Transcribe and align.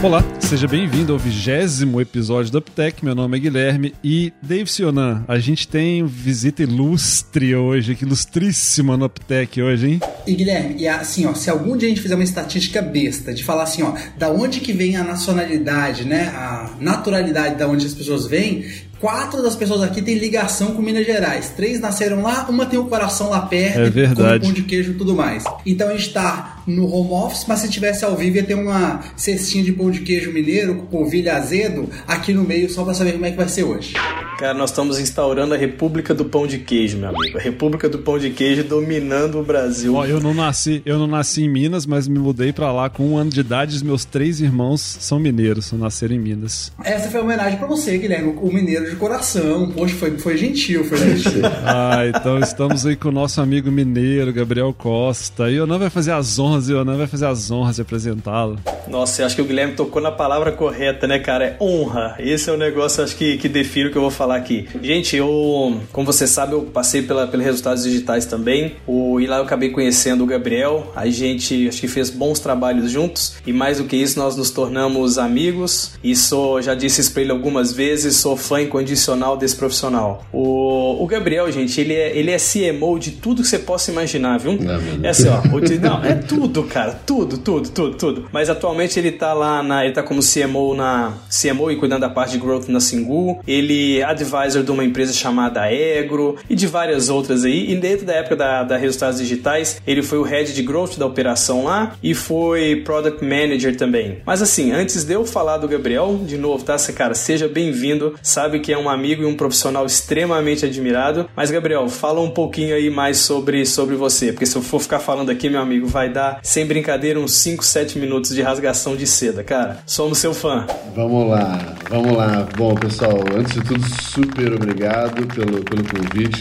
Olá, 0.00 0.24
seja 0.38 0.68
bem-vindo 0.68 1.12
ao 1.12 1.18
vigésimo 1.18 2.00
episódio 2.00 2.52
do 2.52 2.58
UpTech. 2.58 3.04
Meu 3.04 3.16
nome 3.16 3.36
é 3.36 3.40
Guilherme 3.40 3.92
e 4.02 4.32
Dave 4.40 4.70
Sionan, 4.70 5.24
a 5.26 5.40
gente 5.40 5.66
tem 5.66 6.06
visita 6.06 6.62
ilustre 6.62 7.56
hoje, 7.56 7.96
que 7.96 8.04
ilustríssima 8.04 8.96
no 8.96 9.06
UpTech 9.06 9.60
hoje, 9.60 9.90
hein? 9.90 10.00
E 10.24 10.34
Guilherme, 10.36 10.76
e 10.78 10.86
assim, 10.86 11.26
ó, 11.26 11.34
se 11.34 11.50
algum 11.50 11.76
dia 11.76 11.88
a 11.88 11.90
gente 11.90 12.00
fizer 12.00 12.14
uma 12.14 12.22
estatística 12.22 12.80
besta 12.80 13.34
de 13.34 13.42
falar 13.42 13.64
assim, 13.64 13.82
ó, 13.82 13.92
da 14.16 14.30
onde 14.30 14.60
que 14.60 14.72
vem 14.72 14.96
a 14.96 15.02
nacionalidade, 15.02 16.04
né, 16.04 16.28
a 16.28 16.70
naturalidade 16.78 17.56
da 17.56 17.66
onde 17.66 17.84
as 17.84 17.92
pessoas 17.92 18.24
vêm, 18.24 18.66
quatro 19.00 19.42
das 19.42 19.56
pessoas 19.56 19.82
aqui 19.82 20.00
têm 20.00 20.16
ligação 20.16 20.74
com 20.74 20.82
Minas 20.82 21.06
Gerais. 21.06 21.50
Três 21.56 21.80
nasceram 21.80 22.22
lá, 22.22 22.46
uma 22.48 22.66
tem 22.66 22.78
o 22.78 22.84
coração 22.84 23.30
lá 23.30 23.40
perto, 23.40 23.80
é 23.80 23.90
verdade. 23.90 24.40
com 24.40 24.46
pão 24.46 24.52
de 24.52 24.62
queijo 24.62 24.92
e 24.92 24.94
tudo 24.94 25.14
mais. 25.14 25.42
Então 25.66 25.88
a 25.88 25.96
gente 25.96 26.12
tá 26.12 26.57
no 26.68 26.86
home 26.92 27.10
office, 27.12 27.44
mas 27.48 27.60
se 27.60 27.68
tivesse 27.68 28.04
ao 28.04 28.16
vivo 28.16 28.36
ia 28.36 28.44
ter 28.44 28.54
uma 28.54 29.00
cestinha 29.16 29.64
de 29.64 29.72
pão 29.72 29.90
de 29.90 30.00
queijo 30.00 30.32
mineiro 30.32 30.76
com 30.76 30.86
polvilho 30.86 31.32
azedo 31.32 31.88
aqui 32.06 32.32
no 32.32 32.44
meio 32.44 32.70
só 32.70 32.84
para 32.84 32.94
saber 32.94 33.12
como 33.12 33.26
é 33.26 33.30
que 33.30 33.36
vai 33.36 33.48
ser 33.48 33.64
hoje. 33.64 33.94
Cara, 34.38 34.54
nós 34.54 34.70
estamos 34.70 35.00
instaurando 35.00 35.52
a 35.52 35.56
República 35.56 36.14
do 36.14 36.24
Pão 36.24 36.46
de 36.46 36.58
Queijo, 36.58 36.96
meu 36.96 37.08
amigo. 37.08 37.36
A 37.36 37.40
República 37.40 37.88
do 37.88 37.98
Pão 37.98 38.20
de 38.20 38.30
Queijo 38.30 38.62
dominando 38.62 39.40
o 39.40 39.42
Brasil. 39.42 39.96
Ó, 39.96 40.06
eu 40.06 40.20
não 40.20 40.32
nasci, 40.32 40.80
eu 40.86 40.96
não 40.96 41.08
nasci 41.08 41.42
em 41.42 41.48
Minas, 41.48 41.84
mas 41.84 42.06
me 42.06 42.20
mudei 42.20 42.52
para 42.52 42.70
lá 42.70 42.88
com 42.88 43.04
um 43.04 43.16
ano 43.16 43.30
de 43.30 43.40
idade. 43.40 43.74
Os 43.74 43.82
meus 43.82 44.04
três 44.04 44.40
irmãos 44.40 44.80
são 44.80 45.18
mineiros, 45.18 45.66
são 45.66 45.76
nasceram 45.76 46.14
em 46.14 46.20
Minas. 46.20 46.70
Essa 46.84 47.10
foi 47.10 47.20
uma 47.20 47.32
homenagem 47.32 47.58
para 47.58 47.66
você, 47.66 47.98
Guilherme, 47.98 48.32
o 48.40 48.52
mineiro 48.52 48.88
de 48.88 48.94
coração. 48.94 49.72
Poxa, 49.72 49.96
foi, 49.96 50.16
foi 50.18 50.36
gentil, 50.36 50.84
foi 50.84 50.98
gentil. 50.98 51.42
ah, 51.66 52.06
então 52.06 52.38
estamos 52.38 52.86
aí 52.86 52.94
com 52.94 53.08
o 53.08 53.12
nosso 53.12 53.40
amigo 53.40 53.72
mineiro, 53.72 54.32
Gabriel 54.32 54.72
Costa. 54.72 55.50
E 55.50 55.58
o 55.58 55.64
Yonan 55.64 55.78
vai 55.78 55.90
fazer 55.90 56.12
as 56.12 56.38
honras, 56.38 56.57
e 56.66 56.72
o 56.72 56.78
Yonan 56.78 56.96
vai 56.96 57.06
fazer 57.06 57.26
as 57.26 57.50
honras 57.50 57.76
de 57.76 57.82
apresentá-lo. 57.82 58.58
Nossa, 58.88 59.22
eu 59.22 59.26
acho 59.26 59.36
que 59.36 59.42
o 59.42 59.44
Guilherme 59.44 59.74
tocou 59.74 60.00
na 60.00 60.10
palavra 60.10 60.50
correta, 60.52 61.06
né, 61.06 61.18
cara? 61.18 61.44
É 61.44 61.56
honra. 61.60 62.16
Esse 62.18 62.48
é 62.50 62.52
o 62.52 62.56
negócio, 62.56 63.04
acho 63.04 63.16
que, 63.16 63.36
que 63.36 63.48
define 63.48 63.88
o 63.88 63.92
que 63.92 63.98
eu 63.98 64.02
vou 64.02 64.10
falar 64.10 64.36
aqui. 64.36 64.66
Gente, 64.82 65.16
eu, 65.16 65.80
como 65.92 66.06
você 66.06 66.26
sabe, 66.26 66.52
eu 66.54 66.62
passei 66.62 67.02
pela, 67.02 67.26
pelos 67.26 67.44
resultados 67.44 67.84
digitais 67.84 68.24
também. 68.24 68.76
O, 68.86 69.20
e 69.20 69.26
lá 69.26 69.36
eu 69.36 69.42
acabei 69.42 69.70
conhecendo 69.70 70.24
o 70.24 70.26
Gabriel. 70.26 70.92
A 70.96 71.06
gente 71.08 71.68
acho 71.68 71.80
que 71.80 71.88
fez 71.88 72.10
bons 72.10 72.40
trabalhos 72.40 72.90
juntos. 72.90 73.36
E 73.46 73.52
mais 73.52 73.78
do 73.78 73.84
que 73.84 73.96
isso, 73.96 74.18
nós 74.18 74.36
nos 74.36 74.50
tornamos 74.50 75.18
amigos. 75.18 75.92
E 76.02 76.16
sou, 76.16 76.62
já 76.62 76.74
disse 76.74 77.00
isso 77.00 77.12
pra 77.12 77.22
ele 77.22 77.30
algumas 77.30 77.72
vezes, 77.72 78.16
sou 78.16 78.36
fã 78.36 78.62
incondicional 78.62 79.36
desse 79.36 79.56
profissional. 79.56 80.24
O, 80.32 81.02
o 81.02 81.06
Gabriel, 81.06 81.50
gente, 81.52 81.80
ele 81.80 81.94
é, 81.94 82.16
ele 82.16 82.30
é 82.30 82.38
CMO 82.38 82.98
de 82.98 83.12
tudo 83.12 83.42
que 83.42 83.48
você 83.48 83.58
possa 83.58 83.90
imaginar, 83.90 84.38
viu? 84.38 84.52
Não, 84.52 85.04
é 85.04 85.08
assim, 85.10 85.28
ó. 85.28 85.40
O, 85.54 85.80
não, 85.80 86.04
é 86.04 86.14
tudo, 86.14 86.47
cara. 86.64 86.92
Tudo, 87.06 87.38
tudo, 87.38 87.70
tudo, 87.70 87.96
tudo. 87.96 88.28
Mas 88.32 88.50
atualmente 88.50 88.98
ele 88.98 89.12
tá 89.12 89.32
lá 89.32 89.62
na. 89.62 89.84
Ele 89.84 89.94
tá 89.94 90.02
como 90.02 90.20
CMO 90.20 90.74
na. 90.74 91.14
CMO 91.28 91.70
e 91.70 91.76
cuidando 91.76 92.00
da 92.00 92.10
parte 92.10 92.32
de 92.32 92.38
growth 92.38 92.68
na 92.68 92.80
Singu. 92.80 93.40
Ele 93.46 93.98
é 93.98 94.04
advisor 94.04 94.62
de 94.62 94.70
uma 94.70 94.84
empresa 94.84 95.12
chamada 95.12 95.72
Egro 95.72 96.36
e 96.48 96.54
de 96.54 96.66
várias 96.66 97.08
outras 97.08 97.44
aí. 97.44 97.70
E 97.70 97.76
dentro 97.76 98.06
da 98.06 98.14
época 98.14 98.36
da, 98.36 98.62
da 98.64 98.76
Resultados 98.76 99.18
Digitais, 99.18 99.80
ele 99.86 100.02
foi 100.02 100.18
o 100.18 100.22
head 100.22 100.52
de 100.52 100.62
growth 100.62 100.96
da 100.96 101.06
operação 101.06 101.64
lá 101.64 101.96
e 102.02 102.14
foi 102.14 102.82
product 102.84 103.24
manager 103.24 103.76
também. 103.76 104.18
Mas 104.24 104.42
assim, 104.42 104.72
antes 104.72 105.04
de 105.04 105.12
eu 105.12 105.24
falar 105.24 105.58
do 105.58 105.68
Gabriel, 105.68 106.20
de 106.24 106.36
novo, 106.36 106.64
tá? 106.64 106.76
Cara, 106.94 107.14
seja 107.14 107.48
bem-vindo. 107.48 108.14
Sabe 108.22 108.60
que 108.60 108.72
é 108.72 108.78
um 108.78 108.88
amigo 108.88 109.22
e 109.22 109.26
um 109.26 109.34
profissional 109.34 109.84
extremamente 109.84 110.64
admirado. 110.64 111.28
Mas, 111.34 111.50
Gabriel, 111.50 111.88
fala 111.88 112.20
um 112.20 112.30
pouquinho 112.30 112.74
aí 112.74 112.90
mais 112.90 113.18
sobre, 113.18 113.64
sobre 113.66 113.94
você, 113.94 114.32
porque 114.32 114.46
se 114.46 114.56
eu 114.56 114.62
for 114.62 114.80
ficar 114.80 114.98
falando 114.98 115.30
aqui, 115.30 115.48
meu 115.48 115.60
amigo, 115.60 115.86
vai 115.86 116.08
dar, 116.08 116.27
sem 116.42 116.66
brincadeira, 116.66 117.18
uns 117.18 117.32
5, 117.32 117.64
7 117.64 117.98
minutos 117.98 118.34
de 118.34 118.42
rasgação 118.42 118.96
de 118.96 119.06
seda, 119.06 119.42
cara. 119.42 119.78
Somos 119.86 120.18
seu 120.18 120.34
fã. 120.34 120.66
Vamos 120.94 121.28
lá, 121.28 121.74
vamos 121.88 122.16
lá. 122.16 122.46
Bom, 122.56 122.74
pessoal, 122.74 123.18
antes 123.36 123.54
de 123.54 123.62
tudo, 123.62 123.84
super 124.02 124.52
obrigado 124.52 125.26
pelo, 125.34 125.62
pelo 125.64 125.84
convite. 125.84 126.40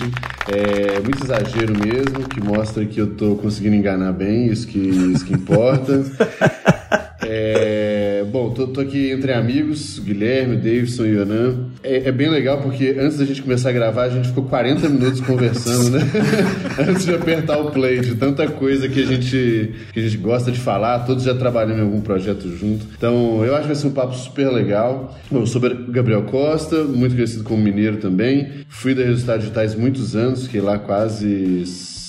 É 0.49 0.99
muito 0.99 1.23
exagero 1.23 1.73
mesmo, 1.77 2.27
que 2.27 2.41
mostra 2.41 2.85
que 2.85 2.99
eu 2.99 3.15
tô 3.15 3.35
conseguindo 3.35 3.75
enganar 3.75 4.11
bem, 4.13 4.47
isso 4.47 4.67
que, 4.67 4.79
isso 4.79 5.25
que 5.25 5.33
importa. 5.33 6.03
É, 7.29 8.06
bom, 8.27 8.51
tô, 8.51 8.67
tô, 8.67 8.81
aqui 8.81 9.11
entre 9.11 9.33
amigos, 9.33 9.99
Guilherme, 9.99 10.55
Davidson 10.57 11.05
e 11.05 11.15
Yonan. 11.15 11.67
É, 11.83 12.09
é, 12.09 12.11
bem 12.11 12.29
legal 12.29 12.61
porque 12.61 12.95
antes 12.99 13.17
da 13.17 13.25
gente 13.25 13.41
começar 13.41 13.69
a 13.69 13.71
gravar, 13.71 14.03
a 14.03 14.09
gente 14.09 14.27
ficou 14.27 14.43
40 14.43 14.89
minutos 14.89 15.21
conversando, 15.21 15.91
né? 15.91 16.01
antes 16.87 17.05
de 17.05 17.15
apertar 17.15 17.57
o 17.59 17.71
play, 17.71 17.99
de 17.99 18.15
tanta 18.15 18.47
coisa 18.47 18.87
que 18.87 19.01
a 19.01 19.05
gente, 19.05 19.73
que 19.93 19.99
a 19.99 20.03
gente 20.03 20.17
gosta 20.17 20.51
de 20.51 20.59
falar, 20.59 20.99
todos 20.99 21.23
já 21.23 21.33
trabalhamos 21.33 21.79
em 21.79 21.85
algum 21.85 22.01
projeto 22.01 22.49
junto. 22.55 22.85
Então, 22.97 23.43
eu 23.45 23.53
acho 23.53 23.63
que 23.63 23.67
vai 23.67 23.75
ser 23.75 23.87
um 23.87 23.91
papo 23.91 24.15
super 24.15 24.49
legal. 24.49 25.17
Bom, 25.31 25.39
eu 25.39 25.47
sou 25.47 25.61
Gabriel 25.89 26.23
Costa, 26.23 26.83
muito 26.83 27.15
conhecido 27.15 27.43
como 27.43 27.63
mineiro 27.63 27.97
também. 27.97 28.49
Fui 28.67 28.93
da 28.93 29.03
Resultados 29.03 29.43
Digitais 29.43 29.75
muitos 29.75 30.15
anos, 30.15 30.43
fiquei 30.43 30.61
lá 30.61 30.77
quase 30.77 31.65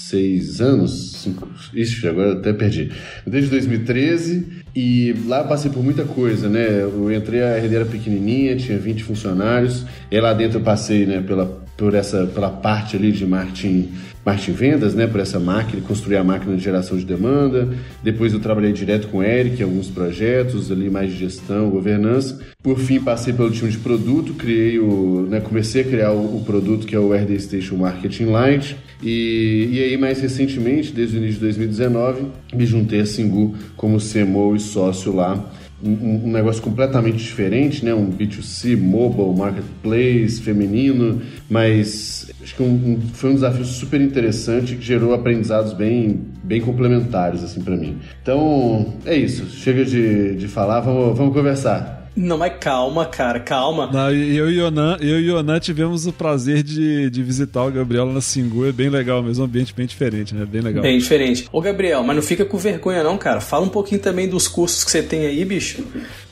seis 0.09 0.61
anos, 0.61 1.08
cinco, 1.29 1.49
ixi, 1.75 2.07
agora 2.07 2.33
até 2.33 2.53
perdi. 2.53 2.91
Desde 3.27 3.51
2013 3.51 4.47
e 4.75 5.15
lá 5.27 5.45
passei 5.45 5.71
por 5.71 5.83
muita 5.83 6.05
coisa, 6.05 6.49
né? 6.49 6.83
Eu 6.83 7.13
entrei, 7.13 7.43
a 7.43 7.57
RD 7.59 7.75
era 7.75 7.85
pequenininha, 7.85 8.57
tinha 8.57 8.79
20 8.79 9.05
funcionários, 9.05 9.85
e 10.11 10.21
lá 10.21 10.33
dentro 10.33 10.59
eu 10.59 10.63
passei, 10.63 11.07
né, 11.07 11.23
pela, 11.27 11.47
por 11.77 11.95
essa, 11.95 12.27
pela 12.27 12.51
parte 12.51 12.97
ali 12.97 13.13
de 13.13 13.27
marketing 13.27 13.91
marketing 14.25 14.53
vendas, 14.53 14.95
né, 14.95 15.07
por 15.07 15.21
essa 15.21 15.41
máquina, 15.41 15.81
construir 15.81 16.17
a 16.17 16.25
máquina 16.25 16.55
de 16.55 16.63
geração 16.63 16.99
de 16.99 17.05
demanda. 17.05 17.69
Depois 18.03 18.35
eu 18.35 18.41
trabalhei 18.41 18.73
direto 18.73 19.09
com 19.09 19.19
o 19.19 19.23
Eric 19.23 19.61
em 19.61 19.65
alguns 19.65 19.89
projetos, 19.89 20.71
ali 20.71 20.91
mais 20.91 21.11
de 21.11 21.19
gestão, 21.19 21.71
governança. 21.71 22.39
Por 22.63 22.79
fim, 22.79 23.01
passei 23.01 23.33
pelo 23.33 23.51
time 23.51 23.71
de 23.71 23.79
produto, 23.79 24.35
criei 24.35 24.79
o, 24.79 25.27
né, 25.31 25.41
comecei 25.41 25.81
a 25.81 25.85
criar 25.85 26.13
o, 26.13 26.37
o, 26.37 26.45
produto 26.45 26.87
que 26.87 26.95
é 26.95 26.99
o 26.99 27.15
RD 27.15 27.41
Station 27.41 27.77
Marketing 27.77 28.27
Lite. 28.27 28.77
E, 29.03 29.69
e 29.73 29.83
aí, 29.83 29.97
mais 29.97 30.21
recentemente, 30.21 30.93
desde 30.93 31.17
o 31.17 31.19
início 31.19 31.35
de 31.37 31.41
2019, 31.41 32.27
me 32.53 32.67
juntei 32.67 33.01
a 33.01 33.07
Singu 33.07 33.55
como 33.77 33.99
CMO 33.99 34.57
e 34.57 34.61
sócio 34.61 35.15
lá 35.15 35.53
um, 35.83 36.25
um, 36.25 36.33
negócio 36.33 36.61
completamente 36.63 37.19
diferente, 37.19 37.85
né? 37.85 37.95
Um 37.95 38.11
B2C, 38.11 38.77
mobile, 38.77 39.37
marketplace, 39.37 40.41
feminino, 40.41 41.23
mas 41.49 42.31
acho 42.43 42.57
que 42.57 42.63
um, 42.63 42.67
um, 42.67 43.01
foi 43.13 43.31
um 43.31 43.35
desafio 43.35 43.65
super 43.65 44.01
interessante 44.01 44.75
que 44.75 44.85
gerou 44.85 45.15
aprendizados 45.15 45.73
bem, 45.73 46.21
bem 46.43 46.61
complementares 46.61 47.45
assim 47.45 47.61
para 47.61 47.77
mim. 47.77 47.99
Então 48.23 48.95
é 49.05 49.17
isso. 49.17 49.47
Chega 49.51 49.85
de, 49.85 50.35
de 50.35 50.49
falar, 50.49 50.81
vamos, 50.81 51.17
vamos 51.17 51.35
conversar. 51.35 51.98
Não, 52.19 52.37
mas 52.37 52.55
calma, 52.59 53.07
cara, 53.07 53.39
calma. 53.39 53.89
Não, 53.93 54.11
eu 54.11 54.51
e 54.51 54.61
o 54.61 54.67
Yonan, 54.67 54.97
eu 55.01 55.21
e 55.21 55.31
o 55.31 55.39
Yonan 55.39 55.61
tivemos 55.61 56.05
o 56.05 56.13
prazer 56.13 56.65
de, 56.65 57.09
de 57.09 57.23
visitar 57.23 57.65
o 57.65 57.71
Gabriel 57.71 58.07
na 58.07 58.21
Singu. 58.21 58.67
É 58.67 58.73
bem 58.73 58.89
legal 58.89 59.23
mesmo, 59.23 59.45
um 59.45 59.47
ambiente 59.47 59.73
bem 59.73 59.87
diferente, 59.87 60.35
né? 60.35 60.45
Bem 60.45 60.61
legal. 60.61 60.83
Bem 60.83 60.99
diferente. 60.99 61.47
Ô, 61.53 61.61
Gabriel, 61.61 62.03
mas 62.03 62.17
não 62.17 62.23
fica 62.23 62.45
com 62.45 62.59
vergonha, 62.59 63.05
não, 63.05 63.17
cara. 63.17 63.41
Fala 63.41 63.65
um 63.65 63.69
pouquinho 63.69 64.01
também 64.01 64.29
dos 64.29 64.49
cursos 64.49 64.83
que 64.83 64.91
você 64.91 65.01
tem 65.01 65.27
aí, 65.27 65.45
bicho. 65.45 65.85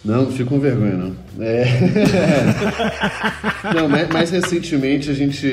Não, 0.04 0.22
não 0.24 0.32
fico 0.32 0.50
com 0.50 0.58
vergonha, 0.58 0.96
não. 0.96 1.16
É... 1.38 1.66
não, 3.72 3.88
mais, 3.88 4.08
mais, 4.08 4.30
recentemente 4.30 5.08
a 5.08 5.14
gente. 5.14 5.46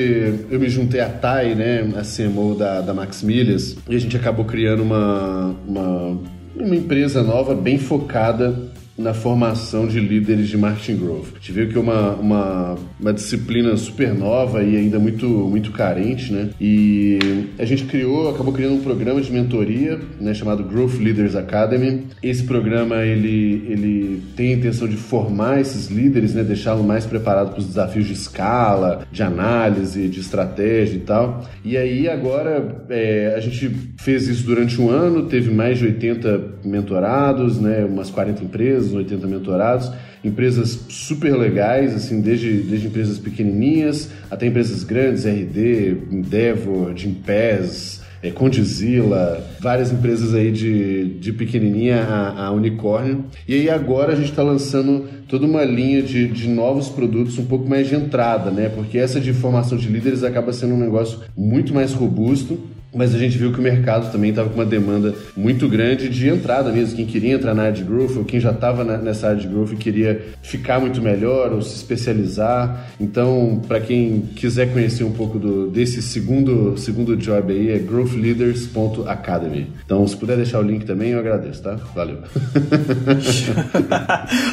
Eu 0.50 0.58
me 0.58 0.68
juntei 0.68 1.00
à 1.00 1.08
TAI, 1.08 1.54
né? 1.54 1.92
A 1.96 2.02
CMO 2.02 2.56
da, 2.56 2.80
da 2.80 2.92
Max 2.92 3.22
Milhas, 3.22 3.76
e 3.88 3.94
a 3.94 3.98
gente 4.00 4.16
acabou 4.16 4.44
criando 4.44 4.82
uma, 4.82 5.54
uma, 5.64 6.18
uma 6.56 6.74
empresa 6.74 7.22
nova 7.22 7.54
bem 7.54 7.78
focada 7.78 8.73
na 8.96 9.12
formação 9.12 9.86
de 9.86 9.98
líderes 10.00 10.48
de 10.48 10.56
marketing 10.56 10.96
growth. 10.96 11.26
A 11.32 11.38
gente 11.38 11.52
viu 11.52 11.68
que 11.68 11.76
é 11.76 11.80
uma, 11.80 12.10
uma, 12.14 12.76
uma 13.00 13.12
disciplina 13.12 13.76
super 13.76 14.14
nova 14.14 14.62
e 14.62 14.76
ainda 14.76 14.98
muito, 14.98 15.26
muito 15.26 15.72
carente, 15.72 16.32
né? 16.32 16.50
E 16.60 17.18
a 17.58 17.64
gente 17.64 17.84
criou, 17.84 18.30
acabou 18.30 18.52
criando 18.52 18.74
um 18.76 18.80
programa 18.80 19.20
de 19.20 19.32
mentoria, 19.32 20.00
né, 20.20 20.32
chamado 20.32 20.62
Growth 20.64 20.98
Leaders 21.00 21.34
Academy. 21.34 22.04
Esse 22.22 22.44
programa, 22.44 23.04
ele, 23.04 23.64
ele 23.68 24.22
tem 24.36 24.54
a 24.54 24.56
intenção 24.56 24.86
de 24.86 24.96
formar 24.96 25.60
esses 25.60 25.88
líderes, 25.88 26.34
né, 26.34 26.42
deixá-los 26.42 26.84
mais 26.84 27.04
preparados 27.04 27.52
para 27.52 27.60
os 27.60 27.66
desafios 27.66 28.06
de 28.06 28.12
escala, 28.12 29.06
de 29.10 29.22
análise, 29.22 30.08
de 30.08 30.20
estratégia 30.20 30.96
e 30.96 31.00
tal. 31.00 31.44
E 31.64 31.76
aí 31.76 32.08
agora 32.08 32.84
é, 32.88 33.34
a 33.36 33.40
gente 33.40 33.70
fez 33.98 34.28
isso 34.28 34.44
durante 34.44 34.80
um 34.80 34.88
ano, 34.88 35.26
teve 35.26 35.50
mais 35.52 35.78
de 35.78 35.86
80 35.86 36.54
mentorados, 36.64 37.60
né, 37.60 37.84
umas 37.84 38.10
40 38.10 38.44
empresas, 38.44 38.83
80 38.92 39.26
mentorados. 39.26 39.90
empresas 40.22 40.80
super 40.88 41.36
legais, 41.36 41.94
assim, 41.94 42.20
desde, 42.20 42.62
desde 42.62 42.86
empresas 42.86 43.18
pequenininhas 43.18 44.10
até 44.30 44.46
empresas 44.46 44.82
grandes, 44.82 45.24
RD, 45.24 45.98
Endeavor, 46.10 46.96
Gimpass, 46.96 48.02
é, 48.24 48.30
Condizila, 48.30 49.46
várias 49.60 49.92
empresas 49.92 50.34
aí 50.34 50.50
de, 50.50 51.18
de 51.18 51.30
pequenininha 51.30 52.02
a, 52.02 52.46
a 52.46 52.50
unicórnio. 52.52 53.26
E 53.46 53.54
aí 53.54 53.68
agora 53.68 54.14
a 54.14 54.16
gente 54.16 54.30
está 54.30 54.42
lançando 54.42 55.06
toda 55.28 55.44
uma 55.46 55.62
linha 55.62 56.02
de, 56.02 56.28
de 56.28 56.48
novos 56.48 56.88
produtos 56.88 57.36
um 57.36 57.44
pouco 57.44 57.68
mais 57.68 57.86
de 57.86 57.94
entrada, 57.94 58.50
né? 58.50 58.70
Porque 58.70 58.96
essa 58.96 59.20
de 59.20 59.34
formação 59.34 59.76
de 59.76 59.88
líderes 59.88 60.24
acaba 60.24 60.54
sendo 60.54 60.74
um 60.74 60.78
negócio 60.78 61.20
muito 61.36 61.74
mais 61.74 61.92
robusto 61.92 62.58
mas 62.94 63.14
a 63.14 63.18
gente 63.18 63.36
viu 63.36 63.52
que 63.52 63.58
o 63.58 63.62
mercado 63.62 64.10
também 64.12 64.30
estava 64.30 64.48
com 64.48 64.54
uma 64.54 64.64
demanda 64.64 65.14
muito 65.36 65.68
grande 65.68 66.08
de 66.08 66.28
entrada 66.28 66.70
mesmo. 66.70 66.96
Quem 66.96 67.06
queria 67.06 67.34
entrar 67.34 67.54
na 67.54 67.64
área 67.64 67.74
de 67.74 67.82
growth 67.82 68.16
ou 68.16 68.24
quem 68.24 68.38
já 68.38 68.52
estava 68.52 68.84
nessa 68.84 69.28
área 69.28 69.40
de 69.40 69.48
growth 69.48 69.72
e 69.72 69.76
queria 69.76 70.22
ficar 70.42 70.80
muito 70.80 71.02
melhor 71.02 71.52
ou 71.52 71.60
se 71.60 71.74
especializar. 71.74 72.86
Então, 73.00 73.60
para 73.66 73.80
quem 73.80 74.22
quiser 74.36 74.72
conhecer 74.72 75.04
um 75.04 75.12
pouco 75.12 75.38
do, 75.38 75.68
desse 75.68 76.00
segundo, 76.00 76.78
segundo 76.78 77.16
job 77.16 77.52
aí, 77.52 77.70
é 77.70 77.78
growthleaders.academy. 77.78 79.66
Então, 79.84 80.06
se 80.06 80.16
puder 80.16 80.36
deixar 80.36 80.60
o 80.60 80.62
link 80.62 80.84
também, 80.84 81.10
eu 81.10 81.18
agradeço, 81.18 81.62
tá? 81.62 81.76
Valeu. 81.94 82.18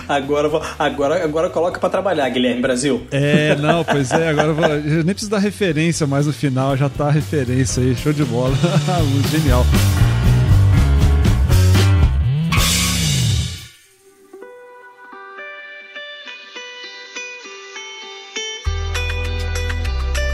agora, 0.10 0.50
agora, 0.80 1.24
agora 1.24 1.50
coloca 1.50 1.80
para 1.80 1.90
trabalhar, 1.90 2.28
Guilherme 2.30 2.62
Brasil. 2.62 3.06
É, 3.12 3.56
não, 3.58 3.84
pois 3.84 4.12
é, 4.12 4.30
agora 4.30 4.50
eu, 4.50 4.56
vou, 4.56 4.66
eu 4.66 5.04
nem 5.04 5.14
preciso 5.14 5.30
dar 5.30 5.40
referência 5.40 6.08
mais 6.08 6.26
no 6.26 6.34
final, 6.34 6.76
já 6.76 6.90
tá 6.90 7.08
a 7.08 7.12
referência 7.12 7.84
aí, 7.84 7.96
show 7.96 8.12
de 8.12 8.24
bola. 8.32 8.56
Genial. 9.32 9.91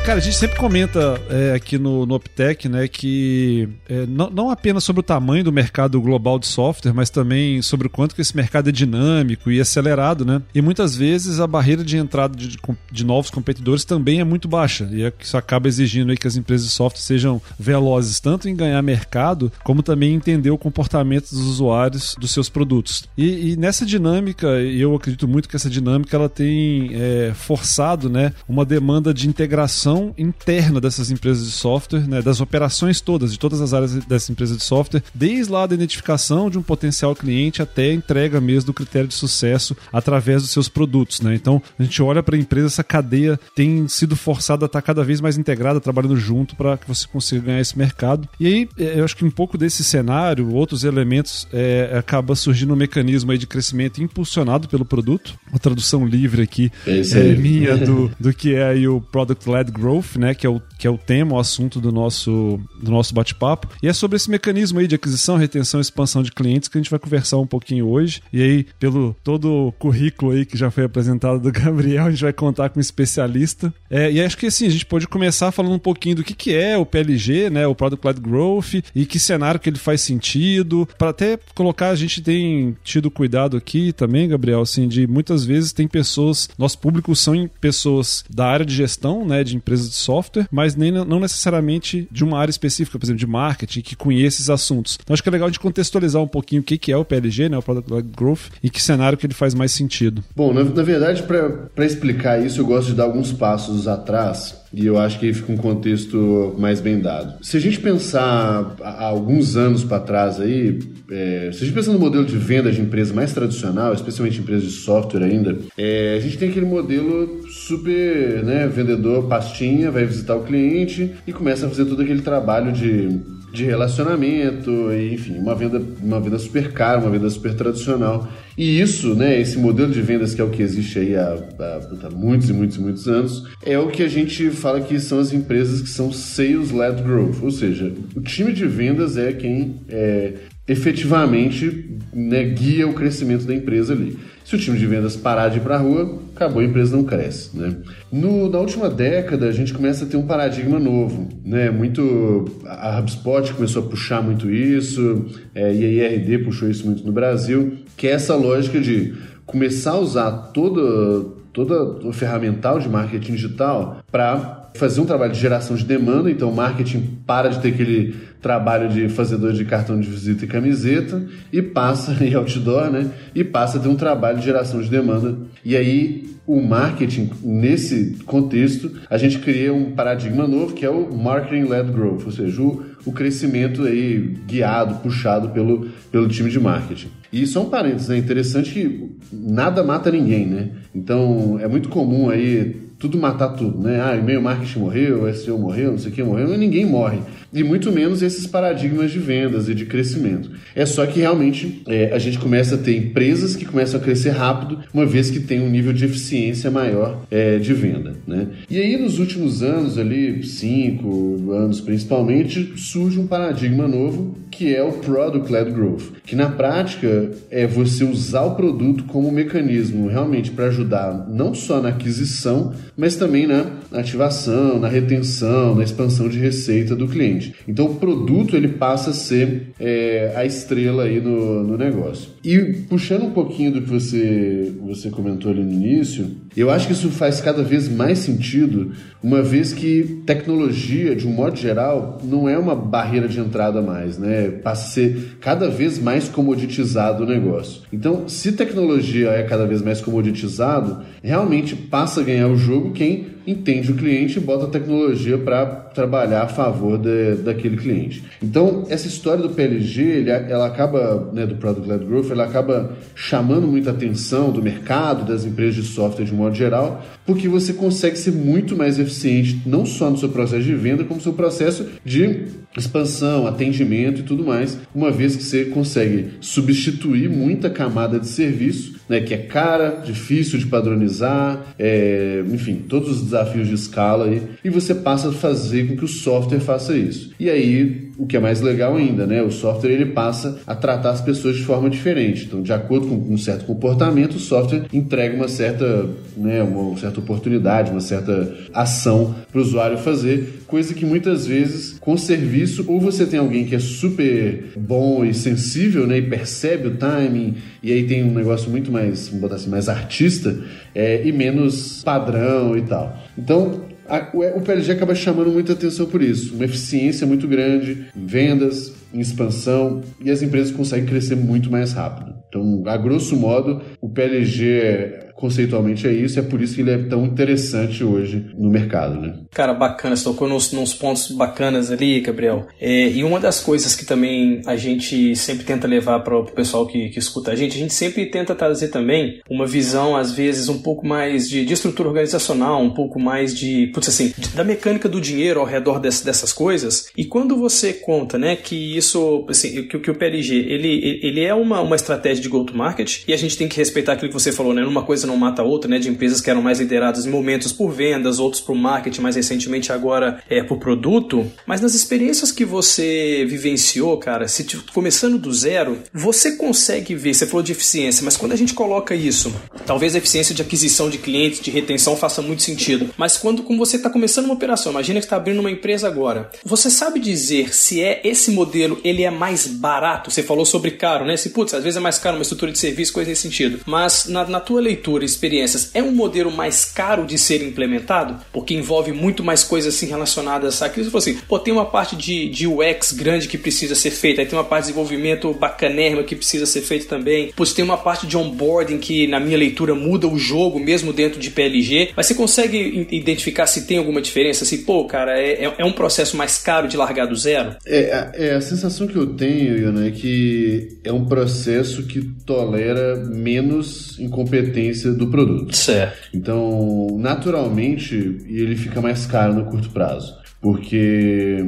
Cara, 0.07 0.19
a 0.19 0.21
gente 0.21 0.37
sempre 0.37 0.57
comenta 0.57 1.21
é, 1.29 1.51
aqui 1.53 1.77
no, 1.77 2.05
no 2.05 2.15
Optec, 2.15 2.69
né, 2.69 2.87
que 2.87 3.67
é, 3.89 4.05
não, 4.05 4.29
não, 4.29 4.49
apenas 4.49 4.85
sobre 4.85 5.01
o 5.01 5.03
tamanho 5.03 5.43
do 5.43 5.51
mercado 5.51 5.99
global 5.99 6.39
de 6.39 6.47
software, 6.47 6.93
mas 6.93 7.09
também 7.09 7.61
sobre 7.61 7.87
o 7.87 7.89
quanto 7.89 8.15
que 8.15 8.21
esse 8.21 8.33
mercado 8.33 8.69
é 8.69 8.71
dinâmico 8.71 9.51
e 9.51 9.59
acelerado, 9.59 10.23
né? 10.23 10.41
E 10.55 10.61
muitas 10.61 10.95
vezes 10.95 11.41
a 11.41 11.45
barreira 11.45 11.83
de 11.83 11.97
entrada 11.97 12.37
de, 12.37 12.57
de 12.89 13.05
novos 13.05 13.29
competidores 13.29 13.83
também 13.83 14.21
é 14.21 14.23
muito 14.23 14.47
baixa. 14.47 14.87
E 14.89 15.03
é 15.03 15.11
isso 15.19 15.35
acaba 15.35 15.67
exigindo 15.67 16.09
aí 16.09 16.17
que 16.17 16.25
as 16.25 16.37
empresas 16.37 16.67
de 16.67 16.71
software 16.71 17.01
sejam 17.01 17.41
velozes 17.59 18.21
tanto 18.21 18.47
em 18.47 18.55
ganhar 18.55 18.81
mercado, 18.81 19.51
como 19.61 19.83
também 19.83 20.13
entender 20.13 20.51
o 20.51 20.57
comportamento 20.57 21.31
dos 21.31 21.41
usuários 21.41 22.15
dos 22.17 22.31
seus 22.31 22.47
produtos. 22.47 23.09
E, 23.17 23.51
e 23.51 23.55
nessa 23.57 23.85
dinâmica, 23.85 24.47
eu 24.47 24.95
acredito 24.95 25.27
muito 25.27 25.49
que 25.49 25.57
essa 25.57 25.69
dinâmica 25.69 26.15
ela 26.15 26.29
tem 26.29 26.91
é, 26.93 27.33
forçado, 27.35 28.09
né, 28.09 28.31
uma 28.47 28.63
demanda 28.63 29.13
de 29.13 29.27
integração 29.27 29.96
gestão 29.97 30.13
interna 30.17 30.79
dessas 30.79 31.09
empresas 31.09 31.45
de 31.45 31.51
software, 31.51 32.07
né, 32.07 32.21
das 32.21 32.39
operações 32.39 33.01
todas, 33.01 33.31
de 33.31 33.39
todas 33.39 33.61
as 33.61 33.73
áreas 33.73 33.93
dessa 34.05 34.31
empresa 34.31 34.55
de 34.55 34.63
software, 34.63 35.03
desde 35.13 35.51
lá 35.51 35.65
da 35.65 35.75
identificação 35.75 36.49
de 36.49 36.57
um 36.57 36.61
potencial 36.61 37.15
cliente 37.15 37.61
até 37.61 37.89
a 37.89 37.93
entrega 37.93 38.39
mesmo 38.39 38.67
do 38.67 38.73
critério 38.73 39.07
de 39.07 39.13
sucesso 39.13 39.75
através 39.91 40.41
dos 40.41 40.51
seus 40.51 40.69
produtos. 40.69 41.21
Né? 41.21 41.35
Então, 41.35 41.61
a 41.79 41.83
gente 41.83 42.01
olha 42.01 42.21
para 42.21 42.35
a 42.35 42.39
empresa, 42.39 42.67
essa 42.67 42.83
cadeia 42.83 43.39
tem 43.55 43.87
sido 43.87 44.15
forçada 44.15 44.65
a 44.65 44.67
estar 44.67 44.81
cada 44.81 45.03
vez 45.03 45.19
mais 45.19 45.37
integrada, 45.37 45.79
trabalhando 45.79 46.17
junto 46.17 46.55
para 46.55 46.77
que 46.77 46.87
você 46.87 47.07
consiga 47.07 47.41
ganhar 47.41 47.61
esse 47.61 47.77
mercado. 47.77 48.27
E 48.39 48.47
aí, 48.47 48.69
é, 48.77 48.99
eu 48.99 49.05
acho 49.05 49.15
que 49.15 49.25
um 49.25 49.31
pouco 49.31 49.57
desse 49.57 49.83
cenário, 49.83 50.53
outros 50.53 50.83
elementos, 50.83 51.47
é, 51.51 51.95
acaba 51.97 52.35
surgindo 52.35 52.73
um 52.73 52.77
mecanismo 52.77 53.31
aí 53.31 53.37
de 53.37 53.47
crescimento 53.47 54.01
impulsionado 54.01 54.67
pelo 54.67 54.85
produto. 54.85 55.37
Uma 55.49 55.59
tradução 55.59 56.05
livre 56.05 56.41
aqui 56.41 56.71
é, 56.85 56.99
é 56.99 57.35
minha 57.35 57.77
do, 57.77 58.11
do 58.19 58.33
que 58.33 58.53
é 58.53 58.67
aí 58.67 58.87
o 58.87 58.99
Product 58.99 59.49
Led 59.49 59.71
Growth 59.71 59.86
Growth, 59.87 60.17
né, 60.17 60.35
que 60.35 60.45
é 60.45 60.49
o, 60.49 60.61
que 60.77 60.85
é 60.85 60.89
o 60.89 60.97
tema, 60.97 61.35
o 61.35 61.39
assunto 61.39 61.79
do 61.79 61.91
nosso, 61.91 62.59
do 62.81 62.91
nosso 62.91 63.13
bate-papo. 63.13 63.69
E 63.81 63.87
é 63.87 63.93
sobre 63.93 64.17
esse 64.17 64.29
mecanismo 64.29 64.79
aí 64.79 64.87
de 64.87 64.95
aquisição, 64.95 65.37
retenção 65.37 65.79
e 65.79 65.81
expansão 65.81 66.21
de 66.21 66.31
clientes 66.31 66.67
que 66.67 66.77
a 66.77 66.81
gente 66.81 66.91
vai 66.91 66.99
conversar 66.99 67.37
um 67.37 67.47
pouquinho 67.47 67.87
hoje. 67.87 68.21
E 68.33 68.41
aí, 68.41 68.65
pelo 68.79 69.15
todo 69.23 69.67
o 69.67 69.71
currículo 69.71 70.31
aí 70.31 70.45
que 70.45 70.57
já 70.57 70.69
foi 70.69 70.83
apresentado 70.83 71.39
do 71.39 71.51
Gabriel, 71.53 72.05
a 72.05 72.11
gente 72.11 72.23
vai 72.23 72.33
contar 72.33 72.69
com 72.69 72.79
um 72.79 72.81
especialista. 72.81 73.73
É, 73.89 74.11
e 74.11 74.21
acho 74.21 74.37
que 74.37 74.47
assim, 74.47 74.67
a 74.67 74.69
gente 74.69 74.85
pode 74.85 75.07
começar 75.07 75.51
falando 75.51 75.75
um 75.75 75.79
pouquinho 75.79 76.17
do 76.17 76.23
que, 76.23 76.33
que 76.33 76.53
é 76.53 76.77
o 76.77 76.85
PLG, 76.85 77.49
né, 77.49 77.65
o 77.65 77.75
Product 77.75 78.05
Led 78.05 78.19
Growth, 78.19 78.83
e 78.93 79.05
que 79.05 79.19
cenário 79.19 79.59
que 79.59 79.69
ele 79.69 79.77
faz 79.77 80.01
sentido. 80.01 80.87
Para 80.97 81.11
até 81.11 81.39
colocar, 81.55 81.89
a 81.89 81.95
gente 81.95 82.21
tem 82.21 82.75
tido 82.83 83.09
cuidado 83.09 83.55
aqui 83.55 83.93
também, 83.93 84.27
Gabriel, 84.27 84.61
assim, 84.61 84.87
de 84.87 85.07
muitas 85.07 85.45
vezes 85.45 85.71
tem 85.71 85.87
pessoas, 85.87 86.49
nosso 86.57 86.77
público 86.79 87.15
são 87.15 87.49
pessoas 87.61 88.25
da 88.29 88.47
área 88.47 88.65
de 88.65 88.75
gestão, 88.75 89.25
né, 89.25 89.43
de 89.43 89.55
empresas 89.55 89.76
de 89.81 89.95
software, 89.95 90.47
mas 90.51 90.75
nem, 90.75 90.91
não 90.91 91.19
necessariamente 91.19 92.07
de 92.11 92.23
uma 92.23 92.39
área 92.39 92.51
específica, 92.51 92.97
por 92.97 93.05
exemplo, 93.05 93.19
de 93.19 93.27
marketing, 93.27 93.81
que 93.81 93.95
conheça 93.95 94.37
esses 94.37 94.49
assuntos. 94.49 94.97
Então 95.01 95.13
acho 95.13 95.23
que 95.23 95.29
é 95.29 95.31
legal 95.31 95.49
de 95.49 95.59
contextualizar 95.59 96.21
um 96.21 96.27
pouquinho 96.27 96.61
o 96.61 96.65
que 96.65 96.91
é 96.91 96.97
o 96.97 97.05
PLG, 97.05 97.49
né, 97.49 97.57
o 97.57 97.61
Product 97.61 97.91
Led 97.91 98.09
Growth, 98.15 98.49
e 98.63 98.69
que 98.69 98.81
cenário 98.81 99.17
que 99.17 99.25
ele 99.25 99.33
faz 99.33 99.53
mais 99.53 99.71
sentido. 99.71 100.23
Bom, 100.35 100.53
na, 100.53 100.63
na 100.63 100.83
verdade, 100.83 101.23
para 101.23 101.85
explicar 101.85 102.43
isso, 102.43 102.61
eu 102.61 102.65
gosto 102.65 102.89
de 102.89 102.95
dar 102.95 103.03
alguns 103.03 103.31
passos 103.31 103.87
atrás 103.87 104.66
e 104.77 104.85
eu 104.85 104.99
acho 104.99 105.19
que 105.19 105.33
fica 105.33 105.51
um 105.51 105.57
contexto 105.57 106.55
mais 106.59 106.79
bem 106.79 106.99
dado. 106.99 107.43
Se 107.43 107.57
a 107.57 107.59
gente 107.59 107.79
pensar 107.79 108.75
há 108.83 109.05
alguns 109.05 109.57
anos 109.57 109.83
para 109.83 109.99
trás 109.99 110.39
aí, 110.39 110.77
é, 111.09 111.49
se 111.51 111.63
a 111.63 111.65
gente 111.65 111.73
pensar 111.73 111.93
no 111.93 111.99
modelo 111.99 112.23
de 112.23 112.37
venda 112.37 112.71
de 112.71 112.79
empresa 112.79 113.11
mais 113.11 113.33
tradicional, 113.33 113.91
especialmente 113.93 114.39
empresa 114.39 114.63
de 114.63 114.71
software 114.71 115.23
ainda, 115.23 115.57
é, 115.75 116.15
a 116.15 116.19
gente 116.19 116.37
tem 116.37 116.49
aquele 116.49 116.67
modelo 116.67 117.41
super, 117.49 118.43
né, 118.43 118.67
vendedor 118.67 119.27
pastinha, 119.27 119.89
vai 119.89 120.05
visitar 120.05 120.35
o 120.35 120.43
cliente 120.43 121.11
e 121.25 121.33
começa 121.33 121.65
a 121.65 121.69
fazer 121.69 121.85
todo 121.85 122.03
aquele 122.03 122.21
trabalho 122.21 122.71
de 122.71 123.19
de 123.51 123.63
relacionamento, 123.63 124.71
enfim, 124.93 125.37
uma 125.37 125.55
venda, 125.55 125.81
uma 126.01 126.19
venda 126.19 126.37
super 126.37 126.71
cara, 126.71 126.99
uma 126.99 127.09
venda 127.09 127.29
super 127.29 127.53
tradicional. 127.53 128.27
E 128.57 128.79
isso, 128.79 129.15
né, 129.15 129.39
esse 129.39 129.57
modelo 129.57 129.91
de 129.91 130.01
vendas 130.01 130.35
que 130.35 130.41
é 130.41 130.43
o 130.43 130.49
que 130.49 130.61
existe 130.61 130.99
aí 130.99 131.15
há, 131.15 131.37
há, 131.59 132.07
há 132.07 132.09
muitos 132.09 132.49
e 132.49 132.53
muitos 132.53 132.77
e 132.77 132.81
muitos 132.81 133.07
anos, 133.07 133.47
é 133.65 133.77
o 133.79 133.87
que 133.87 134.03
a 134.03 134.07
gente 134.07 134.49
fala 134.49 134.81
que 134.81 134.99
são 134.99 135.19
as 135.19 135.31
empresas 135.31 135.81
que 135.81 135.89
são 135.89 136.11
sales-led 136.11 137.01
growth, 137.01 137.41
ou 137.41 137.51
seja, 137.51 137.93
o 138.15 138.21
time 138.21 138.51
de 138.51 138.65
vendas 138.65 139.17
é 139.17 139.31
quem 139.31 139.75
é, 139.89 140.33
efetivamente 140.67 141.97
né, 142.13 142.43
guia 142.43 142.87
o 142.87 142.93
crescimento 142.93 143.45
da 143.45 143.53
empresa 143.53 143.93
ali. 143.93 144.17
Se 144.43 144.55
o 144.55 144.59
time 144.59 144.77
de 144.77 144.87
vendas 144.87 145.15
parar 145.15 145.49
de 145.49 145.57
ir 145.57 145.61
para 145.61 145.75
a 145.75 145.79
rua, 145.79 146.19
acabou, 146.37 146.61
a 146.61 146.65
empresa 146.65 146.95
não 146.95 147.03
cresce. 147.03 147.55
Né? 147.57 147.75
No, 148.11 148.49
na 148.49 148.59
última 148.59 148.89
década, 148.89 149.47
a 149.47 149.51
gente 149.51 149.73
começa 149.73 150.05
a 150.05 150.07
ter 150.07 150.15
um 150.15 150.25
paradigma 150.25 150.79
novo. 150.79 151.27
Né? 151.43 151.69
Muito, 151.69 152.45
a 152.65 152.99
HubSpot 152.99 153.53
começou 153.53 153.83
a 153.83 153.85
puxar 153.87 154.21
muito 154.21 154.49
isso, 154.49 155.25
é, 155.53 155.73
e 155.73 156.01
a 156.03 156.09
IRD 156.09 156.39
puxou 156.39 156.69
isso 156.69 156.85
muito 156.85 157.05
no 157.05 157.11
Brasil, 157.11 157.73
que 157.97 158.07
é 158.07 158.11
essa 158.11 158.35
lógica 158.35 158.79
de 158.79 159.15
começar 159.45 159.91
a 159.91 159.99
usar 159.99 160.31
toda, 160.53 161.25
toda 161.51 162.07
o 162.07 162.13
ferramental 162.13 162.79
de 162.79 162.87
marketing 162.87 163.33
digital 163.33 163.97
para 164.11 164.66
fazer 164.75 165.01
um 165.01 165.05
trabalho 165.05 165.33
de 165.33 165.39
geração 165.39 165.75
de 165.75 165.85
demanda, 165.85 166.29
então 166.29 166.49
o 166.49 166.55
marketing 166.55 167.19
para 167.25 167.49
de 167.49 167.59
ter 167.59 167.69
aquele 167.69 168.15
trabalho 168.41 168.89
de 168.89 169.09
fazedor 169.09 169.53
de 169.53 169.65
cartão 169.65 169.99
de 169.99 170.07
visita 170.07 170.45
e 170.45 170.47
camiseta 170.47 171.25
e 171.51 171.61
passa, 171.61 172.15
e 172.23 172.35
outdoor, 172.35 172.91
né? 172.91 173.09
E 173.33 173.43
passa 173.43 173.77
a 173.77 173.81
ter 173.81 173.87
um 173.87 173.95
trabalho 173.95 174.39
de 174.39 174.45
geração 174.45 174.81
de 174.81 174.89
demanda. 174.89 175.37
E 175.65 175.75
aí 175.75 176.37
o 176.47 176.61
marketing, 176.61 177.29
nesse 177.43 178.15
contexto, 178.25 178.89
a 179.09 179.17
gente 179.17 179.39
cria 179.39 179.73
um 179.73 179.91
paradigma 179.91 180.47
novo 180.47 180.73
que 180.73 180.85
é 180.85 180.89
o 180.89 181.13
marketing-led 181.13 181.91
growth, 181.91 182.23
ou 182.25 182.31
seja, 182.31 182.61
o, 182.61 182.85
o 183.05 183.11
crescimento 183.11 183.83
aí 183.83 184.37
guiado, 184.47 184.95
puxado 185.01 185.49
pelo, 185.49 185.89
pelo 186.09 186.25
time 186.29 186.49
de 186.49 186.57
marketing. 186.57 187.09
E 187.33 187.45
só 187.45 187.63
um 187.63 187.69
parênteses, 187.69 188.09
é 188.09 188.13
né? 188.13 188.19
interessante 188.19 188.71
que 188.71 189.11
nada 189.29 189.83
mata 189.83 190.09
ninguém, 190.09 190.45
né? 190.45 190.69
Então 190.95 191.59
é 191.59 191.67
muito 191.67 191.89
comum 191.89 192.29
aí 192.29 192.86
tudo 192.99 193.17
matar 193.17 193.49
tudo, 193.49 193.79
né? 193.79 194.01
Ah, 194.01 194.15
e-mail 194.15 194.41
marketing 194.41 194.79
morreu, 194.79 195.33
SEO 195.33 195.57
morreu, 195.57 195.91
não 195.91 195.99
sei 195.99 196.11
o 196.11 196.15
que 196.15 196.23
morreu, 196.23 196.49
mas 196.49 196.59
ninguém 196.59 196.85
morre. 196.85 197.19
E 197.57 197.63
muito 197.63 197.91
menos 197.91 198.21
esses 198.21 198.45
paradigmas 198.45 199.09
de 199.09 199.17
vendas 199.17 199.67
e 199.67 199.73
de 199.73 199.87
crescimento. 199.87 200.51
É 200.75 200.85
só 200.85 201.07
que 201.07 201.21
realmente 201.21 201.81
é, 201.87 202.13
a 202.13 202.19
gente 202.19 202.37
começa 202.37 202.75
a 202.75 202.77
ter 202.77 202.95
empresas 202.95 203.55
que 203.55 203.65
começam 203.65 203.99
a 203.99 204.03
crescer 204.03 204.29
rápido, 204.29 204.77
uma 204.93 205.07
vez 205.07 205.31
que 205.31 205.39
tem 205.39 205.59
um 205.59 205.67
nível 205.67 205.91
de 205.91 206.05
eficiência 206.05 206.69
maior 206.69 207.25
é, 207.31 207.57
de 207.57 207.73
venda, 207.73 208.13
né? 208.27 208.45
E 208.69 208.79
aí 208.79 208.95
nos 208.95 209.17
últimos 209.17 209.63
anos, 209.63 209.97
ali, 209.97 210.43
cinco 210.43 211.51
anos 211.51 211.81
principalmente, 211.81 212.73
surge 212.77 213.19
um 213.19 213.25
paradigma 213.25 213.87
novo 213.87 214.37
que 214.51 214.75
é 214.75 214.83
o 214.83 214.91
Product-Led 214.91 215.71
Growth, 215.71 216.03
que 216.25 216.35
na 216.35 216.49
prática 216.49 217.31
é 217.49 217.65
você 217.65 218.03
usar 218.03 218.43
o 218.43 218.55
produto 218.55 219.03
como 219.05 219.31
mecanismo 219.31 220.07
realmente 220.07 220.51
para 220.51 220.67
ajudar 220.67 221.27
não 221.27 221.53
só 221.53 221.81
na 221.81 221.89
aquisição, 221.89 222.73
mas 222.95 223.15
também 223.15 223.47
na 223.47 223.65
ativação, 223.91 224.79
na 224.79 224.87
retenção, 224.87 225.75
na 225.75 225.83
expansão 225.83 226.29
de 226.29 226.37
receita 226.37 226.95
do 226.95 227.07
cliente. 227.07 227.46
Então 227.67 227.85
o 227.85 227.95
produto 227.95 228.55
ele 228.55 228.69
passa 228.69 229.11
a 229.11 229.13
ser 229.13 229.73
é, 229.79 230.33
a 230.35 230.45
estrela 230.45 231.03
aí 231.03 231.19
no, 231.19 231.63
no 231.63 231.77
negócio. 231.77 232.31
E 232.47 232.71
puxando 232.87 233.23
um 233.23 233.31
pouquinho 233.31 233.73
do 233.73 233.81
que 233.81 233.89
você, 233.89 234.73
você 234.79 235.09
comentou 235.09 235.51
ali 235.51 235.61
no 235.61 235.73
início, 235.73 236.31
eu 236.55 236.71
acho 236.71 236.87
que 236.87 236.93
isso 236.93 237.09
faz 237.09 237.41
cada 237.41 237.61
vez 237.61 237.89
mais 237.89 238.19
sentido, 238.19 238.93
uma 239.21 239.41
vez 239.41 239.73
que 239.73 240.21
tecnologia, 240.25 241.13
de 241.13 241.27
um 241.27 241.31
modo 241.31 241.57
geral, 241.57 242.21
não 242.23 242.47
é 242.47 242.57
uma 242.57 242.73
barreira 242.73 243.27
de 243.27 243.37
entrada 243.37 243.81
mais, 243.81 244.17
né? 244.17 244.49
Passa 244.49 244.85
a 244.85 244.89
ser 244.91 245.37
cada 245.41 245.69
vez 245.69 245.99
mais 245.99 246.29
comoditizado 246.29 247.25
o 247.25 247.27
negócio. 247.27 247.81
Então, 247.91 248.29
se 248.29 248.53
tecnologia 248.53 249.31
é 249.31 249.43
cada 249.43 249.65
vez 249.65 249.81
mais 249.81 249.99
comoditizado, 249.99 251.03
realmente 251.21 251.75
passa 251.75 252.21
a 252.21 252.23
ganhar 252.23 252.47
o 252.47 252.55
jogo 252.55 252.91
quem 252.91 253.27
entende 253.47 253.93
o 253.93 253.95
cliente 253.95 254.37
e 254.37 254.41
bota 254.41 254.65
a 254.65 254.69
tecnologia 254.69 255.37
para 255.37 255.65
trabalhar 255.65 256.43
a 256.43 256.47
favor 256.49 256.97
de, 256.97 257.35
daquele 257.35 257.77
cliente. 257.77 258.21
Então, 258.43 258.85
essa 258.89 259.07
história 259.07 259.41
do 259.41 259.49
PLG, 259.49 260.01
ele, 260.01 260.29
ela 260.29 260.67
acaba, 260.67 261.31
né, 261.31 261.45
do 261.45 261.55
Product 261.55 261.87
Led 261.89 262.03
Growth, 262.03 262.29
ela 262.37 262.49
acaba 262.49 262.97
chamando 263.15 263.67
muita 263.67 263.91
atenção 263.91 264.51
do 264.51 264.61
mercado, 264.61 265.25
das 265.25 265.45
empresas 265.45 265.75
de 265.75 265.83
software 265.83 266.25
de 266.25 266.33
modo 266.33 266.55
geral, 266.55 267.05
porque 267.25 267.47
você 267.47 267.73
consegue 267.73 268.17
ser 268.17 268.31
muito 268.31 268.75
mais 268.75 268.99
eficiente, 268.99 269.61
não 269.65 269.85
só 269.85 270.09
no 270.09 270.17
seu 270.17 270.29
processo 270.29 270.63
de 270.63 270.75
venda, 270.75 271.03
como 271.03 271.17
no 271.17 271.23
seu 271.23 271.33
processo 271.33 271.85
de 272.05 272.45
expansão, 272.77 273.47
atendimento 273.47 274.21
e 274.21 274.23
tudo 274.23 274.45
mais, 274.45 274.77
uma 274.93 275.11
vez 275.11 275.35
que 275.35 275.43
você 275.43 275.65
consegue 275.65 276.29
substituir 276.39 277.29
muita 277.29 277.69
camada 277.69 278.19
de 278.19 278.27
serviço, 278.27 278.96
né, 279.09 279.21
que 279.21 279.33
é 279.33 279.37
cara, 279.37 280.01
difícil 280.03 280.59
de 280.59 280.65
padronizar, 280.65 281.73
é, 281.77 282.43
enfim, 282.51 282.83
todos 282.87 283.09
os 283.09 283.23
desafios 283.23 283.67
de 283.67 283.75
escala 283.75 284.25
aí, 284.25 284.41
e 284.63 284.69
você 284.69 284.93
passa 284.93 285.29
a 285.29 285.31
fazer 285.31 285.87
com 285.87 285.97
que 285.97 286.05
o 286.05 286.07
software 286.07 286.59
faça 286.59 286.95
isso. 286.95 287.31
E 287.39 287.49
aí, 287.49 288.07
o 288.17 288.25
que 288.25 288.35
é 288.35 288.39
mais 288.39 288.61
legal 288.61 288.95
ainda, 288.95 289.27
né? 289.27 289.43
O 289.43 289.51
software 289.51 289.91
ele 289.91 290.07
passa 290.07 290.59
a 290.65 290.75
tratar 290.75 291.11
as 291.11 291.21
pessoas 291.21 291.55
de 291.55 291.63
forma 291.63 291.89
diferente. 291.89 292.45
Então, 292.45 292.61
de 292.61 292.73
acordo 292.73 293.07
com 293.07 293.33
um 293.33 293.37
certo 293.37 293.65
comportamento, 293.65 294.35
o 294.35 294.39
software 294.39 294.85
entrega 294.91 295.35
uma 295.35 295.47
certa, 295.47 296.09
né, 296.35 296.63
uma 296.63 296.97
certa 296.97 297.19
oportunidade, 297.19 297.91
uma 297.91 298.01
certa 298.01 298.55
ação 298.73 299.35
para 299.51 299.59
o 299.59 299.61
usuário 299.61 299.97
fazer, 299.97 300.61
coisa 300.65 300.93
que 300.93 301.05
muitas 301.05 301.45
vezes 301.47 301.97
com 301.99 302.17
serviço 302.17 302.83
ou 302.87 302.99
você 302.99 303.25
tem 303.25 303.39
alguém 303.39 303.65
que 303.65 303.75
é 303.75 303.79
super 303.79 304.65
bom 304.75 305.23
e 305.23 305.33
sensível, 305.33 306.07
né, 306.07 306.17
e 306.17 306.21
percebe 306.21 306.87
o 306.87 306.95
timing 306.95 307.55
e 307.87 307.93
aí 307.93 308.03
tem 308.03 308.21
um 308.21 308.33
negócio 308.33 308.69
muito 308.69 308.91
mais, 308.91 309.27
vamos 309.27 309.41
botar 309.41 309.55
assim, 309.55 309.69
mais 309.69 309.87
artista 309.87 310.59
é, 310.93 311.25
e 311.25 311.31
menos 311.31 312.03
padrão 312.03 312.77
e 312.77 312.81
tal. 312.81 313.17
Então 313.37 313.85
o 314.33 314.61
PLG 314.61 314.91
acaba 314.91 315.15
chamando 315.15 315.49
muita 315.51 315.71
atenção 315.71 316.05
por 316.05 316.21
isso. 316.21 316.53
Uma 316.53 316.65
eficiência 316.65 317.25
muito 317.25 317.47
grande 317.47 318.07
em 318.15 318.25
vendas, 318.25 318.93
em 319.13 319.19
expansão, 319.19 320.01
e 320.21 320.29
as 320.29 320.41
empresas 320.41 320.71
conseguem 320.71 321.05
crescer 321.05 321.35
muito 321.35 321.71
mais 321.71 321.93
rápido. 321.93 322.35
Então, 322.49 322.83
a 322.85 322.97
grosso 322.97 323.35
modo, 323.35 323.81
o 324.01 324.09
PLG 324.09 325.26
conceitualmente 325.37 326.07
é 326.07 326.11
isso, 326.11 326.39
é 326.39 326.41
por 326.41 326.61
isso 326.61 326.73
que 326.73 326.81
ele 326.81 326.89
é 326.89 326.97
tão 326.97 327.23
interessante 327.23 328.03
hoje 328.03 328.43
no 328.57 328.69
mercado, 328.69 329.21
né? 329.21 329.35
Cara, 329.51 329.73
bacana, 329.73 330.15
você 330.15 330.23
tocou 330.23 330.47
nos, 330.47 330.71
nos 330.71 330.95
pontos 330.95 331.31
bacanas 331.31 331.91
ali, 331.91 332.19
Gabriel. 332.19 332.67
É, 332.81 333.07
e 333.07 333.23
uma 333.23 333.39
das 333.39 333.59
coisas 333.59 333.95
que 333.95 334.03
também 334.03 334.61
a 334.65 334.75
gente 334.75 335.35
sempre 335.35 335.63
tenta 335.63 335.87
levar 335.87 336.21
para 336.21 336.35
o 336.35 336.43
pessoal 336.43 336.87
que, 336.87 337.09
que 337.09 337.19
escuta 337.19 337.51
a 337.51 337.55
gente, 337.55 337.75
a 337.75 337.79
gente 337.79 337.93
sempre 337.93 338.25
tenta 338.25 338.55
trazer 338.55 338.87
também 338.87 339.39
uma 339.47 339.67
visão, 339.67 340.17
às 340.17 340.31
vezes, 340.31 340.69
um 340.69 340.79
pouco 340.79 341.05
mais 341.05 341.47
de, 341.47 341.63
de 341.63 341.73
estrutura 341.73 342.09
organizacional, 342.09 342.81
um 342.81 342.89
pouco 342.89 343.19
mais 343.19 343.55
de, 343.55 343.87
putz, 343.93 344.09
assim, 344.09 344.33
de, 344.35 344.49
da 344.49 344.63
mecânica 344.63 345.07
do 345.07 345.21
dinheiro 345.21 345.59
ao 345.59 345.67
redor 345.67 345.99
desse, 345.99 346.25
dessas 346.25 346.51
coisas. 346.51 347.11
E 347.15 347.25
quando 347.25 347.55
você 347.55 347.93
conta, 347.93 348.39
né, 348.39 348.55
que 348.55 348.97
isso, 348.97 349.45
assim, 349.47 349.83
que, 349.83 349.99
que 349.99 350.09
o 350.09 350.15
PLG, 350.15 350.55
ele, 350.55 351.19
ele 351.21 351.43
é 351.43 351.53
uma, 351.53 351.79
uma 351.81 351.95
estratégia 351.95 352.41
de 352.41 352.49
go-to-market 352.49 353.21
e 353.27 353.33
a 353.33 353.37
gente 353.37 353.55
tem 353.55 353.67
que 353.67 353.77
respeitar 353.77 354.13
aquilo 354.13 354.29
que 354.29 354.33
você 354.33 354.51
falou, 354.51 354.73
né, 354.73 354.81
numa 354.81 355.03
coisa 355.03 355.26
não 355.27 355.37
mata 355.37 355.61
a 355.61 355.65
outra, 355.65 355.89
né? 355.89 355.99
De 355.99 356.09
empresas 356.09 356.41
que 356.41 356.49
eram 356.49 356.61
mais 356.61 356.79
lideradas 356.79 357.25
em 357.25 357.29
momentos 357.29 357.71
por 357.71 357.91
vendas, 357.91 358.39
outros 358.39 358.61
por 358.61 358.75
marketing, 358.75 359.21
mais 359.21 359.35
recentemente 359.35 359.91
agora 359.91 360.41
é 360.49 360.63
por 360.63 360.77
produto. 360.77 361.49
Mas 361.65 361.81
nas 361.81 361.93
experiências 361.93 362.51
que 362.51 362.65
você 362.65 363.45
vivenciou, 363.47 364.17
cara, 364.17 364.47
se 364.47 364.65
começando 364.93 365.37
do 365.37 365.53
zero, 365.53 365.99
você 366.13 366.55
consegue 366.55 367.15
ver, 367.15 367.33
você 367.33 367.45
falou 367.45 367.63
de 367.63 367.71
eficiência, 367.71 368.23
mas 368.23 368.37
quando 368.37 368.53
a 368.53 368.55
gente 368.55 368.73
coloca 368.73 369.13
isso, 369.15 369.53
talvez 369.85 370.15
a 370.15 370.17
eficiência 370.17 370.55
de 370.55 370.61
aquisição 370.61 371.09
de 371.09 371.17
clientes, 371.17 371.59
de 371.59 371.71
retenção 371.71 372.15
faça 372.15 372.41
muito 372.41 372.63
sentido. 372.63 373.09
Mas 373.17 373.37
quando 373.37 373.63
como 373.63 373.77
você 373.77 373.97
está 373.97 374.09
começando 374.09 374.45
uma 374.45 374.53
operação, 374.53 374.91
imagina 374.91 375.19
que 375.19 375.25
está 375.25 375.35
abrindo 375.35 375.59
uma 375.59 375.71
empresa 375.71 376.07
agora, 376.07 376.49
você 376.63 376.89
sabe 376.89 377.19
dizer 377.19 377.73
se 377.73 378.01
é 378.01 378.21
esse 378.23 378.51
modelo 378.51 378.99
ele 379.03 379.23
é 379.23 379.29
mais 379.29 379.67
barato? 379.67 380.31
Você 380.31 380.43
falou 380.43 380.65
sobre 380.65 380.91
caro, 380.91 381.25
né? 381.25 381.37
Se 381.37 381.49
putz, 381.49 381.73
às 381.73 381.83
vezes 381.83 381.97
é 381.97 381.99
mais 381.99 382.17
caro 382.17 382.37
uma 382.37 382.41
estrutura 382.41 382.71
de 382.71 382.79
serviço, 382.79 383.13
coisa 383.13 383.29
nesse 383.29 383.41
sentido. 383.41 383.79
Mas 383.85 384.25
na, 384.25 384.45
na 384.45 384.59
tua 384.59 384.81
leitura 384.81 385.16
por 385.17 385.23
experiências, 385.23 385.89
é 385.95 386.03
um 386.03 386.11
modelo 386.11 386.51
mais 386.51 386.85
caro 386.85 387.25
de 387.25 387.39
ser 387.39 387.63
implementado? 387.63 388.35
Porque 388.53 388.75
envolve 388.75 389.11
muito 389.11 389.43
mais 389.43 389.63
coisas 389.63 389.95
assim 389.95 390.05
relacionadas 390.05 390.79
a 390.83 390.85
aquilo. 390.85 391.09
Você 391.09 391.31
assim, 391.31 391.39
pô, 391.47 391.57
tem 391.57 391.73
uma 391.73 391.87
parte 391.87 392.15
de, 392.15 392.47
de 392.47 392.67
UX 392.67 393.13
grande 393.13 393.47
que 393.47 393.57
precisa 393.57 393.95
ser 393.95 394.11
feita, 394.11 394.41
aí 394.41 394.47
tem 394.47 394.55
uma 394.55 394.63
parte 394.63 394.83
de 394.83 394.89
desenvolvimento 394.89 395.51
bacanérrima 395.55 396.23
que 396.23 396.35
precisa 396.35 396.67
ser 396.67 396.81
feita 396.81 397.07
também. 397.07 397.51
Pô, 397.55 397.65
tem 397.65 397.83
uma 397.83 397.97
parte 397.97 398.27
de 398.27 398.37
onboarding 398.37 398.99
que, 398.99 399.25
na 399.25 399.39
minha 399.39 399.57
leitura, 399.57 399.95
muda 399.95 400.27
o 400.27 400.37
jogo 400.37 400.79
mesmo 400.79 401.11
dentro 401.11 401.39
de 401.39 401.49
PLG. 401.49 402.11
Mas 402.15 402.27
você 402.27 402.35
consegue 402.35 403.07
identificar 403.11 403.65
se 403.65 403.87
tem 403.87 403.97
alguma 403.97 404.21
diferença? 404.21 404.65
Se, 404.65 404.79
pô, 404.79 405.05
cara, 405.05 405.39
é, 405.39 405.65
é, 405.65 405.73
é 405.79 405.85
um 405.85 405.93
processo 405.93 406.37
mais 406.37 406.59
caro 406.59 406.87
de 406.87 406.95
largar 406.95 407.25
do 407.25 407.35
zero? 407.35 407.75
É, 407.87 408.29
é 408.35 408.53
a 408.53 408.61
sensação 408.61 409.07
que 409.07 409.15
eu 409.15 409.25
tenho, 409.25 409.79
Iana, 409.79 410.07
é 410.07 410.11
que 410.11 410.99
é 411.03 411.11
um 411.11 411.25
processo 411.25 412.03
que 412.03 412.21
tolera 412.45 413.15
menos 413.15 414.19
incompetência 414.19 415.06
do 415.15 415.27
produto. 415.27 415.75
Certo. 415.75 416.29
Então, 416.33 417.07
naturalmente, 417.19 418.15
ele 418.47 418.75
fica 418.75 419.01
mais 419.01 419.25
caro 419.25 419.53
no 419.53 419.65
curto 419.65 419.89
prazo. 419.89 420.35
Porque 420.59 421.63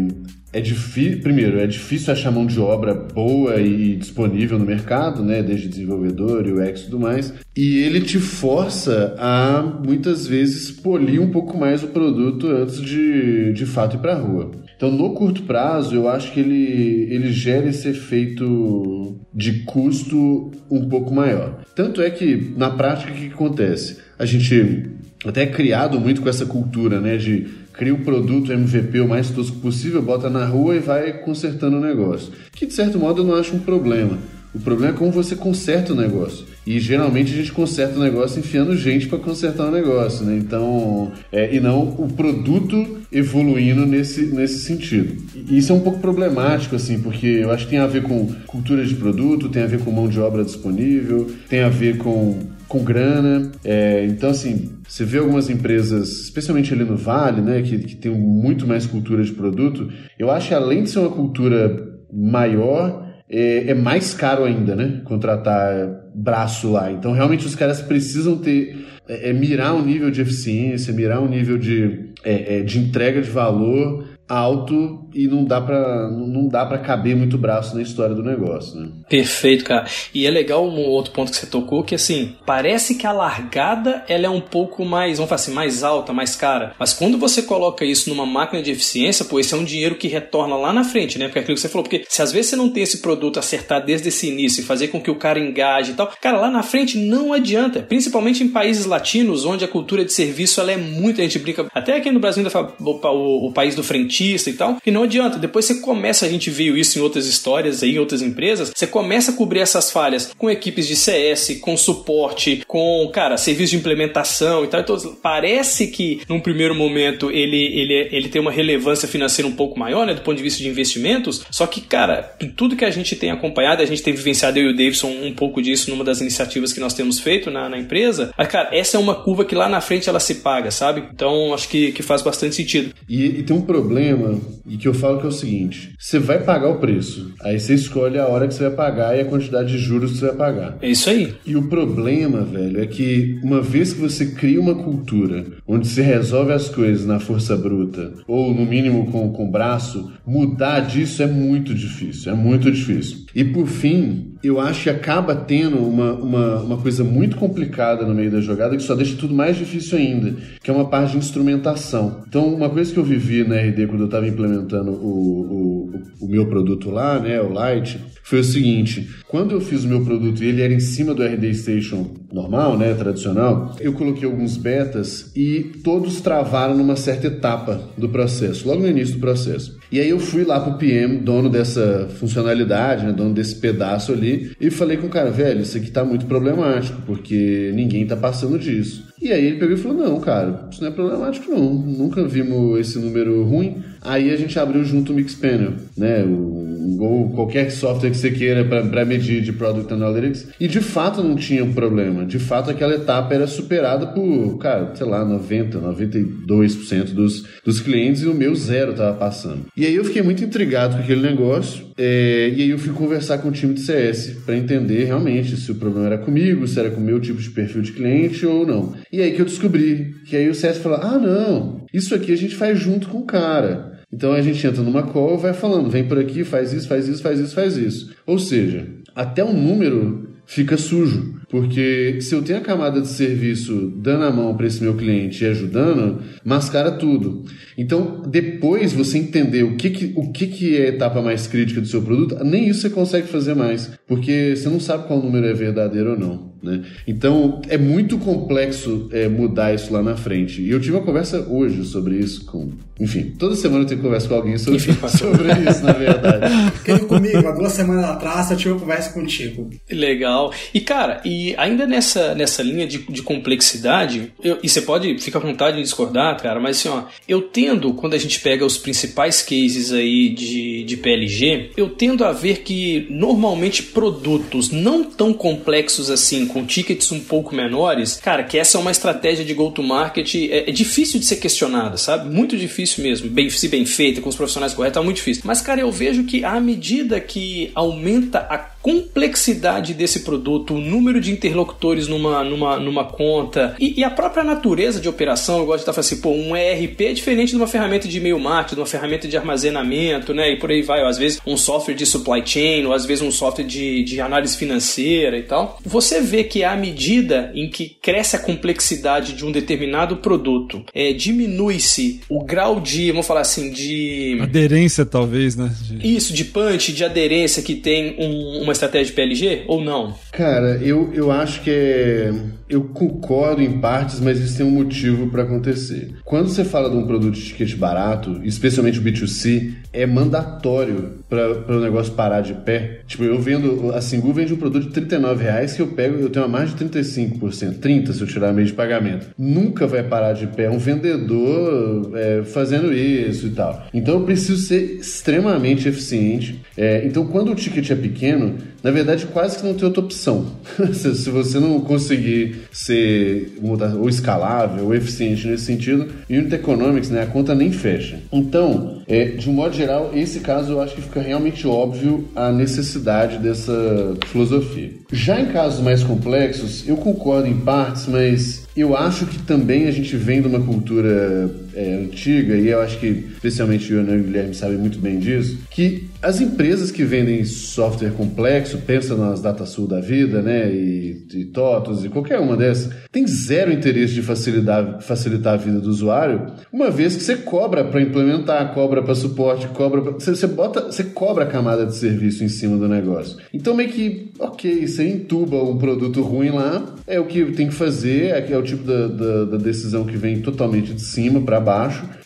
é 0.51 0.59
difícil, 0.59 1.21
primeiro, 1.21 1.59
é 1.59 1.67
difícil 1.67 2.11
achar 2.11 2.31
mão 2.31 2.45
de 2.45 2.59
obra 2.59 2.93
boa 2.93 3.57
e 3.57 3.95
disponível 3.95 4.57
no 4.57 4.65
mercado, 4.65 5.23
né, 5.23 5.43
desde 5.43 5.67
desenvolvedor, 5.67 6.45
UX 6.47 6.81
e 6.81 6.83
tudo 6.85 6.99
mais, 6.99 7.33
e 7.55 7.77
ele 7.79 8.01
te 8.01 8.17
força 8.17 9.15
a 9.19 9.61
muitas 9.61 10.25
vezes 10.25 10.71
polir 10.71 11.21
um 11.21 11.29
pouco 11.29 11.57
mais 11.57 11.83
o 11.83 11.87
produto 11.87 12.47
antes 12.47 12.81
de 12.81 13.53
de 13.53 13.65
fato 13.65 13.95
ir 13.95 13.99
para 13.99 14.13
a 14.13 14.19
rua. 14.19 14.51
Então, 14.79 14.89
no 14.89 15.13
curto 15.13 15.43
prazo, 15.43 15.93
eu 15.93 16.07
acho 16.07 16.31
que 16.31 16.39
ele, 16.39 17.13
ele 17.13 17.33
gera 17.33 17.67
esse 17.67 17.89
efeito 17.89 19.19
de 19.33 19.63
custo 19.63 20.51
um 20.71 20.87
pouco 20.87 21.13
maior. 21.13 21.65
Tanto 21.75 22.01
é 22.01 22.09
que, 22.09 22.53
na 22.55 22.69
prática, 22.69 23.11
o 23.11 23.13
que 23.13 23.27
acontece? 23.27 23.97
A 24.17 24.23
gente 24.23 24.89
até 25.25 25.43
é 25.43 25.47
criado 25.47 25.99
muito 25.99 26.21
com 26.21 26.29
essa 26.29 26.45
cultura, 26.45 27.01
né, 27.01 27.17
de 27.17 27.45
cria 27.73 27.93
o 27.93 28.05
produto 28.05 28.53
MVP 28.53 29.01
o 29.01 29.07
mais 29.09 29.29
tosco 29.29 29.57
possível, 29.57 30.01
bota 30.01 30.29
na 30.29 30.45
rua 30.45 30.77
e 30.77 30.79
vai 30.79 31.11
consertando 31.11 31.75
o 31.75 31.81
negócio. 31.81 32.31
Que 32.53 32.65
de 32.65 32.73
certo 32.73 32.97
modo 32.97 33.21
eu 33.21 33.25
não 33.25 33.35
acho 33.35 33.57
um 33.57 33.59
problema. 33.59 34.17
O 34.53 34.59
problema 34.59 34.93
é 34.93 34.97
como 34.97 35.11
você 35.11 35.35
conserta 35.35 35.93
o 35.93 35.95
negócio. 35.95 36.45
E 36.65 36.79
geralmente 36.79 37.33
a 37.33 37.35
gente 37.35 37.51
conserta 37.51 37.97
o 37.97 38.03
negócio 38.03 38.39
enfiando 38.39 38.75
gente 38.75 39.07
para 39.07 39.19
consertar 39.19 39.67
o 39.67 39.71
negócio, 39.71 40.25
né? 40.25 40.37
Então, 40.37 41.11
é, 41.31 41.55
e 41.55 41.59
não 41.59 41.81
o 41.81 42.11
produto 42.11 42.99
evoluindo 43.11 43.85
nesse, 43.85 44.25
nesse 44.27 44.59
sentido. 44.59 45.15
E 45.35 45.57
isso 45.57 45.71
é 45.71 45.75
um 45.75 45.79
pouco 45.79 45.99
problemático, 45.99 46.75
assim, 46.75 46.99
porque 46.99 47.27
eu 47.27 47.51
acho 47.51 47.65
que 47.65 47.71
tem 47.71 47.79
a 47.79 47.87
ver 47.87 48.03
com 48.03 48.27
cultura 48.45 48.85
de 48.85 48.95
produto, 48.95 49.49
tem 49.49 49.63
a 49.63 49.67
ver 49.67 49.79
com 49.79 49.91
mão 49.91 50.07
de 50.07 50.19
obra 50.19 50.43
disponível, 50.43 51.27
tem 51.47 51.61
a 51.61 51.69
ver 51.69 51.97
com, 51.97 52.39
com 52.67 52.83
grana. 52.83 53.51
É, 53.63 54.05
então, 54.05 54.29
assim, 54.29 54.69
você 54.87 55.03
vê 55.03 55.19
algumas 55.19 55.49
empresas, 55.49 56.21
especialmente 56.21 56.73
ali 56.73 56.83
no 56.83 56.97
Vale, 56.97 57.41
né, 57.41 57.61
que, 57.61 57.77
que 57.79 57.95
tem 57.95 58.11
muito 58.11 58.67
mais 58.67 58.85
cultura 58.85 59.23
de 59.23 59.31
produto. 59.31 59.89
Eu 60.17 60.29
acho 60.29 60.49
que 60.49 60.53
além 60.53 60.83
de 60.83 60.89
ser 60.89 60.99
uma 60.99 61.09
cultura 61.09 61.87
maior, 62.11 63.08
é, 63.29 63.71
é, 63.71 63.73
mais 63.75 64.13
caro 64.13 64.43
ainda, 64.43 64.75
né? 64.75 65.01
Contratar 65.03 66.01
braço 66.15 66.71
lá. 66.71 66.91
Então, 66.91 67.11
realmente, 67.11 67.45
os 67.45 67.55
caras 67.55 67.81
precisam 67.81 68.37
ter. 68.37 68.87
É, 69.07 69.29
é 69.29 69.33
mirar 69.33 69.75
um 69.75 69.85
nível 69.85 70.09
de 70.09 70.21
eficiência, 70.21 70.93
mirar 70.93 71.21
um 71.21 71.27
nível 71.27 71.57
de, 71.57 72.11
é, 72.23 72.57
é, 72.57 72.61
de 72.61 72.79
entrega 72.79 73.21
de 73.21 73.29
valor 73.29 74.05
alto 74.27 75.08
e 75.13 75.27
não 75.27 75.43
dá 75.43 75.61
para 75.61 76.09
não 76.09 76.47
dá 76.47 76.65
para 76.65 76.77
caber 76.77 77.15
muito 77.15 77.37
braço 77.37 77.75
na 77.75 77.81
história 77.81 78.15
do 78.15 78.23
negócio, 78.23 78.79
né? 78.79 78.89
Perfeito, 79.09 79.63
cara. 79.63 79.85
E 80.13 80.25
é 80.25 80.31
legal 80.31 80.67
um 80.67 80.79
outro 80.81 81.11
ponto 81.11 81.31
que 81.31 81.37
você 81.37 81.47
tocou 81.47 81.83
que 81.83 81.95
assim, 81.95 82.35
parece 82.45 82.95
que 82.95 83.05
a 83.05 83.11
largada 83.11 84.03
ela 84.07 84.25
é 84.25 84.29
um 84.29 84.41
pouco 84.41 84.85
mais, 84.85 85.17
vamos 85.17 85.29
falar 85.29 85.41
assim, 85.41 85.53
mais 85.53 85.83
alta, 85.83 86.13
mais 86.13 86.35
cara. 86.35 86.73
Mas 86.79 86.93
quando 86.93 87.17
você 87.17 87.41
coloca 87.41 87.85
isso 87.85 88.09
numa 88.09 88.25
máquina 88.25 88.61
de 88.61 88.71
eficiência, 88.71 89.25
pô, 89.25 89.39
esse 89.39 89.53
é 89.53 89.57
um 89.57 89.63
dinheiro 89.63 89.95
que 89.95 90.07
retorna 90.07 90.55
lá 90.55 90.71
na 90.71 90.83
frente, 90.83 91.17
né? 91.17 91.25
Porque 91.25 91.39
é 91.39 91.41
aquilo 91.41 91.55
que 91.55 91.61
você 91.61 91.69
falou, 91.69 91.83
porque 91.83 92.05
se 92.07 92.21
às 92.21 92.31
vezes 92.31 92.51
você 92.51 92.55
não 92.55 92.69
tem 92.69 92.83
esse 92.83 92.99
produto 92.99 93.39
acertar 93.39 93.83
desde 93.83 94.09
esse 94.09 94.27
início 94.27 94.61
e 94.61 94.65
fazer 94.65 94.89
com 94.89 95.01
que 95.01 95.11
o 95.11 95.15
cara 95.15 95.39
engaje 95.39 95.91
e 95.91 95.93
tal, 95.95 96.11
cara, 96.21 96.39
lá 96.39 96.49
na 96.49 96.63
frente 96.63 96.97
não 96.97 97.33
adianta, 97.33 97.81
principalmente 97.81 98.43
em 98.43 98.49
países 98.49 98.85
latinos 98.85 99.45
onde 99.45 99.63
a 99.63 99.67
cultura 99.67 100.05
de 100.05 100.13
serviço 100.13 100.59
ela 100.61 100.71
é 100.71 100.77
muito, 100.77 101.21
a 101.21 101.23
gente 101.23 101.39
brinca, 101.39 101.67
até 101.73 101.95
aqui 101.95 102.11
no 102.11 102.19
Brasil 102.19 102.39
ainda 102.39 102.49
fala 102.49 102.73
o, 102.79 102.89
o, 102.89 103.47
o 103.47 103.53
país 103.53 103.75
do 103.75 103.83
frentista 103.83 104.49
e 104.49 104.53
tal, 104.53 104.77
e 104.85 104.91
não 104.91 104.98
adianta, 105.03 105.37
depois 105.37 105.65
você 105.65 105.75
começa, 105.75 106.25
a 106.25 106.29
gente 106.29 106.49
viu 106.49 106.77
isso 106.77 106.97
em 106.97 107.01
outras 107.01 107.25
histórias 107.25 107.83
aí, 107.83 107.95
em 107.95 107.99
outras 107.99 108.21
empresas, 108.21 108.71
você 108.75 108.87
começa 108.87 109.31
a 109.31 109.33
cobrir 109.35 109.59
essas 109.59 109.91
falhas 109.91 110.31
com 110.37 110.49
equipes 110.49 110.87
de 110.87 110.95
CS, 110.95 111.59
com 111.61 111.75
suporte, 111.77 112.63
com, 112.67 113.09
cara, 113.13 113.37
serviço 113.37 113.71
de 113.71 113.77
implementação 113.77 114.63
e 114.63 114.67
tal, 114.67 114.81
então 114.81 114.97
parece 115.21 115.87
que 115.87 116.21
num 116.27 116.39
primeiro 116.39 116.75
momento 116.75 117.31
ele, 117.31 117.57
ele, 117.57 118.09
ele 118.11 118.29
tem 118.29 118.41
uma 118.41 118.51
relevância 118.51 119.07
financeira 119.07 119.47
um 119.47 119.55
pouco 119.55 119.79
maior, 119.79 120.05
né, 120.05 120.13
do 120.13 120.21
ponto 120.21 120.37
de 120.37 120.43
vista 120.43 120.61
de 120.61 120.67
investimentos, 120.69 121.45
só 121.49 121.65
que, 121.65 121.81
cara, 121.81 122.23
tudo 122.55 122.75
que 122.75 122.85
a 122.85 122.89
gente 122.89 123.15
tem 123.15 123.31
acompanhado, 123.31 123.81
a 123.81 123.85
gente 123.85 124.03
tem 124.03 124.13
vivenciado 124.13 124.59
eu 124.59 124.69
e 124.69 124.73
o 124.73 124.75
Davidson 124.75 125.07
um 125.07 125.33
pouco 125.33 125.61
disso 125.61 125.89
numa 125.89 126.03
das 126.03 126.21
iniciativas 126.21 126.73
que 126.73 126.79
nós 126.79 126.93
temos 126.93 127.19
feito 127.19 127.49
na, 127.49 127.69
na 127.69 127.77
empresa, 127.77 128.31
mas, 128.37 128.47
cara, 128.47 128.69
essa 128.71 128.97
é 128.97 128.99
uma 128.99 129.15
curva 129.15 129.45
que 129.45 129.55
lá 129.55 129.69
na 129.69 129.81
frente 129.81 130.09
ela 130.09 130.19
se 130.19 130.35
paga, 130.35 130.71
sabe? 130.71 131.03
Então, 131.13 131.53
acho 131.53 131.69
que, 131.69 131.91
que 131.91 132.03
faz 132.03 132.21
bastante 132.21 132.55
sentido. 132.55 132.93
E, 133.07 133.25
e 133.25 133.43
tem 133.43 133.55
um 133.55 133.61
problema, 133.61 134.39
e 134.67 134.77
que 134.77 134.87
eu 134.89 134.93
falo 134.93 135.19
que 135.19 135.25
é 135.25 135.29
o 135.29 135.31
seguinte: 135.31 135.93
você 135.97 136.19
vai 136.19 136.43
pagar 136.43 136.69
o 136.69 136.79
preço, 136.79 137.33
aí 137.41 137.59
você 137.59 137.75
escolhe 137.75 138.17
a 138.17 138.27
hora 138.27 138.47
que 138.47 138.53
você 138.53 138.63
vai 138.63 138.73
pagar 138.73 139.17
e 139.17 139.21
a 139.21 139.25
quantidade 139.25 139.71
de 139.71 139.77
juros 139.77 140.11
que 140.11 140.17
você 140.17 140.27
vai 140.27 140.35
pagar. 140.35 140.77
É 140.81 140.89
isso 140.89 141.09
aí. 141.09 141.33
E 141.45 141.55
o 141.55 141.63
problema, 141.63 142.41
velho, 142.41 142.81
é 142.81 142.85
que 142.85 143.39
uma 143.43 143.61
vez 143.61 143.93
que 143.93 144.01
você 144.01 144.27
cria 144.27 144.59
uma 144.59 144.75
cultura 144.75 145.45
onde 145.67 145.87
se 145.87 146.01
resolve 146.01 146.51
as 146.53 146.69
coisas 146.69 147.05
na 147.05 147.19
força 147.19 147.55
bruta, 147.55 148.13
ou 148.27 148.53
no 148.53 148.65
mínimo 148.65 149.11
com, 149.11 149.31
com 149.31 149.49
braço, 149.49 150.11
mudar 150.25 150.81
disso 150.81 151.21
é 151.23 151.27
muito 151.27 151.73
difícil, 151.73 152.31
é 152.31 152.35
muito 152.35 152.71
difícil. 152.71 153.25
E 153.35 153.43
por 153.43 153.67
fim, 153.67 154.28
eu 154.41 154.59
acho 154.59 154.83
que 154.83 154.89
acaba 154.89 155.35
tendo 155.35 155.77
uma, 155.77 156.13
uma, 156.13 156.55
uma 156.61 156.77
coisa 156.77 157.03
muito 157.03 157.35
complicada 157.35 158.05
no 158.05 158.15
meio 158.15 158.31
da 158.31 158.39
jogada 158.39 158.77
que 158.77 158.83
só 158.83 158.95
deixa 158.95 159.17
tudo 159.17 159.33
mais 159.33 159.57
difícil 159.57 159.97
ainda, 159.97 160.35
que 160.61 160.71
é 160.71 160.73
uma 160.73 160.85
parte 160.85 161.11
de 161.11 161.17
instrumentação. 161.17 162.23
Então, 162.27 162.53
uma 162.53 162.69
coisa 162.69 162.93
que 162.93 162.99
eu 162.99 163.03
vivi 163.03 163.43
na 163.43 163.55
RD 163.57 163.87
quando 163.87 164.01
eu 164.01 164.05
estava 164.05 164.27
implementando 164.27 164.91
o, 164.91 165.01
o, 165.05 165.78
o, 166.19 166.27
meu 166.27 166.45
produto 166.47 166.89
lá, 166.89 167.19
né, 167.19 167.41
o 167.41 167.51
Light, 167.51 167.99
foi 168.23 168.39
o 168.39 168.43
seguinte: 168.43 169.09
quando 169.27 169.51
eu 169.51 169.61
fiz 169.61 169.83
o 169.83 169.87
meu 169.87 170.03
produto 170.03 170.43
e 170.43 170.47
ele 170.47 170.61
era 170.61 170.73
em 170.73 170.79
cima 170.79 171.13
do 171.13 171.23
RD 171.23 171.53
Station 171.53 172.11
normal, 172.31 172.77
né, 172.77 172.93
tradicional, 172.93 173.75
eu 173.79 173.93
coloquei 173.93 174.25
alguns 174.25 174.57
betas 174.57 175.31
e 175.35 175.71
todos 175.83 176.21
travaram 176.21 176.77
numa 176.77 176.95
certa 176.95 177.27
etapa 177.27 177.89
do 177.97 178.09
processo, 178.09 178.67
logo 178.67 178.81
no 178.81 178.87
início 178.87 179.15
do 179.15 179.19
processo. 179.19 179.77
E 179.91 179.99
aí 179.99 180.09
eu 180.09 180.19
fui 180.19 180.43
lá 180.43 180.59
pro 180.59 180.77
PM, 180.77 181.17
dono 181.17 181.49
dessa 181.49 182.07
funcionalidade, 182.19 183.05
né, 183.05 183.11
dono 183.11 183.33
desse 183.33 183.55
pedaço 183.55 184.11
ali, 184.11 184.51
e 184.61 184.69
falei 184.69 184.97
com 184.97 185.07
o 185.07 185.09
cara, 185.09 185.31
velho, 185.31 185.61
isso 185.61 185.77
aqui 185.77 185.89
tá 185.89 186.05
muito 186.05 186.25
problemático, 186.27 187.01
porque 187.05 187.71
ninguém 187.73 188.05
tá 188.05 188.15
passando 188.15 188.59
disso. 188.59 189.08
E 189.21 189.31
aí 189.31 189.45
ele 189.45 189.59
pegou 189.59 189.75
e 189.75 189.77
falou: 189.77 189.97
Não, 189.97 190.19
cara, 190.19 190.67
isso 190.71 190.81
não 190.81 190.89
é 190.89 190.93
problemático, 190.93 191.51
não. 191.51 191.73
Nunca 191.73 192.25
vimos 192.25 192.79
esse 192.79 192.97
número 192.99 193.43
ruim. 193.43 193.83
Aí 194.01 194.31
a 194.31 194.35
gente 194.35 194.57
abriu 194.57 194.83
junto 194.83 195.11
o 195.11 195.15
Mixpanel, 195.15 195.73
né? 195.97 196.23
O, 196.23 196.58
ou 196.99 197.29
qualquer 197.31 197.71
software 197.71 198.11
que 198.11 198.17
você 198.17 198.31
queira 198.31 198.63
para 198.63 199.05
medir 199.05 199.41
de 199.41 199.51
Product 199.53 199.91
Analytics. 199.93 200.47
E 200.59 200.67
de 200.67 200.81
fato 200.81 201.23
não 201.23 201.35
tinha 201.35 201.63
um 201.63 201.73
problema. 201.73 202.25
De 202.25 202.39
fato 202.39 202.69
aquela 202.69 202.93
etapa 202.93 203.33
era 203.33 203.47
superada 203.47 204.07
por, 204.07 204.57
cara, 204.57 204.93
sei 204.95 205.05
lá, 205.05 205.25
90, 205.25 205.79
92% 205.79 207.13
dos, 207.13 207.45
dos 207.63 207.79
clientes 207.79 208.23
e 208.23 208.27
o 208.27 208.33
meu 208.33 208.55
zero 208.55 208.93
tava 208.93 209.15
passando. 209.17 209.65
E 209.75 209.85
aí 209.85 209.95
eu 209.95 210.05
fiquei 210.05 210.21
muito 210.21 210.43
intrigado 210.43 210.95
com 210.95 211.03
aquele 211.03 211.21
negócio. 211.21 211.89
É, 211.97 212.51
e 212.55 212.61
aí 212.61 212.69
eu 212.69 212.79
fui 212.79 212.93
conversar 212.93 213.39
com 213.39 213.49
o 213.49 213.51
time 213.51 213.73
de 213.73 213.81
CS 213.81 214.37
para 214.45 214.55
entender 214.55 215.03
realmente 215.03 215.57
se 215.57 215.71
o 215.71 215.75
problema 215.75 216.07
era 216.07 216.17
comigo, 216.17 216.65
se 216.65 216.79
era 216.79 216.89
com 216.89 217.01
o 217.01 217.03
meu 217.03 217.19
tipo 217.19 217.41
de 217.41 217.49
perfil 217.49 217.81
de 217.81 217.91
cliente 217.91 218.45
ou 218.45 218.65
não. 218.65 218.93
E 219.11 219.21
aí 219.21 219.33
que 219.33 219.41
eu 219.41 219.45
descobri 219.45 220.15
que 220.25 220.35
aí 220.35 220.49
o 220.49 220.55
CS 220.55 220.77
falou: 220.77 220.99
ah, 221.01 221.17
não, 221.17 221.85
isso 221.93 222.15
aqui 222.15 222.31
a 222.31 222.37
gente 222.37 222.55
faz 222.55 222.79
junto 222.79 223.09
com 223.09 223.19
o 223.19 223.25
cara. 223.25 223.88
Então 224.11 224.33
a 224.33 224.41
gente 224.41 224.65
entra 224.65 224.81
numa 224.81 225.03
call 225.03 225.37
e 225.37 225.41
vai 225.41 225.53
falando, 225.53 225.89
vem 225.89 226.07
por 226.07 226.17
aqui, 226.17 226.43
faz 226.43 226.73
isso, 226.73 226.87
faz 226.87 227.07
isso, 227.07 227.21
faz 227.21 227.39
isso, 227.39 227.53
faz 227.53 227.77
isso. 227.77 228.15
Ou 228.25 228.39
seja, 228.39 228.87
até 229.15 229.43
o 229.43 229.53
número 229.53 230.29
fica 230.45 230.77
sujo. 230.77 231.39
Porque 231.49 232.19
se 232.21 232.33
eu 232.33 232.43
tenho 232.43 232.59
a 232.59 232.61
camada 232.61 233.01
de 233.01 233.07
serviço 233.07 233.91
dando 233.97 234.23
a 234.23 234.31
mão 234.31 234.55
para 234.55 234.67
esse 234.67 234.83
meu 234.83 234.95
cliente 234.95 235.43
e 235.43 235.47
ajudando, 235.47 236.21
mascara 236.45 236.91
tudo. 236.91 237.43
Então, 237.75 238.21
depois 238.27 238.93
você 238.93 239.17
entender 239.17 239.63
o 239.63 239.75
que, 239.75 239.89
que, 239.89 240.13
o 240.15 240.31
que, 240.31 240.45
que 240.45 240.77
é 240.77 240.85
a 240.85 240.89
etapa 240.89 241.21
mais 241.21 241.47
crítica 241.47 241.81
do 241.81 241.87
seu 241.87 242.03
produto, 242.03 242.35
nem 242.43 242.67
isso 242.67 242.81
você 242.81 242.89
consegue 242.91 243.27
fazer 243.27 243.55
mais. 243.55 243.91
Porque 244.07 244.55
você 244.55 244.69
não 244.69 244.79
sabe 244.79 245.07
qual 245.07 245.21
número 245.21 245.47
é 245.47 245.53
verdadeiro 245.53 246.11
ou 246.11 246.19
não. 246.19 246.48
Né? 246.61 246.83
Então, 247.07 247.61
é 247.69 247.77
muito 247.77 248.17
complexo 248.17 249.07
é, 249.11 249.29
mudar 249.29 249.73
isso 249.73 249.93
lá 249.93 250.03
na 250.03 250.17
frente. 250.17 250.61
E 250.61 250.69
eu 250.69 250.79
tive 250.79 250.97
uma 250.97 251.05
conversa 251.05 251.47
hoje 251.49 251.85
sobre 251.85 252.17
isso 252.17 252.45
com. 252.45 252.69
Enfim, 252.99 253.33
toda 253.39 253.55
semana 253.55 253.83
eu 253.83 253.87
tenho 253.87 254.01
conversa 254.01 254.27
com 254.27 254.35
alguém 254.35 254.57
sobre, 254.57 254.79
sobre 255.17 255.69
isso, 255.69 255.85
na 255.85 255.93
verdade. 255.93 256.51
Quem 256.83 256.97
comigo, 256.99 257.47
há 257.47 257.51
duas 257.51 257.71
semanas 257.71 258.03
atrás 258.03 258.51
eu 258.51 258.57
tive 258.57 258.71
uma 258.71 258.81
conversa 258.81 259.13
contigo. 259.13 259.69
Legal. 259.89 260.53
E, 260.73 260.81
cara, 260.81 261.21
e 261.23 261.55
ainda 261.57 261.87
nessa, 261.87 262.35
nessa 262.35 262.61
linha 262.61 262.85
de, 262.85 262.97
de 262.97 263.21
complexidade, 263.21 264.33
eu, 264.43 264.59
e 264.61 264.67
você 264.67 264.81
pode 264.81 265.17
ficar 265.19 265.39
com 265.39 265.47
vontade 265.47 265.77
de 265.77 265.83
discordar, 265.83 266.41
cara, 266.41 266.59
mas 266.59 266.77
assim, 266.77 266.89
ó, 266.89 267.03
eu 267.25 267.41
tendo, 267.41 267.93
quando 267.93 268.15
a 268.15 268.17
gente 268.17 268.41
pega 268.41 268.65
os 268.65 268.77
principais 268.77 269.41
cases 269.41 269.93
aí 269.93 270.27
de, 270.29 270.83
de 270.83 270.97
PLG, 270.97 271.71
eu 271.77 271.89
tendo 271.89 272.25
a 272.25 272.33
ver 272.33 272.63
que 272.63 273.07
normalmente 273.09 273.81
produtos 273.81 274.71
não 274.71 275.05
tão 275.05 275.31
complexos 275.33 276.09
assim, 276.09 276.48
com 276.49 276.65
tickets 276.65 277.11
um 277.11 277.19
pouco 277.19 277.55
menores, 277.55 278.15
cara, 278.15 278.43
que 278.43 278.57
essa 278.57 278.77
é 278.77 278.81
uma 278.81 278.91
estratégia 278.91 279.45
de 279.45 279.53
go-to-market, 279.53 280.35
é, 280.35 280.69
é, 280.69 280.71
difícil 280.71 281.19
de 281.19 281.25
ser 281.25 281.37
questionada, 281.37 281.97
sabe? 281.97 282.33
Muito 282.33 282.57
difícil 282.57 283.03
mesmo. 283.03 283.29
Bem, 283.29 283.49
se 283.49 283.67
bem 283.67 283.85
feita, 283.85 284.21
com 284.21 284.29
os 284.29 284.35
profissionais 284.35 284.73
corretos, 284.73 285.01
é 285.01 285.03
muito 285.03 285.17
difícil. 285.17 285.43
Mas, 285.45 285.61
cara, 285.61 285.81
eu 285.81 285.91
vejo 285.91 286.23
que 286.23 286.43
à 286.43 286.59
medida 286.59 287.19
que 287.19 287.71
aumenta 287.73 288.39
a 288.39 288.57
complexidade 288.81 289.93
desse 289.93 290.21
produto, 290.21 290.75
o 290.75 290.79
número 290.79 291.19
de 291.19 291.31
interlocutores 291.31 292.07
numa, 292.07 292.43
numa, 292.43 292.79
numa 292.79 293.03
conta 293.05 293.75
e, 293.79 293.99
e, 293.99 294.03
a 294.03 294.09
própria 294.09 294.43
natureza 294.43 294.99
de 294.99 295.09
operação. 295.09 295.59
Eu 295.59 295.65
gosto 295.65 295.77
de 295.77 295.81
estar 295.89 295.93
falando 295.93 296.05
assim, 296.05 296.21
pô, 296.21 296.31
um 296.31 296.55
ERP 296.55 297.01
é 297.01 297.13
diferente 297.13 297.51
de 297.51 297.57
uma 297.57 297.67
ferramenta 297.67 298.07
de 298.07 298.17
e-mail 298.17 298.39
marketing, 298.39 298.75
de 298.75 298.81
uma 298.81 298.87
ferramenta 298.87 299.27
de 299.27 299.37
armazenamento, 299.37 300.33
né? 300.33 300.51
E 300.51 300.57
por 300.57 300.71
aí 300.71 300.81
vai. 300.81 301.01
Ou, 301.01 301.07
às 301.07 301.17
vezes 301.17 301.41
um 301.45 301.57
software 301.57 301.93
de 301.93 302.05
supply 302.05 302.41
chain, 302.45 302.85
ou 302.85 302.93
às 302.93 303.05
vezes 303.05 303.23
um 303.23 303.31
software 303.31 303.65
de, 303.65 304.03
de 304.03 304.21
análise 304.21 304.55
financeira 304.55 305.37
e 305.37 305.43
tal. 305.43 305.79
Você 305.85 306.21
vê 306.21 306.43
que 306.43 306.63
à 306.63 306.75
medida 306.75 307.51
em 307.53 307.69
que 307.69 307.89
cresce 308.01 308.35
a 308.35 308.39
complexidade 308.39 309.33
de 309.33 309.45
um 309.45 309.51
determinado 309.51 310.17
produto, 310.17 310.83
é, 310.93 311.13
diminui-se 311.13 312.21
o 312.29 312.43
grau 312.43 312.79
de, 312.79 313.11
vamos 313.11 313.27
falar 313.27 313.41
assim, 313.41 313.71
de. 313.71 314.37
Aderência, 314.41 315.05
talvez, 315.05 315.55
né? 315.55 315.71
De... 315.81 316.15
Isso, 316.15 316.33
de 316.33 316.45
punch, 316.45 316.93
de 316.93 317.03
aderência 317.03 317.61
que 317.61 317.75
tem 317.75 318.15
um, 318.19 318.63
uma 318.63 318.68
estratégia 318.73 319.07
de 319.07 319.13
PLG 319.13 319.63
ou 319.67 319.81
não? 319.81 320.15
Cara, 320.31 320.77
eu, 320.81 321.11
eu 321.13 321.31
acho 321.31 321.61
que 321.61 321.71
é. 321.71 322.31
Eu 322.69 322.83
concordo 322.83 323.61
em 323.61 323.79
partes, 323.79 324.19
mas 324.19 324.39
isso 324.39 324.57
tem 324.57 324.65
um 324.65 324.71
motivo 324.71 325.27
para 325.27 325.43
acontecer. 325.43 326.11
Quando 326.23 326.49
você 326.49 326.63
fala 326.63 326.89
de 326.89 326.95
um 326.95 327.07
produto 327.07 327.33
de 327.33 327.43
ticket 327.43 327.75
barato, 327.75 328.39
especialmente 328.43 328.99
o 328.99 329.01
B2C, 329.01 329.73
é 329.91 330.05
mandatório 330.05 331.19
para 331.27 331.75
o 331.75 331.79
negócio 331.79 332.13
parar 332.13 332.41
de 332.41 332.53
pé. 332.53 333.01
Tipo, 333.07 333.23
eu 333.23 333.39
vendo. 333.39 333.91
A 333.93 334.01
Singu 334.01 334.31
vende 334.33 334.53
um 334.53 334.57
produto 334.57 334.87
de 334.87 334.93
39 334.93 335.43
reais 335.43 335.73
que 335.73 335.81
eu 335.81 335.87
pego, 335.87 336.19
eu 336.19 336.29
tenho 336.29 336.45
uma 336.45 336.59
margem 336.59 336.75
de 336.75 336.85
35%, 336.85 337.79
30% 337.79 338.13
se 338.13 338.21
eu 338.21 338.27
tirar 338.27 338.53
meio 338.53 338.67
de 338.67 338.73
pagamento. 338.73 339.27
Nunca 339.37 339.87
vai 339.87 340.03
parar 340.03 340.33
de 340.33 340.47
pé 340.47 340.69
um 340.69 340.77
vendedor 340.77 342.11
é, 342.15 342.43
fazendo 342.43 342.93
isso 342.93 343.47
e 343.47 343.51
tal. 343.51 343.87
Então 343.93 344.15
eu 344.15 344.25
preciso 344.25 344.57
ser 344.57 344.97
extremamente 344.99 345.87
eficiente. 345.87 346.61
É, 346.77 347.05
então, 347.05 347.25
quando 347.25 347.51
o 347.51 347.55
ticket 347.55 347.89
é 347.89 347.95
pequeno, 347.95 348.55
na 348.83 348.91
verdade, 348.91 349.25
quase 349.27 349.57
que 349.57 349.65
não 349.65 349.73
tem 349.73 349.85
outra 349.85 350.03
opção. 350.03 350.47
se 350.93 351.29
você 351.29 351.59
não 351.59 351.79
conseguir 351.81 352.61
ser 352.71 353.57
ou 353.61 354.09
escalável 354.09 354.85
ou 354.85 354.95
eficiente 354.95 355.47
nesse 355.47 355.65
sentido, 355.65 356.07
Unit 356.29 356.53
Economics, 356.53 357.09
né, 357.09 357.23
a 357.23 357.27
conta 357.27 357.53
nem 357.53 357.71
fecha. 357.71 358.19
Então, 358.31 359.01
é, 359.07 359.25
de 359.25 359.49
um 359.49 359.53
modo 359.53 359.75
geral, 359.75 360.11
esse 360.13 360.39
caso 360.39 360.73
eu 360.73 360.81
acho 360.81 360.95
que 360.95 361.01
fica 361.01 361.21
realmente 361.21 361.67
óbvio 361.67 362.27
a 362.35 362.51
necessidade 362.51 363.37
dessa 363.37 364.15
filosofia. 364.27 364.91
Já 365.11 365.39
em 365.39 365.47
casos 365.47 365.81
mais 365.81 366.03
complexos, 366.03 366.87
eu 366.87 366.95
concordo 366.95 367.47
em 367.47 367.57
partes, 367.57 368.07
mas 368.07 368.67
eu 368.75 368.95
acho 368.95 369.25
que 369.25 369.39
também 369.39 369.87
a 369.87 369.91
gente 369.91 370.15
vem 370.15 370.41
de 370.41 370.47
uma 370.47 370.61
cultura 370.61 371.49
é, 371.79 371.93
antiga, 371.93 372.57
e 372.57 372.67
eu 372.67 372.81
acho 372.81 372.99
que 372.99 373.07
especialmente 373.33 373.93
o 373.93 373.95
Ionan 373.95 374.17
e 374.17 374.19
o 374.19 374.23
Guilherme 374.25 374.53
sabem 374.53 374.77
muito 374.77 374.99
bem 374.99 375.17
disso, 375.17 375.59
que 375.71 376.09
as 376.21 376.41
empresas 376.41 376.91
que 376.91 377.05
vendem 377.05 377.45
software 377.45 378.11
complexo, 378.11 378.79
pensa 378.79 379.15
nas 379.15 379.41
DataSul 379.41 379.87
da 379.87 380.01
vida, 380.01 380.41
né, 380.41 380.69
e, 380.69 381.25
e 381.33 381.45
TOTOS 381.45 382.03
e 382.03 382.09
qualquer 382.09 382.39
uma 382.39 382.57
dessas, 382.57 382.93
tem 383.13 383.25
zero 383.25 383.71
interesse 383.71 384.13
de 384.13 384.21
facilitar, 384.21 385.01
facilitar 385.01 385.53
a 385.53 385.57
vida 385.57 385.79
do 385.79 385.89
usuário, 385.89 386.47
uma 386.71 386.91
vez 386.91 387.15
que 387.15 387.23
você 387.23 387.37
cobra 387.37 387.85
para 387.85 388.01
implementar, 388.01 388.73
cobra 388.73 389.01
para 389.01 389.15
suporte, 389.15 389.67
cobra 389.69 390.01
pra, 390.01 390.11
você, 390.11 390.31
você 390.31 390.47
bota, 390.47 390.81
você 390.81 391.05
cobra 391.05 391.45
a 391.45 391.47
camada 391.47 391.85
de 391.85 391.95
serviço 391.95 392.43
em 392.43 392.49
cima 392.49 392.77
do 392.77 392.89
negócio. 392.89 393.37
Então 393.53 393.73
meio 393.73 393.89
que, 393.89 394.31
ok, 394.37 394.85
você 394.85 395.07
entuba 395.07 395.63
um 395.63 395.77
produto 395.77 396.21
ruim 396.21 396.49
lá, 396.49 396.93
é 397.07 397.19
o 397.19 397.25
que 397.25 397.45
tem 397.53 397.69
que 397.69 397.73
fazer, 397.73 398.31
é, 398.31 398.51
é 398.51 398.57
o 398.57 398.63
tipo 398.63 398.83
da, 398.83 399.07
da, 399.07 399.45
da 399.45 399.57
decisão 399.57 400.03
que 400.03 400.17
vem 400.17 400.41
totalmente 400.41 400.93
de 400.93 401.01
cima 401.01 401.39
para 401.39 401.68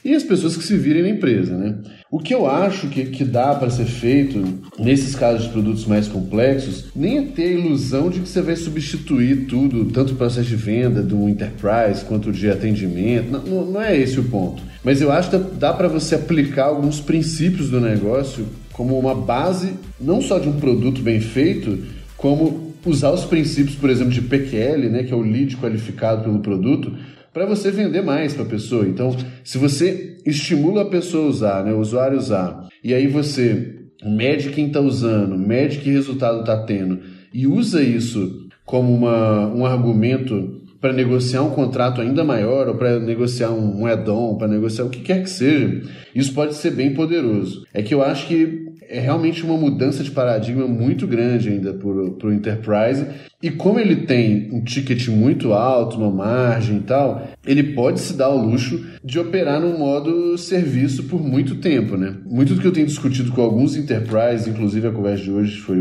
e 0.04 0.14
as 0.14 0.24
pessoas 0.24 0.58
que 0.58 0.64
se 0.64 0.78
virem 0.78 1.04
na 1.04 1.10
empresa, 1.10 1.58
né? 1.58 1.76
O 2.12 2.20
que 2.20 2.34
eu 2.34 2.48
acho 2.48 2.88
que, 2.88 3.06
que 3.06 3.24
dá 3.24 3.56
para 3.56 3.70
ser 3.70 3.86
feito 3.86 4.44
nesses 4.78 5.16
casos 5.16 5.46
de 5.46 5.50
produtos 5.50 5.86
mais 5.86 6.08
complexos, 6.08 6.86
nem 6.96 7.18
é 7.18 7.22
ter 7.24 7.44
a 7.44 7.60
ilusão 7.60 8.10
de 8.10 8.20
que 8.20 8.30
você 8.30 8.42
vai 8.42 8.56
substituir 8.56 9.48
tudo, 9.48 9.86
tanto 9.86 10.14
o 10.14 10.16
processo 10.16 10.48
de 10.48 10.56
venda 10.56 11.02
do 11.02 11.28
enterprise 11.28 12.06
quanto 12.06 12.32
de 12.32 12.50
atendimento. 12.50 13.32
Não, 13.32 13.66
não 13.66 13.82
é 13.82 13.98
esse 13.98 14.20
o 14.20 14.24
ponto. 14.26 14.62
Mas 14.84 15.02
eu 15.02 15.12
acho 15.12 15.30
que 15.30 15.38
dá 15.38 15.74
para 15.74 15.88
você 15.88 16.16
aplicar 16.16 16.66
alguns 16.66 17.00
princípios 17.00 17.70
do 17.70 17.82
negócio 17.82 18.46
como 18.74 19.00
uma 19.00 19.16
base 19.16 19.74
não 20.00 20.22
só 20.22 20.40
de 20.40 20.50
um 20.50 20.60
produto 20.60 21.02
bem 21.02 21.20
feito, 21.20 21.80
como 22.18 22.74
usar 22.86 23.12
os 23.12 23.24
princípios, 23.24 23.76
por 23.76 23.90
exemplo, 23.90 24.12
de 24.12 24.22
PQL, 24.22 24.90
né, 24.90 25.04
que 25.04 25.14
é 25.14 25.16
o 25.16 25.22
lead 25.22 25.56
qualificado 25.58 26.24
pelo 26.24 26.40
produto, 26.40 26.94
para 27.34 27.46
você 27.46 27.72
vender 27.72 28.04
mais 28.04 28.34
para 28.34 28.44
a 28.44 28.48
pessoa. 28.48 28.88
Então, 28.88 29.16
se 29.44 29.58
você 29.58 30.18
estimula 30.26 30.84
a 30.84 30.90
pessoa 30.90 31.26
a 31.26 31.30
usar, 31.30 31.66
né, 31.66 31.74
o 31.74 31.80
usuário 31.80 32.18
usar, 32.18 32.68
e 32.84 32.94
aí 32.94 33.08
você 33.08 33.76
mede 34.06 34.50
quem 34.50 34.68
está 34.68 34.80
usando, 34.80 35.38
mede 35.38 35.80
que 35.80 35.90
resultado 35.90 36.42
está 36.42 36.64
tendo, 36.64 37.00
e 37.34 37.48
usa 37.48 37.82
isso 37.82 38.48
como 38.66 38.94
uma, 38.94 39.48
um 39.48 39.66
argumento 39.66 40.62
para 40.80 40.94
negociar 40.94 41.42
um 41.42 41.52
contrato 41.52 42.02
ainda 42.02 42.24
maior, 42.24 42.68
ou 42.68 42.76
para 42.76 43.00
negociar 43.00 43.52
um, 43.52 43.82
um 43.82 43.86
add-on, 43.86 44.36
para 44.36 44.50
negociar 44.50 44.84
o 44.84 44.90
que 44.90 45.00
quer 45.00 45.24
que 45.24 45.30
seja, 45.30 45.82
isso 46.14 46.34
pode 46.34 46.56
ser 46.56 46.72
bem 46.72 46.94
poderoso. 46.94 47.66
É 47.74 47.82
que 47.82 47.94
eu 47.94 48.04
acho 48.04 48.28
que 48.28 48.73
é 48.90 49.00
realmente 49.00 49.44
uma 49.44 49.58
mudança 49.58 50.04
de 50.04 50.12
paradigma 50.12 50.68
muito 50.68 51.08
grande 51.08 51.50
ainda 51.50 51.74
para 51.74 52.28
o 52.28 52.34
Enterprise. 52.34 53.06
E 53.42 53.52
como 53.52 53.80
ele 53.80 53.98
tem 53.98 54.50
um 54.52 54.64
ticket 54.64 55.08
muito 55.10 55.54
alto, 55.54 55.98
uma 55.98 56.10
margem 56.10 56.78
e 56.78 56.82
tal, 56.82 57.28
ele 57.46 57.74
pode 57.74 58.00
se 58.00 58.14
dar 58.14 58.26
ao 58.26 58.38
luxo 58.38 58.84
de 59.04 59.20
operar 59.20 59.60
no 59.60 59.78
modo 59.78 60.38
serviço 60.38 61.04
por 61.04 61.22
muito 61.22 61.56
tempo, 61.56 61.98
né? 61.98 62.16
Muito 62.26 62.56
do 62.56 62.62
que 62.62 62.68
eu 62.68 62.72
tenho 62.72 62.88
discutido 62.88 63.32
com 63.32 63.42
alguns 63.42 63.76
Enterprise, 63.76 64.50
inclusive 64.50 64.88
a 64.88 64.92
conversa 64.92 65.24
de 65.24 65.32
hoje 65.32 65.60
foi, 65.60 65.78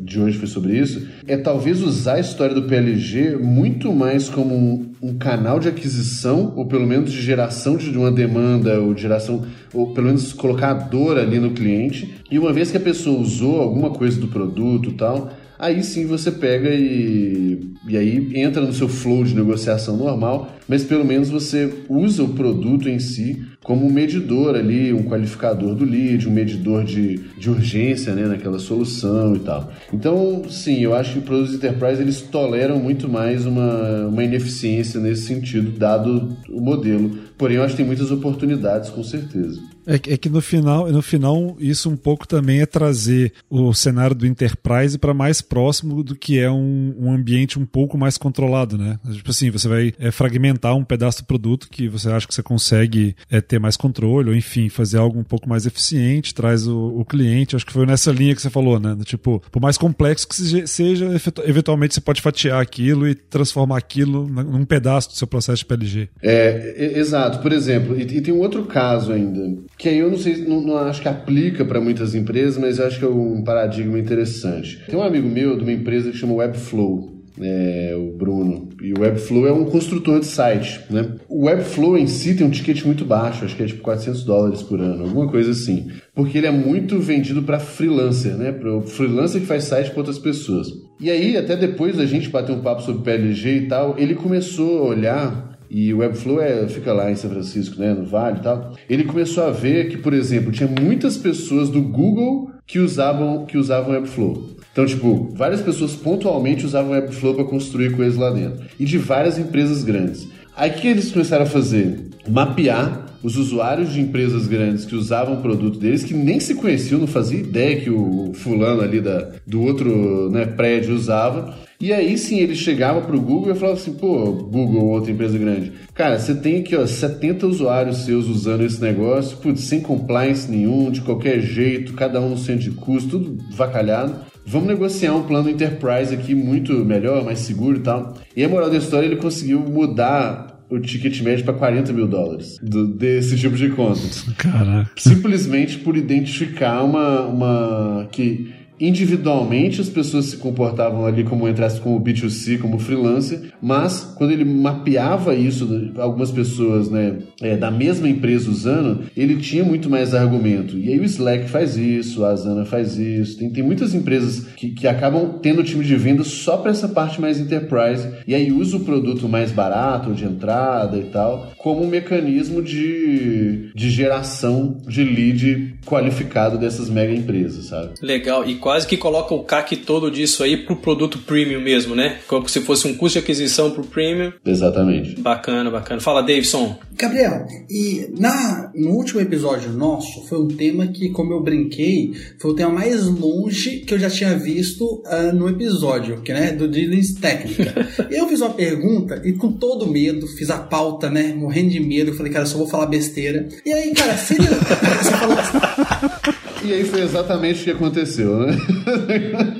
de 0.00 0.20
hoje 0.20 0.38
foi 0.38 0.46
sobre 0.46 0.78
isso, 0.78 1.08
é 1.26 1.36
talvez 1.36 1.82
usar 1.82 2.14
a 2.14 2.20
história 2.20 2.54
do 2.54 2.62
PLG 2.62 3.36
muito 3.36 3.92
mais 3.92 4.28
como 4.28 4.54
um, 4.54 4.92
um 5.02 5.18
canal 5.18 5.58
de 5.58 5.68
aquisição, 5.68 6.52
ou 6.56 6.66
pelo 6.66 6.86
menos 6.86 7.10
de 7.10 7.20
geração 7.20 7.76
de 7.76 7.96
uma 7.96 8.12
demanda, 8.12 8.80
ou 8.80 8.94
de 8.94 9.02
geração, 9.02 9.44
ou 9.74 9.92
pelo 9.92 10.06
menos 10.06 10.32
colocar 10.32 10.70
a 10.70 10.74
dor 10.74 11.18
ali 11.18 11.38
no 11.38 11.50
cliente. 11.50 12.14
E 12.30 12.38
uma 12.38 12.52
vez 12.52 12.70
que 12.70 12.76
a 12.76 12.80
pessoa 12.80 13.20
usou 13.20 13.60
alguma 13.60 13.90
coisa 13.90 14.20
do 14.20 14.28
produto 14.28 14.92
tal, 14.92 15.32
aí 15.60 15.84
sim 15.84 16.06
você 16.06 16.32
pega 16.32 16.70
e, 16.70 17.60
e 17.86 17.96
aí 17.96 18.30
entra 18.34 18.62
no 18.62 18.72
seu 18.72 18.88
flow 18.88 19.22
de 19.22 19.34
negociação 19.34 19.96
normal, 19.96 20.56
mas 20.66 20.82
pelo 20.82 21.04
menos 21.04 21.28
você 21.28 21.70
usa 21.88 22.24
o 22.24 22.30
produto 22.30 22.88
em 22.88 22.98
si 22.98 23.44
como 23.62 23.86
um 23.86 23.92
medidor 23.92 24.56
ali, 24.56 24.90
um 24.92 25.02
qualificador 25.02 25.74
do 25.74 25.84
lead, 25.84 26.26
um 26.26 26.32
medidor 26.32 26.82
de, 26.82 27.18
de 27.38 27.50
urgência 27.50 28.14
né, 28.14 28.26
naquela 28.26 28.58
solução 28.58 29.36
e 29.36 29.40
tal. 29.40 29.70
Então, 29.92 30.44
sim, 30.48 30.80
eu 30.80 30.94
acho 30.94 31.12
que 31.12 31.18
os 31.18 31.24
produtos 31.24 31.54
enterprise 31.54 32.00
eles 32.00 32.22
toleram 32.22 32.78
muito 32.78 33.06
mais 33.06 33.44
uma, 33.44 34.06
uma 34.06 34.24
ineficiência 34.24 34.98
nesse 34.98 35.26
sentido, 35.26 35.78
dado 35.78 36.36
o 36.48 36.60
modelo. 36.60 37.18
Porém, 37.36 37.58
eu 37.58 37.62
acho 37.62 37.74
que 37.74 37.78
tem 37.78 37.86
muitas 37.86 38.10
oportunidades, 38.10 38.88
com 38.88 39.04
certeza. 39.04 39.60
É, 39.90 39.94
é, 39.94 40.16
que 40.16 40.28
no 40.28 40.40
final, 40.40 40.88
no 40.90 41.02
final, 41.02 41.56
isso 41.58 41.90
um 41.90 41.96
pouco 41.96 42.26
também 42.26 42.60
é 42.60 42.66
trazer 42.66 43.32
o 43.50 43.74
cenário 43.74 44.14
do 44.14 44.24
Enterprise 44.24 44.96
para 44.96 45.12
mais 45.12 45.40
próximo 45.42 46.04
do 46.04 46.14
que 46.14 46.38
é 46.38 46.48
um, 46.48 46.94
um, 46.96 47.12
ambiente 47.12 47.58
um 47.58 47.66
pouco 47.66 47.98
mais 47.98 48.16
controlado, 48.16 48.78
né? 48.78 49.00
Tipo 49.10 49.30
assim, 49.30 49.50
você 49.50 49.66
vai 49.66 49.92
é, 49.98 50.12
fragmentar 50.12 50.76
um 50.76 50.84
pedaço 50.84 51.22
do 51.22 51.26
produto 51.26 51.68
que 51.68 51.88
você 51.88 52.08
acha 52.08 52.26
que 52.26 52.32
você 52.32 52.42
consegue 52.42 53.16
é, 53.28 53.40
ter 53.40 53.58
mais 53.58 53.76
controle, 53.76 54.30
ou 54.30 54.36
enfim, 54.36 54.68
fazer 54.68 54.98
algo 54.98 55.18
um 55.18 55.24
pouco 55.24 55.48
mais 55.48 55.66
eficiente, 55.66 56.32
traz 56.32 56.68
o, 56.68 57.00
o, 57.00 57.04
cliente. 57.04 57.56
Acho 57.56 57.66
que 57.66 57.72
foi 57.72 57.84
nessa 57.84 58.12
linha 58.12 58.34
que 58.36 58.42
você 58.42 58.50
falou, 58.50 58.78
né? 58.78 58.96
Tipo, 59.04 59.42
por 59.50 59.60
mais 59.60 59.76
complexo 59.76 60.28
que 60.28 60.68
seja, 60.68 61.08
eventualmente 61.44 61.94
você 61.94 62.00
pode 62.00 62.22
fatiar 62.22 62.62
aquilo 62.62 63.08
e 63.08 63.14
transformar 63.16 63.78
aquilo 63.78 64.28
num 64.28 64.64
pedaço 64.64 65.08
do 65.08 65.16
seu 65.16 65.26
processo 65.26 65.58
de 65.58 65.66
PLG. 65.66 66.08
É, 66.22 66.96
exato. 66.96 67.40
Por 67.40 67.52
exemplo, 67.52 67.98
e, 67.98 68.02
e 68.02 68.20
tem 68.20 68.32
um 68.32 68.38
outro 68.38 68.64
caso 68.66 69.12
ainda 69.12 69.58
que 69.80 69.88
aí 69.88 69.98
eu 69.98 70.10
não 70.10 70.18
sei, 70.18 70.36
não, 70.36 70.60
não 70.60 70.76
acho 70.76 71.00
que 71.00 71.08
aplica 71.08 71.64
para 71.64 71.80
muitas 71.80 72.14
empresas, 72.14 72.58
mas 72.58 72.78
acho 72.78 72.98
que 72.98 73.04
é 73.04 73.08
um 73.08 73.42
paradigma 73.42 73.98
interessante. 73.98 74.78
Tem 74.86 74.98
um 74.98 75.02
amigo 75.02 75.26
meu 75.26 75.56
de 75.56 75.62
uma 75.62 75.72
empresa 75.72 76.10
que 76.10 76.18
chama 76.18 76.34
Webflow. 76.34 77.18
É, 77.40 77.94
o 77.96 78.14
Bruno. 78.18 78.68
E 78.82 78.92
o 78.92 79.00
Webflow 79.00 79.46
é 79.46 79.52
um 79.52 79.64
construtor 79.64 80.20
de 80.20 80.26
site, 80.26 80.80
né? 80.90 81.14
O 81.26 81.46
Webflow 81.46 81.96
em 81.96 82.06
si 82.06 82.34
tem 82.34 82.46
um 82.46 82.50
ticket 82.50 82.84
muito 82.84 83.06
baixo, 83.06 83.46
acho 83.46 83.56
que 83.56 83.62
é 83.62 83.66
tipo 83.66 83.80
400 83.80 84.24
dólares 84.24 84.62
por 84.62 84.78
ano, 84.78 85.04
alguma 85.04 85.30
coisa 85.30 85.52
assim. 85.52 85.88
Porque 86.14 86.36
ele 86.36 86.48
é 86.48 86.50
muito 86.50 86.98
vendido 86.98 87.42
para 87.42 87.58
freelancer, 87.58 88.36
né? 88.36 88.52
Para 88.52 88.76
o 88.76 88.82
freelancer 88.82 89.40
que 89.40 89.46
faz 89.46 89.64
site 89.64 89.90
para 89.90 90.00
outras 90.00 90.18
pessoas. 90.18 90.68
E 91.00 91.10
aí, 91.10 91.38
até 91.38 91.56
depois 91.56 91.96
da 91.96 92.04
gente 92.04 92.28
bater 92.28 92.52
um 92.52 92.60
papo 92.60 92.82
sobre 92.82 93.02
PLG 93.02 93.56
e 93.56 93.68
tal, 93.68 93.94
ele 93.96 94.14
começou 94.14 94.80
a 94.80 94.88
olhar 94.88 95.49
e 95.70 95.94
o 95.94 95.98
Webflow 95.98 96.42
é, 96.42 96.66
fica 96.68 96.92
lá 96.92 97.10
em 97.10 97.14
São 97.14 97.30
Francisco, 97.30 97.80
né, 97.80 97.94
no 97.94 98.04
Vale 98.04 98.38
e 98.38 98.42
tal. 98.42 98.74
Ele 98.88 99.04
começou 99.04 99.44
a 99.44 99.50
ver 99.50 99.88
que, 99.88 99.96
por 99.96 100.12
exemplo, 100.12 100.50
tinha 100.50 100.68
muitas 100.68 101.16
pessoas 101.16 101.68
do 101.68 101.80
Google 101.80 102.50
que 102.66 102.80
usavam 102.80 103.46
que 103.46 103.56
usavam 103.56 103.92
Webflow. 103.92 104.56
Então, 104.72 104.84
tipo, 104.84 105.32
várias 105.34 105.60
pessoas 105.60 105.94
pontualmente 105.94 106.66
usavam 106.66 106.92
Webflow 106.92 107.34
para 107.34 107.44
construir 107.44 107.96
coisas 107.96 108.16
lá 108.16 108.30
dentro. 108.30 108.64
E 108.78 108.84
de 108.84 108.98
várias 108.98 109.38
empresas 109.38 109.84
grandes. 109.84 110.28
Aí 110.56 110.70
que 110.70 110.88
eles 110.88 111.12
começaram 111.12 111.44
a 111.44 111.46
fazer? 111.46 112.08
Mapear 112.28 113.06
os 113.22 113.36
usuários 113.36 113.92
de 113.92 114.00
empresas 114.00 114.46
grandes 114.46 114.84
que 114.84 114.94
usavam 114.94 115.34
o 115.34 115.42
produto 115.42 115.78
deles, 115.78 116.04
que 116.04 116.14
nem 116.14 116.40
se 116.40 116.54
conheciam, 116.54 117.00
não 117.00 117.06
fazia 117.06 117.38
ideia 117.38 117.80
que 117.80 117.90
o 117.90 118.32
fulano 118.34 118.80
ali 118.80 119.00
da, 119.00 119.30
do 119.46 119.60
outro 119.62 120.30
né, 120.30 120.46
prédio 120.46 120.94
usava, 120.94 121.54
e 121.80 121.92
aí 121.92 122.18
sim 122.18 122.38
ele 122.38 122.54
chegava 122.54 123.00
pro 123.00 123.20
Google 123.20 123.52
e 123.52 123.58
falava 123.58 123.78
assim: 123.78 123.94
pô, 123.94 124.32
Google, 124.32 124.86
outra 124.86 125.10
empresa 125.10 125.38
grande, 125.38 125.72
cara, 125.94 126.18
você 126.18 126.34
tem 126.34 126.60
aqui 126.60 126.76
ó, 126.76 126.86
70 126.86 127.46
usuários 127.46 128.04
seus 128.04 128.26
usando 128.26 128.62
esse 128.62 128.80
negócio, 128.80 129.38
putz, 129.38 129.62
sem 129.62 129.80
compliance 129.80 130.50
nenhum, 130.50 130.90
de 130.90 131.00
qualquer 131.00 131.40
jeito, 131.40 131.94
cada 131.94 132.20
um 132.20 132.30
no 132.30 132.38
centro 132.38 132.62
de 132.62 132.70
custo, 132.72 133.18
tudo 133.18 133.38
vacalhado. 133.50 134.28
Vamos 134.44 134.68
negociar 134.68 135.14
um 135.14 135.22
plano 135.22 135.48
enterprise 135.48 136.12
aqui 136.12 136.34
muito 136.34 136.72
melhor, 136.84 137.24
mais 137.24 137.38
seguro 137.38 137.78
e 137.78 137.80
tal. 137.80 138.14
E 138.36 138.42
a 138.42 138.48
moral 138.48 138.68
da 138.68 138.78
história, 138.78 139.06
ele 139.06 139.16
conseguiu 139.16 139.60
mudar 139.60 140.50
o 140.70 140.78
ticket 140.78 141.20
médio 141.22 141.44
para 141.44 141.54
40 141.54 141.92
mil 141.92 142.06
dólares 142.06 142.56
do, 142.62 142.86
desse 142.86 143.36
tipo 143.36 143.56
de 143.56 143.70
conta. 143.70 144.00
Caraca. 144.36 144.90
Simplesmente 144.96 145.78
por 145.78 145.96
identificar 145.96 146.82
uma, 146.82 147.22
uma 147.22 148.08
que 148.10 148.52
individualmente 148.80 149.80
as 149.80 149.88
pessoas 149.88 150.26
se 150.26 150.36
comportavam 150.38 151.04
ali 151.04 151.22
como 151.22 151.48
entrasse 151.48 151.80
como 151.80 152.00
B2C, 152.00 152.58
como 152.58 152.78
freelancer, 152.78 153.52
mas 153.60 154.14
quando 154.16 154.32
ele 154.32 154.44
mapeava 154.44 155.34
isso, 155.34 155.92
algumas 155.98 156.30
pessoas 156.30 156.90
né, 156.90 157.18
é, 157.42 157.56
da 157.56 157.70
mesma 157.70 158.08
empresa 158.08 158.50
usando, 158.50 159.04
ele 159.16 159.36
tinha 159.36 159.62
muito 159.62 159.90
mais 159.90 160.14
argumento. 160.14 160.78
E 160.78 160.88
aí 160.88 160.98
o 160.98 161.04
Slack 161.04 161.48
faz 161.48 161.76
isso, 161.76 162.24
a 162.24 162.30
Asana 162.30 162.64
faz 162.64 162.96
isso, 162.96 163.38
tem, 163.38 163.50
tem 163.50 163.62
muitas 163.62 163.94
empresas 163.94 164.46
que, 164.56 164.70
que 164.70 164.86
acabam 164.86 165.38
tendo 165.42 165.62
time 165.62 165.84
de 165.84 165.96
venda 165.96 166.24
só 166.24 166.56
para 166.56 166.70
essa 166.70 166.88
parte 166.88 167.20
mais 167.20 167.38
enterprise, 167.38 168.08
e 168.26 168.34
aí 168.34 168.50
usa 168.50 168.76
o 168.76 168.80
produto 168.80 169.28
mais 169.28 169.52
barato, 169.52 170.12
de 170.12 170.24
entrada 170.24 170.96
e 170.96 171.04
tal, 171.04 171.52
como 171.58 171.82
um 171.84 171.88
mecanismo 171.88 172.62
de, 172.62 173.70
de 173.74 173.90
geração 173.90 174.78
de 174.86 175.04
lead 175.04 175.74
qualificado 175.84 176.58
dessas 176.58 176.88
mega 176.88 177.12
empresas, 177.12 177.66
sabe? 177.66 177.94
Legal, 178.02 178.46
e 178.48 178.56
quase 178.56 178.86
que 178.86 178.96
coloca 178.96 179.34
o 179.34 179.44
CAC 179.44 179.76
todo 179.76 180.10
disso 180.10 180.42
aí 180.42 180.56
pro 180.56 180.76
produto 180.76 181.18
premium 181.18 181.60
mesmo, 181.60 181.94
né? 181.94 182.18
Como 182.26 182.48
se 182.48 182.60
fosse 182.60 182.86
um 182.86 182.94
custo 182.94 183.18
de 183.18 183.24
aquisição 183.24 183.70
pro 183.70 183.84
premium. 183.84 184.32
Exatamente. 184.44 185.20
Bacana, 185.20 185.70
bacana. 185.70 186.00
Fala, 186.00 186.22
Davidson. 186.22 186.78
Gabriel, 186.96 187.46
e 187.68 188.08
na, 188.18 188.70
no 188.74 188.90
último 188.90 189.20
episódio 189.20 189.72
nosso, 189.72 190.26
foi 190.28 190.38
um 190.38 190.48
tema 190.48 190.86
que, 190.86 191.10
como 191.10 191.32
eu 191.32 191.42
brinquei, 191.42 192.12
foi 192.38 192.50
o 192.50 192.54
tema 192.54 192.70
mais 192.70 193.06
longe 193.06 193.78
que 193.80 193.94
eu 193.94 193.98
já 193.98 194.10
tinha 194.10 194.36
visto 194.36 195.02
uh, 195.06 195.34
no 195.34 195.48
episódio, 195.48 196.20
que, 196.20 196.32
né, 196.32 196.52
do 196.52 196.68
Diligence 196.68 197.18
Técnica. 197.18 197.88
eu 198.10 198.28
fiz 198.28 198.40
uma 198.40 198.50
pergunta 198.50 199.20
e 199.24 199.32
com 199.32 199.52
todo 199.52 199.90
medo, 199.90 200.26
fiz 200.26 200.50
a 200.50 200.58
pauta, 200.58 201.08
né, 201.08 201.32
morrendo 201.34 201.70
de 201.70 201.80
medo, 201.80 202.10
eu 202.10 202.14
falei, 202.14 202.32
cara, 202.32 202.46
só 202.46 202.58
vou 202.58 202.68
falar 202.68 202.86
besteira. 202.86 203.48
E 203.64 203.72
aí, 203.72 203.92
cara, 203.94 204.16
se 204.16 204.34
você 204.36 205.10
falou 205.12 205.36
E 206.62 206.74
aí 206.74 206.84
foi 206.84 207.00
exatamente 207.00 207.62
o 207.62 207.64
que 207.64 207.70
aconteceu, 207.70 208.38
né? 208.40 208.56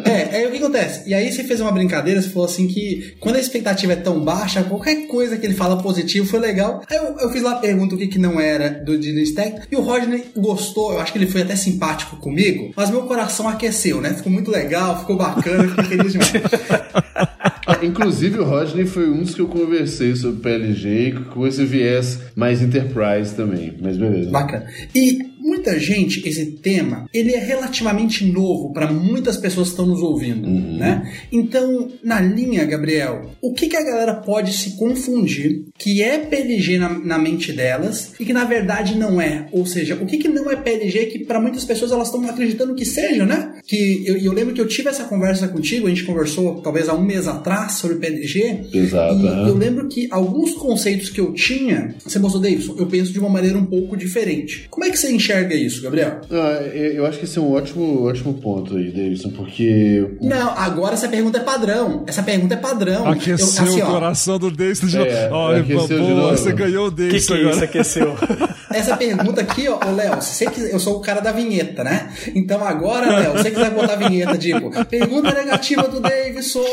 é, 0.04 0.36
aí 0.36 0.46
o 0.46 0.50
que 0.50 0.58
acontece? 0.58 1.08
E 1.08 1.14
aí 1.14 1.32
você 1.32 1.42
fez 1.42 1.60
uma 1.60 1.72
brincadeira, 1.72 2.20
você 2.20 2.28
falou 2.28 2.44
assim 2.44 2.66
que 2.66 3.14
quando 3.18 3.36
a 3.36 3.40
expectativa 3.40 3.94
é 3.94 3.96
tão 3.96 4.20
baixa, 4.20 4.62
qualquer 4.62 5.06
coisa 5.06 5.38
que 5.38 5.46
ele 5.46 5.54
fala 5.54 5.82
positivo 5.82 6.26
foi 6.26 6.38
legal. 6.38 6.82
Aí 6.90 6.96
eu, 6.96 7.16
eu 7.18 7.30
fiz 7.30 7.42
lá 7.42 7.52
a 7.52 7.56
pergunta 7.56 7.94
o 7.94 7.98
que, 7.98 8.06
que 8.06 8.18
não 8.18 8.38
era 8.38 8.68
do 8.68 8.98
Dylan 8.98 9.22
Stack, 9.22 9.62
e 9.72 9.76
o 9.76 9.80
Rodney 9.80 10.26
gostou, 10.36 10.92
eu 10.92 11.00
acho 11.00 11.12
que 11.12 11.18
ele 11.18 11.26
foi 11.26 11.42
até 11.42 11.56
simpático 11.56 12.16
comigo, 12.16 12.72
mas 12.76 12.90
meu 12.90 13.02
coração 13.02 13.48
aqueceu, 13.48 14.00
né? 14.00 14.12
Ficou 14.12 14.30
muito 14.30 14.50
legal, 14.50 15.00
ficou 15.00 15.16
bacana, 15.16 15.68
fiquei 15.68 15.84
feliz 15.84 16.12
demais. 16.12 16.32
Inclusive 17.82 18.40
o 18.40 18.44
Rodney 18.44 18.84
foi 18.84 19.08
um 19.08 19.22
dos 19.22 19.34
que 19.34 19.40
eu 19.40 19.48
conversei 19.48 20.14
sobre 20.14 20.42
PLG 20.42 21.14
com 21.32 21.46
esse 21.46 21.64
viés 21.64 22.18
mais 22.34 22.60
enterprise 22.60 23.34
também, 23.34 23.74
mas 23.80 23.96
beleza. 23.96 24.30
Bacana. 24.30 24.66
E 24.94 25.29
muita 25.40 25.78
gente, 25.78 26.26
esse 26.28 26.46
tema, 26.46 27.06
ele 27.12 27.32
é 27.32 27.38
relativamente 27.38 28.24
novo 28.24 28.72
para 28.72 28.92
muitas 28.92 29.36
pessoas 29.36 29.68
que 29.68 29.72
estão 29.72 29.86
nos 29.86 30.02
ouvindo, 30.02 30.46
uhum. 30.46 30.76
né? 30.76 31.12
Então, 31.32 31.88
na 32.02 32.20
linha, 32.20 32.64
Gabriel, 32.64 33.30
o 33.40 33.52
que, 33.52 33.68
que 33.68 33.76
a 33.76 33.82
galera 33.82 34.14
pode 34.14 34.52
se 34.52 34.76
confundir 34.76 35.64
que 35.78 36.02
é 36.02 36.18
PLG 36.18 36.78
na, 36.78 36.88
na 36.98 37.18
mente 37.18 37.52
delas 37.52 38.12
e 38.18 38.24
que 38.24 38.32
na 38.32 38.44
verdade 38.44 38.96
não 38.96 39.20
é? 39.20 39.48
Ou 39.52 39.64
seja, 39.64 39.94
o 39.94 40.06
que, 40.06 40.18
que 40.18 40.28
não 40.28 40.50
é 40.50 40.56
PLG 40.56 41.06
que 41.06 41.18
para 41.20 41.40
muitas 41.40 41.64
pessoas 41.64 41.92
elas 41.92 42.08
estão 42.08 42.28
acreditando 42.28 42.74
que 42.74 42.84
seja, 42.84 43.24
né? 43.24 43.54
Que 43.66 44.04
eu, 44.06 44.16
eu, 44.16 44.32
lembro 44.32 44.54
que 44.54 44.60
eu 44.60 44.68
tive 44.68 44.88
essa 44.88 45.04
conversa 45.04 45.48
contigo, 45.48 45.86
a 45.86 45.90
gente 45.90 46.04
conversou 46.04 46.60
talvez 46.60 46.88
há 46.88 46.94
um 46.94 47.02
mês 47.02 47.26
atrás 47.26 47.72
sobre 47.72 47.96
PLG. 47.96 48.66
Exato. 48.72 49.20
E 49.20 49.48
eu 49.48 49.56
lembro 49.56 49.88
que 49.88 50.08
alguns 50.10 50.54
conceitos 50.54 51.08
que 51.08 51.20
eu 51.20 51.32
tinha, 51.32 51.94
você 52.04 52.18
mostrou, 52.18 52.42
Davidson, 52.42 52.76
eu 52.78 52.86
penso 52.86 53.12
de 53.12 53.18
uma 53.18 53.28
maneira 53.28 53.56
um 53.56 53.66
pouco 53.66 53.96
diferente. 53.96 54.66
Como 54.70 54.84
é 54.84 54.90
que 54.90 54.98
você 54.98 55.10
enxerga 55.10 55.29
enxerga 55.30 55.54
isso, 55.54 55.82
Gabriel? 55.82 56.20
Ah, 56.30 56.62
eu 56.74 57.06
acho 57.06 57.18
que 57.18 57.24
esse 57.24 57.38
é 57.38 57.40
um 57.40 57.52
ótimo, 57.52 58.04
ótimo 58.06 58.34
ponto 58.34 58.76
aí, 58.76 58.90
Davidson, 58.90 59.30
porque. 59.30 60.16
Não, 60.20 60.50
agora 60.50 60.94
essa 60.94 61.08
pergunta 61.08 61.38
é 61.38 61.42
padrão. 61.42 62.04
Essa 62.06 62.22
pergunta 62.22 62.54
é 62.54 62.56
padrão. 62.56 63.06
Aqueceu 63.06 63.64
eu, 63.64 63.70
assim, 63.70 63.82
o 63.82 63.86
coração 63.86 64.38
do 64.38 64.50
Davidson 64.50 64.86
de 64.86 64.98
novo. 64.98 65.10
É, 65.10 65.28
oh, 65.28 65.78
pô, 65.78 65.86
de 65.86 65.94
novo. 65.96 66.30
Você 66.30 66.52
ganhou 66.52 66.86
o 66.88 66.90
Davidson 66.90 67.34
que 67.34 67.40
que 67.40 67.46
é 67.46 67.50
Isso 67.50 67.64
aqueceu. 67.64 68.16
essa 68.70 68.96
pergunta 68.96 69.40
aqui, 69.40 69.68
ó, 69.68 69.78
Léo, 69.90 70.20
se 70.22 70.34
você 70.34 70.46
quiser, 70.46 70.72
eu 70.72 70.78
sou 70.78 70.98
o 70.98 71.00
cara 71.00 71.20
da 71.20 71.32
vinheta, 71.32 71.84
né? 71.84 72.10
Então 72.34 72.64
agora, 72.64 73.18
Léo, 73.18 73.36
se 73.36 73.42
você 73.42 73.50
quiser 73.50 73.70
botar 73.70 73.94
a 73.94 73.96
vinheta, 73.96 74.36
tipo, 74.38 74.70
pergunta 74.86 75.32
negativa 75.32 75.88
do 75.88 76.00
Davidson. 76.00 76.64